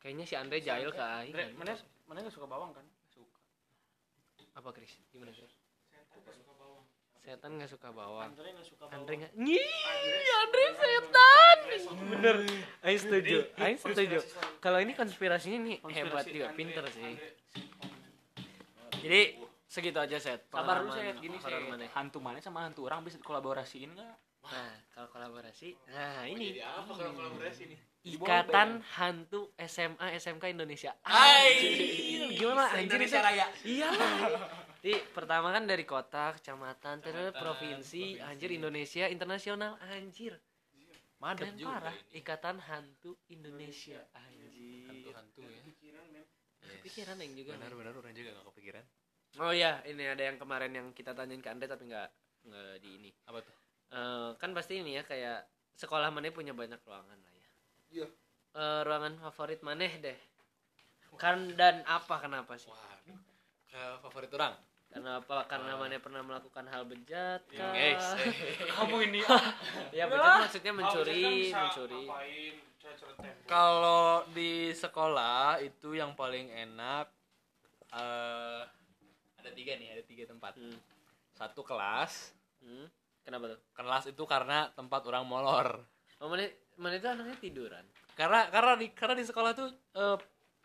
Kayaknya 0.00 0.24
si 0.24 0.34
Andre 0.34 0.58
jahil 0.58 0.88
ke 0.88 1.04
Aing. 1.04 1.36
Andre, 1.36 1.44
mana 1.52 1.72
mana 2.08 2.18
nggak 2.24 2.32
suka 2.32 2.48
bawang 2.48 2.72
kan? 2.72 2.86
Suka. 3.12 3.36
Apa 4.56 4.72
Kris? 4.72 5.04
Gimana 5.12 5.28
Kris? 5.28 5.52
Setan 5.84 6.16
nggak 6.24 6.34
suka 6.34 6.52
bawang. 6.56 6.84
Setan 7.24 7.56
nggak 7.56 7.72
suka 7.72 7.88
bawang. 7.88 8.28
Andre 8.28 8.52
nggak 8.52 8.68
suka 8.68 8.84
bawang. 8.84 9.00
Andre 9.00 9.12
nggak. 9.16 9.32
Nyih, 9.34 10.28
Andre 10.44 10.64
setan. 10.76 11.58
Bener. 12.12 12.36
Aing 12.84 13.00
setuju. 13.00 13.36
Aing 13.56 13.78
setuju. 13.80 14.18
Kalau 14.60 14.76
ini 14.76 14.92
konspirasinya 14.92 15.58
nih 15.64 15.76
Konspirasi 15.80 16.04
hebat 16.04 16.24
juga, 16.28 16.46
Andre- 16.46 16.58
pinter 16.60 16.84
sih. 16.92 17.12
Jadi 19.00 19.20
segitu 19.64 19.98
aja 19.98 20.16
set. 20.20 20.44
Dulu 20.44 20.52
Pengalaman 20.52 20.92
saya 20.92 21.12
gini 21.16 21.36
mana. 21.40 21.88
hantu 21.90 22.18
mana 22.20 22.38
sama 22.38 22.60
hantu 22.62 22.84
orang 22.84 23.00
bisa 23.00 23.16
kolaborasiin 23.18 23.96
enggak? 23.96 24.16
Nah, 24.44 24.76
kalau 24.92 25.08
kolaborasi, 25.08 25.72
nah 25.88 26.28
Ini 26.28 26.60
apa 26.60 26.92
kalau 26.92 27.16
kolaborasi 27.16 27.64
nih? 27.64 27.78
Ikatan 28.04 28.84
Hantu 28.84 29.56
SMA 29.56 30.12
SMK 30.20 30.52
Indonesia. 30.52 30.92
Hai. 31.00 31.56
Gimana 32.36 32.68
anjir 32.68 32.84
Indonesia? 32.84 33.24
Raya. 33.24 33.48
Iya. 33.64 33.88
Di 34.84 34.92
pertama 35.16 35.48
kan 35.48 35.64
dari 35.64 35.88
kota, 35.88 36.36
kecamatan, 36.36 37.00
terus 37.00 37.32
provinsi, 37.32 38.20
anjir 38.20 38.52
Indonesia, 38.52 39.08
internasional, 39.08 39.80
anjir. 39.80 40.36
Madep 41.24 41.40
Keren 41.40 41.56
juga 41.56 41.72
parah. 41.80 41.96
ini. 41.96 42.20
Ikatan 42.20 42.56
Hantu 42.60 43.16
Indonesia, 43.32 44.04
anjir. 44.12 44.52
Hantu-hantu 44.92 45.40
ya. 45.40 45.60
Pikiran, 45.64 46.04
men. 46.12 46.24
Pikiran 46.84 47.16
yang 47.16 47.32
juga. 47.32 47.50
Benar-benar 47.56 47.96
orang 47.96 48.12
juga 48.12 48.36
gak 48.36 48.46
kepikiran. 48.52 48.84
Oh 49.40 49.56
iya, 49.56 49.80
ini 49.88 50.04
ada 50.04 50.20
yang 50.20 50.36
kemarin 50.36 50.68
yang 50.76 50.92
kita 50.92 51.16
tanyain 51.16 51.40
ke 51.40 51.48
Andre 51.48 51.64
tapi 51.64 51.88
nggak 51.88 52.08
nggak 52.44 52.72
di 52.84 52.88
ini. 53.00 53.10
Apa 53.24 53.40
tuh? 53.40 53.56
Eh, 53.88 54.30
kan 54.36 54.52
pasti 54.52 54.84
ini 54.84 55.00
ya 55.00 55.02
kayak 55.08 55.48
sekolah 55.80 56.12
mana 56.12 56.28
punya 56.28 56.52
banyak 56.52 56.78
ruangan 56.84 57.18
lah 57.24 57.32
ya. 57.32 57.48
Iya. 57.88 58.06
Eh, 58.52 58.80
ruangan 58.84 59.16
favorit 59.16 59.64
maneh 59.64 59.96
deh. 59.96 60.18
Kan 61.16 61.56
dan 61.56 61.80
apa 61.88 62.20
kenapa 62.20 62.60
sih? 62.60 62.68
Waduh. 62.68 63.16
Ke 63.72 63.80
favorit 64.04 64.28
orang. 64.36 64.54
Karena 64.94 65.18
apa? 65.18 65.42
Karena 65.50 65.74
maneh 65.74 65.98
pernah 65.98 66.22
melakukan 66.22 66.70
hal 66.70 66.86
bejat 66.86 67.42
kah? 67.50 67.74
Guys, 67.74 68.06
Kamu 68.78 68.96
ini 69.10 69.26
ya 69.98 70.06
bejat 70.06 70.46
maksudnya 70.46 70.70
mencuri, 70.70 71.18
kan 71.18 71.32
bisa 71.34 71.58
mencuri. 71.66 72.04
Kalau 73.50 74.22
di 74.30 74.70
sekolah 74.70 75.58
itu 75.66 75.98
yang 75.98 76.14
paling 76.14 76.46
enak 76.54 77.10
eh 77.90 78.62
ada 79.42 79.50
tiga 79.50 79.74
nih, 79.76 79.98
ada 79.98 80.02
tiga 80.06 80.24
tempat. 80.30 80.54
Hmm. 80.54 80.78
Satu 81.34 81.66
kelas. 81.66 82.30
Hmm. 82.62 82.86
Kenapa 83.26 83.50
tuh? 83.50 83.60
Kelas 83.74 84.04
itu 84.08 84.22
karena 84.30 84.70
tempat 84.78 85.02
orang 85.10 85.26
molor. 85.26 85.82
Oh, 86.22 86.30
maneh 86.30 86.54
maneh 86.78 87.02
itu 87.02 87.10
anaknya 87.10 87.36
tiduran. 87.42 87.84
Karena 88.14 88.46
karena 88.46 88.78
di 88.78 88.94
karena 88.94 89.18
di 89.18 89.26
sekolah 89.26 89.50
tuh 89.58 89.68
eh, 89.74 90.16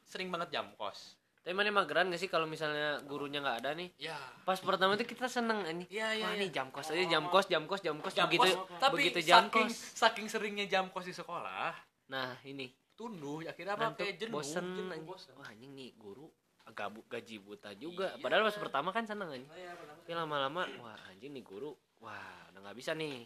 sering 0.05 0.29
banget 0.29 0.53
jam 0.53 0.69
kos. 0.77 1.18
Tapi 1.49 1.57
maneh 1.57 1.73
mageran 1.73 2.13
gak 2.13 2.21
sih 2.21 2.29
kalau 2.29 2.45
misalnya 2.45 3.01
gurunya 3.09 3.41
nggak 3.41 3.65
ada 3.65 3.73
nih? 3.73 3.89
Ya. 3.97 4.13
Pas 4.45 4.61
pertama 4.61 4.93
itu 4.93 5.01
kita 5.01 5.25
seneng 5.25 5.65
ini. 5.65 5.89
Iya 5.89 6.13
iya. 6.13 6.25
Wah, 6.29 6.37
iya. 6.37 6.45
ini 6.45 6.53
jam 6.53 6.69
kos 6.69 6.93
aja 6.93 7.01
jam 7.09 7.25
kos, 7.25 7.49
jam 7.49 7.65
kos, 7.65 7.81
jam 7.81 7.97
kos 7.97 8.13
Jam 8.13 8.29
begitu 8.29 8.53
kos, 8.53 8.77
tapi 8.77 9.09
begitu 9.09 9.19
jam 9.25 9.49
saking, 9.49 9.65
kos. 9.65 9.97
saking 9.97 10.27
seringnya 10.29 10.69
jam 10.69 10.93
kos 10.93 11.09
di 11.09 11.15
sekolah, 11.17 11.73
Nah, 12.13 12.37
ini 12.45 12.69
tunduh 12.93 13.41
akhirnya 13.41 13.73
apa 13.73 13.97
kayak 13.97 14.21
jenuh, 14.21 14.37
bosen 14.37 14.61
jenuh, 14.61 14.93
anjing. 14.93 15.09
bosen. 15.09 15.33
wah 15.41 15.49
anjing 15.49 15.73
nih 15.73 15.89
guru 15.97 16.29
gabu 16.69 17.01
gaji 17.09 17.41
buta 17.41 17.73
juga 17.73 18.13
Iya. 18.13 18.21
padahal 18.21 18.45
pas 18.45 18.57
pertama 18.61 18.89
kan 18.93 19.09
seneng 19.09 19.33
anjing 19.33 19.49
Iya, 19.49 19.73
tapi 19.73 20.11
lama-lama 20.13 20.69
wah 20.77 21.01
anjing 21.09 21.33
nih 21.33 21.41
guru 21.41 21.73
wah 21.97 22.45
udah 22.53 22.61
nggak 22.61 22.77
bisa 22.77 22.93
nih 22.93 23.25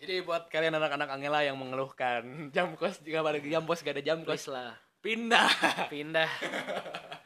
Jadi 0.00 0.24
buat 0.24 0.48
kalian 0.48 0.72
anak-anak 0.72 1.10
Angela 1.12 1.44
yang 1.44 1.60
mengeluhkan 1.60 2.24
jam 2.56 2.72
kos 2.80 3.04
jika 3.04 3.20
pada 3.20 3.36
jam 3.44 3.60
kos 3.68 3.84
gak 3.84 3.92
ada 3.92 4.04
jam 4.08 4.24
kos 4.24 4.40
please 4.40 4.48
lah 4.48 4.72
pindah. 5.04 5.50
pindah 5.92 6.30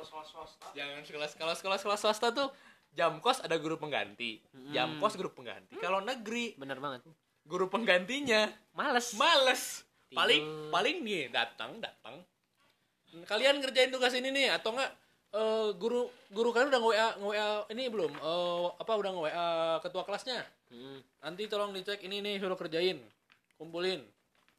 Kalau 0.00 0.24
swasta. 0.24 0.66
Jangan 0.72 1.04
sekolah 1.04 1.28
kalau 1.36 1.54
sekolah 1.54 1.76
sekolah 1.76 1.98
swasta 2.00 2.28
tuh 2.32 2.48
jam 2.90 3.20
kos 3.20 3.44
ada 3.44 3.54
guru 3.60 3.76
pengganti. 3.76 4.40
Jam 4.72 4.96
Hmm. 4.96 5.00
kos 5.00 5.14
guru 5.14 5.30
pengganti. 5.30 5.76
Kalau 5.76 6.00
negeri 6.00 6.56
bener 6.56 6.80
banget 6.80 7.04
guru 7.44 7.66
penggantinya 7.66 8.48
males 8.72 9.12
males. 9.14 9.84
Tidur. 10.08 10.18
Paling 10.18 10.44
paling 10.70 10.96
nih 11.04 11.28
datang 11.28 11.78
datang. 11.78 12.22
Kalian 13.26 13.58
ngerjain 13.58 13.90
tugas 13.90 14.14
ini 14.14 14.30
nih 14.30 14.54
atau 14.54 14.74
enggak 14.74 14.90
eh, 15.30 15.70
guru 15.78 16.10
guru 16.30 16.50
kalian 16.50 16.74
udah 16.74 16.80
nge-WA 16.82 17.08
nge-WA 17.22 17.48
ini 17.70 17.82
belum? 17.86 18.12
Eh, 18.14 18.66
apa 18.74 18.92
udah 18.98 19.10
nge-WA 19.14 19.48
ketua 19.82 20.02
kelasnya? 20.02 20.42
Hmm. 20.70 20.98
Nanti 21.22 21.46
tolong 21.46 21.70
dicek 21.70 22.02
ini 22.02 22.18
nih 22.18 22.42
suruh 22.42 22.58
kerjain. 22.58 22.98
Kumpulin. 23.54 24.02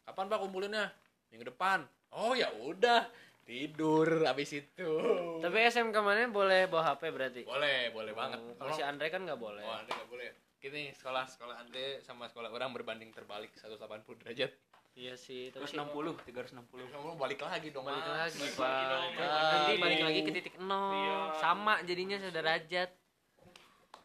Kapan 0.06 0.28
Pak 0.28 0.40
kumpulinnya? 0.40 0.92
Minggu 1.32 1.48
depan. 1.48 1.84
Oh 2.12 2.36
ya 2.36 2.52
udah. 2.64 3.08
Tidur 3.52 4.08
habis 4.24 4.48
itu. 4.54 4.90
tapi 5.38 5.58
SMK 5.62 5.92
mana 5.98 6.24
boleh 6.26 6.66
bawa 6.66 6.96
HP 6.96 7.12
berarti 7.12 7.42
Boleh, 7.44 7.92
boleh 7.92 8.16
banget. 8.16 8.40
Oh, 8.40 8.56
kalau 8.56 8.72
si 8.72 8.80
Andre 8.80 9.08
kan 9.08 9.22
nggak 9.22 9.36
boleh 9.38 9.60
Oh, 9.60 9.76
Andre 9.76 9.92
nggak 9.92 10.08
boleh. 10.08 10.28
Gini, 10.56 10.94
sekolah 10.94 11.26
sekolah 11.26 11.58
Andre 11.58 12.00
sama 12.00 12.26
sekolah 12.26 12.48
orang 12.48 12.72
berbanding 12.72 13.12
terbalik 13.12 13.52
180 13.54 13.76
derajat. 14.18 14.52
iya 14.94 15.16
sih 15.16 15.48
tapi 15.50 15.64
Terus 15.64 15.72
sih 15.72 15.80
60, 15.80 16.16
360. 16.22 16.92
Kamu 16.92 17.16
balik 17.16 17.40
lagi 17.42 17.68
dong, 17.70 17.84
balik 17.84 18.00
Mas. 18.02 18.32
lagi 18.32 18.38
balik 18.38 18.54
pak 18.54 18.68
lagi 18.68 18.84
dong, 18.86 19.04
balik 19.10 19.32
nanti 19.32 19.56
lagi. 19.66 19.80
balik 19.80 20.00
lagi 20.02 20.20
ke 20.22 20.32
titik 20.34 20.56
nol 20.58 20.92
Iya. 20.94 21.18
sama 21.38 21.74
jadinya 21.82 22.18
sederajat 22.18 22.90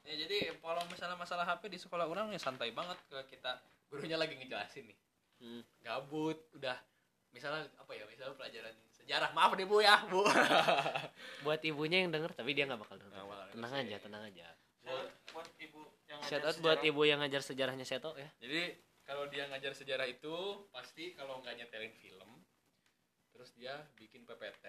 Ya, 0.02 0.14
jadi 0.16 0.54
kalau 0.56 0.78
misalnya 0.86 1.14
masalah 1.14 1.42
HP 1.44 1.66
di 1.66 1.74
sekolah 1.76 2.06
orang 2.06 2.30
ya 2.30 2.38
santai 2.38 2.70
banget 2.70 2.94
ke 3.04 3.18
kita. 3.26 3.58
Gurunya 3.86 4.14
lagi 4.14 4.34
ngejelasin 4.34 4.86
nih. 4.86 4.98
Hmm. 5.36 5.62
Gabut, 5.82 6.38
udah 6.52 6.78
misalnya 7.30 7.66
apa 7.74 7.90
ya? 7.90 8.06
Misalnya 8.06 8.38
pelajaran 8.38 8.70
sejarah. 9.06 9.30
Maaf 9.32 9.54
deh, 9.54 9.62
Bu 9.62 9.78
ya, 9.78 10.02
Bu. 10.10 10.26
buat 11.46 11.62
ibunya 11.62 12.02
yang 12.02 12.10
denger 12.10 12.34
tapi 12.34 12.58
dia 12.58 12.66
nggak 12.66 12.82
bakal 12.82 12.98
denger. 12.98 13.14
Bakal 13.22 13.38
tenang 13.54 13.72
aja 13.78 13.96
tenang 14.02 14.22
aja. 14.26 14.46
Buat, 14.82 15.06
buat 15.30 15.48
ibu 15.62 15.80
yang 16.10 16.18
shout 16.26 16.42
ngajar 16.42 16.50
out 16.50 16.56
buat 16.58 16.80
ibu 16.82 17.00
yang 17.06 17.18
ngajar 17.22 17.42
sejarahnya 17.42 17.86
Seto 17.86 18.18
ya. 18.18 18.26
Jadi 18.42 18.74
kalau 19.06 19.30
dia 19.30 19.46
ngajar 19.46 19.70
sejarah 19.70 20.06
itu 20.10 20.34
pasti 20.74 21.14
kalau 21.14 21.38
nggak 21.38 21.54
nyetelin 21.54 21.94
film, 21.94 22.42
terus 23.30 23.54
dia 23.54 23.86
bikin 23.94 24.26
PPT, 24.26 24.66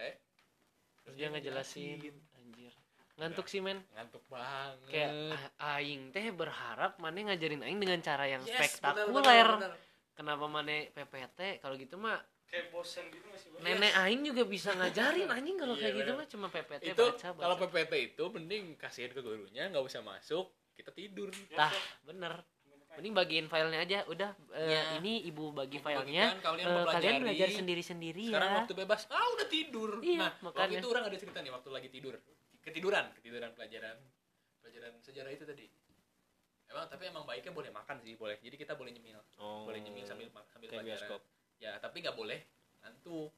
terus 1.01 1.15
dia 1.17 1.33
ngejelasin 1.33 1.97
anjir. 2.37 2.73
Ngantuk 3.17 3.49
sih 3.49 3.65
men. 3.65 3.81
Ngantuk 3.97 4.21
banget. 4.29 4.89
kayak 4.93 5.13
aing 5.57 6.13
teh 6.13 6.29
berharap 6.29 7.01
mana 7.01 7.33
ngajarin 7.33 7.65
aing 7.65 7.81
dengan 7.81 7.97
cara 8.05 8.29
yang 8.29 8.45
Yes, 8.45 8.77
spektakuler. 8.77 9.09
benar, 9.09 9.25
benar, 9.25 9.49
benar. 9.57 9.73
kenapa 10.13 10.45
mana 10.45 10.85
PPT 10.93 11.57
kalau 11.57 11.73
gitu 11.81 11.97
mah 11.97 12.21
kayak 12.47 12.65
bosen 12.69 13.03
gitu 13.07 13.23
nggak 13.23 13.37
sih 13.37 13.49
Bang? 13.49 13.61
nenek 13.61 13.93
aing 13.97 14.21
juga 14.23 14.43
bisa 14.43 14.69
ngajarin 14.71 15.27
anjing 15.27 15.55
kalau 15.55 15.73
Iya, 15.73 15.81
kayak 15.81 15.93
gitu 15.97 16.11
mah 16.13 16.27
cuma 16.27 16.47
PPT 16.47 16.83
itu 16.87 17.05
baca 17.05 17.27
kalau 17.33 17.55
baca 17.55 17.67
PPT 17.67 17.93
itu 18.09 18.23
mending 18.29 18.63
kasihin 18.75 19.11
ke 19.11 19.19
gurunya 19.19 19.63
nggak 19.67 19.83
usah 19.83 19.99
masuk 19.99 20.47
kita 20.73 20.91
tidur. 20.91 21.33
Ya, 21.49 21.57
tah 21.59 21.73
bener. 22.03 22.33
Mending 22.93 23.13
bagiin 23.13 23.45
filenya 23.45 23.79
aja 23.79 23.99
udah 24.05 24.31
Ya. 24.55 24.97
ini 24.97 25.21
ibu 25.23 25.49
bagi 25.51 25.75
Ibu 25.75 25.85
filenya 25.85 26.37
kalian 26.37 26.65
mempelajari. 26.67 26.95
kalian 26.97 27.15
belajar 27.21 27.49
sendiri-sendiri 27.51 28.23
sekarang 28.25 28.49
ya 28.49 28.57
waktu 28.57 28.73
bebas 28.75 29.01
ah 29.07 29.27
udah 29.33 29.47
tidur. 29.47 29.89
Iya, 29.99 30.17
nah 30.19 30.31
makanya. 30.39 30.61
waktu 30.63 30.75
itu 30.77 30.87
orang 30.87 31.03
ada 31.03 31.17
cerita 31.17 31.39
nih 31.39 31.51
waktu 31.51 31.69
lagi 31.69 31.89
tidur. 31.89 32.15
Ketiduran 32.59 33.05
ketiduran 33.13 33.49
pelajaran 33.51 33.97
pelajaran 34.59 34.93
sejarah 34.99 35.29
itu 35.29 35.43
tadi. 35.43 35.65
Emang 36.67 36.85
tapi 36.85 37.03
emang 37.05 37.23
baiknya 37.23 37.51
boleh 37.51 37.69
makan 37.69 37.97
sih 37.97 38.13
boleh. 38.13 38.37
Jadi 38.37 38.55
kita 38.55 38.73
boleh 38.73 38.91
nyemil. 38.91 39.19
Boleh 39.37 39.79
nyemil 39.79 40.03
sambil 40.03 40.27
sambil 40.45 40.67
Oh. 40.67 40.71
kayak 40.71 40.83
pelajaran. 40.83 41.09
bioskop. 41.09 41.21
Ya 41.57 41.77
tapi 41.81 42.05
nggak 42.05 42.17
boleh 42.17 42.39
ngantuk. 42.83 43.31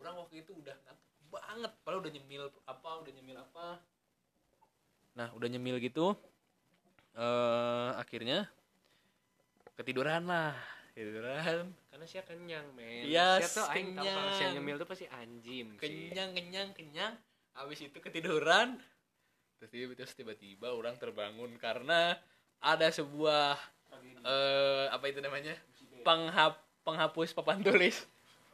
Orang 0.00 0.20
waktu 0.20 0.42
itu 0.42 0.52
udah 0.54 0.74
ngantuk 0.74 1.12
banget 1.30 1.72
padahal 1.82 2.00
udah 2.04 2.12
nyemil 2.14 2.42
apa 2.66 2.90
udah 3.02 3.12
nyemil 3.14 3.36
apa. 3.40 3.66
Nah 5.14 5.28
udah 5.34 5.48
nyemil 5.50 5.78
gitu 5.82 6.14
eh 7.14 7.90
akhirnya 7.94 8.50
ketiduran 9.78 10.26
lah 10.26 10.54
ketiduran. 10.94 11.70
Karena 11.90 12.04
sih 12.06 12.22
kenyang 12.22 12.66
men. 12.74 13.06
Yes, 13.06 13.54
Sia 13.54 13.62
tuh 13.62 13.66
aing 13.70 13.94
tahu 13.94 14.06
kalau 14.06 14.18
kenyang. 14.30 14.38
sia 14.38 14.48
nyemil 14.54 14.76
tuh 14.82 14.88
pasti 14.90 15.06
anjim 15.10 15.66
sih. 15.78 15.82
Kenyang 15.82 16.30
kenyang 16.34 16.68
kenyang. 16.74 17.14
Habis 17.54 17.86
itu 17.86 17.98
ketiduran 18.02 18.78
terus 19.62 20.12
tiba-tiba 20.12 20.76
orang 20.76 20.98
terbangun 21.00 21.56
karena 21.56 22.18
ada 22.60 22.90
sebuah 22.92 23.56
eh 24.26 24.86
apa 24.90 25.04
itu 25.06 25.22
namanya? 25.22 25.54
Penghap 26.04 26.60
penghapus 26.84 27.32
papan 27.32 27.64
tulis 27.64 28.04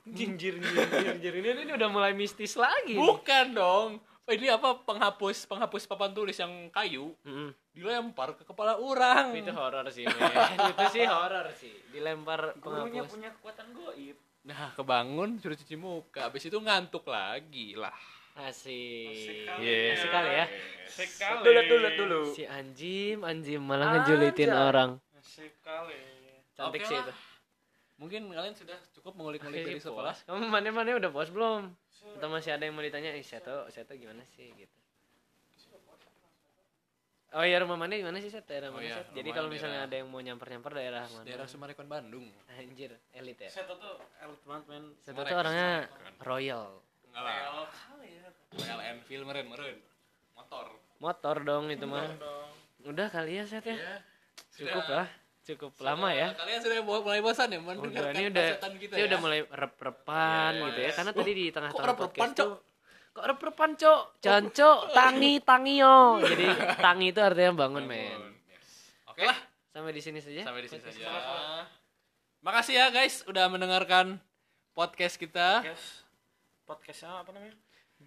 jinjir 0.07 0.57
jinjir 0.57 0.89
jinjir 1.21 1.35
ini, 1.45 1.49
ini 1.69 1.73
udah 1.77 1.89
mulai 1.93 2.17
mistis 2.17 2.57
lagi 2.57 2.97
nih. 2.97 3.03
bukan 3.03 3.47
dong 3.53 3.91
ini 4.31 4.47
apa 4.47 4.79
penghapus 4.87 5.51
penghapus 5.51 5.91
papan 5.91 6.15
tulis 6.15 6.39
yang 6.39 6.71
kayu 6.71 7.13
Mm-mm. 7.27 7.51
dilempar 7.75 8.39
ke 8.39 8.47
kepala 8.47 8.79
orang 8.79 9.35
itu 9.35 9.51
horor 9.51 9.91
sih 9.91 10.07
itu 10.07 10.85
sih 10.95 11.05
horor 11.05 11.51
sih 11.59 11.75
dilempar 11.91 12.55
Gurunya 12.63 13.03
penghapus 13.03 13.13
punya 13.13 13.31
kekuatan 13.35 13.67
goib. 13.75 14.17
Nah, 14.41 14.73
kebangun 14.73 15.37
suruh 15.37 15.53
cuci 15.53 15.77
muka, 15.77 16.25
habis 16.33 16.49
itu 16.49 16.57
ngantuk 16.57 17.05
lagi 17.13 17.77
lah. 17.77 17.93
Asik. 18.41 19.13
Asik 19.13 19.39
kali. 19.45 19.61
Iya. 19.69 19.93
Asik 19.93 20.09
kali 20.09 20.31
ya. 20.33 20.47
Sekali. 20.89 21.45
Dulu 21.45 21.61
dulu 21.69 21.89
dulu. 21.93 22.21
Si 22.33 22.49
anjim, 22.49 23.21
anjim 23.21 23.61
malah 23.61 24.01
ngejulitin 24.01 24.49
orang. 24.49 24.97
Sekali. 25.21 26.01
Cantik 26.57 26.81
Oke 26.81 26.89
sih 26.89 26.97
lah. 26.97 27.05
itu. 27.05 27.13
Mungkin 28.01 28.33
kalian 28.33 28.57
sudah 28.57 28.81
cukup 28.97 29.13
mengulik-ngulik 29.13 29.61
dari 29.61 29.77
sekolah. 29.77 30.17
puas. 30.17 30.25
Kamu 30.25 30.49
mana-mana 30.49 30.97
udah 30.97 31.11
puas 31.13 31.29
belum? 31.29 31.69
Atau 32.17 32.29
masih 32.33 32.57
ada 32.57 32.65
yang 32.65 32.73
mau 32.73 32.81
ditanya? 32.81 33.13
Tahu, 33.13 33.69
saya 33.69 33.85
tahu 33.85 34.01
gimana 34.01 34.25
sih 34.25 34.49
gitu. 34.57 34.73
Oh 37.31 37.47
iya 37.47 37.63
rumah 37.63 37.79
mana 37.79 37.95
di 37.95 38.03
mana 38.03 38.19
sih 38.19 38.27
Set? 38.27 38.43
Daerah 38.43 38.75
Oh 38.75 38.81
mana 38.81 38.91
iya, 38.91 38.97
Set? 38.99 39.15
Jadi 39.15 39.31
kalau 39.31 39.47
daerah- 39.47 39.55
misalnya 39.55 39.81
ada 39.87 39.95
yang 39.95 40.09
mau 40.11 40.19
nyamper-nyamper 40.19 40.73
daerah 40.75 41.07
mana? 41.15 41.23
Daerah 41.23 41.47
Sumarekon 41.47 41.87
Bandung. 41.87 42.27
Anjir, 42.51 42.91
elit 43.15 43.39
ya. 43.39 43.47
Saya 43.53 43.71
tuh 43.71 43.79
elit 44.19 44.43
banget 44.43 44.65
men. 44.67 44.85
Set 44.99 45.15
Sumarekon, 45.15 45.31
tuh 45.31 45.39
orangnya 45.39 45.71
Sumarekon. 45.87 46.15
royal. 46.27 46.65
Enggak 47.07 47.23
lah. 47.23 47.35
Real 47.39 47.61
kali 47.71 48.09
ya. 48.11 48.27
Royal 48.51 48.81
Enfield 48.83 49.25
meren 49.31 49.47
meren. 49.47 49.77
Motor. 50.35 50.67
Motor 50.99 51.37
dong 51.47 51.65
itu 51.71 51.87
mah. 51.87 52.09
Dong. 52.19 52.51
Udah 52.91 53.07
kali 53.07 53.39
ya 53.39 53.45
Set 53.47 53.63
ya. 53.63 53.79
Ya. 53.79 53.97
Cukup 54.51 54.83
Sudah. 54.83 55.07
lah. 55.07 55.09
Cukup 55.41 55.73
lama 55.81 56.13
ya. 56.13 56.37
Kalian 56.37 56.61
sudah 56.61 56.77
mulai 56.85 57.21
bosan 57.25 57.49
ya 57.51 57.59
Udah 57.59 57.67
mendengarkan 57.81 58.13
ini 58.15 58.25
udah 58.29 58.47
kita 58.77 58.95
ya? 58.97 59.05
udah 59.09 59.19
mulai 59.19 59.41
rep-repan 59.49 60.51
Iya, 60.53 60.65
gitu 60.69 60.81
iya. 60.81 60.89
ya. 60.89 60.93
Karena 60.97 61.13
tadi 61.17 61.33
di 61.33 61.45
tengah-tengah 61.49 61.81
kok 61.81 61.89
rep-repan, 61.89 62.09
podcast 62.09 62.33
Cok? 62.37 62.47
tuh 62.47 62.71
kok 63.11 63.27
rep-repan 63.27 63.71
cok 63.75 64.03
janco 64.23 64.71
tangi 65.03 65.43
tangio 65.43 66.23
jadi 66.23 66.47
tangi 66.79 67.11
itu 67.11 67.19
artinya 67.19 67.67
bangun 67.67 67.83
men 67.83 68.15
Bangun, 68.15 68.35
yes. 68.47 68.69
Oke 69.11 69.23
lah, 69.27 69.39
sampai 69.75 69.91
di 69.91 69.99
sini 69.99 70.23
saja 70.23 70.47
sampai 70.47 70.63
di 70.63 70.71
sini 70.71 70.79
saja. 70.79 71.11
Makasih 72.41 72.75
ya 72.79 72.87
guys 72.95 73.27
udah 73.27 73.51
mendengarkan 73.51 74.23
podcast 74.73 75.19
kita. 75.19 75.61
Podcast. 75.61 76.07
Podcastnya 76.65 77.11
apa 77.19 77.35
namanya? 77.35 77.59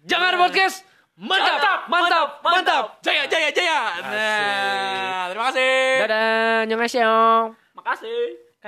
jangan 0.08 0.40
podcast 0.40 0.82
mantap 1.14 1.86
mantap 1.86 2.28
mantap 2.42 2.84
Jaya 3.04 3.24
jaya 3.30 3.50
jaya. 3.54 3.80
Nah, 4.02 5.20
terima 5.30 5.44
kasih. 5.50 5.74
dadah 6.06 6.66
nyongaseo 6.66 7.54
Makasih. 7.78 8.43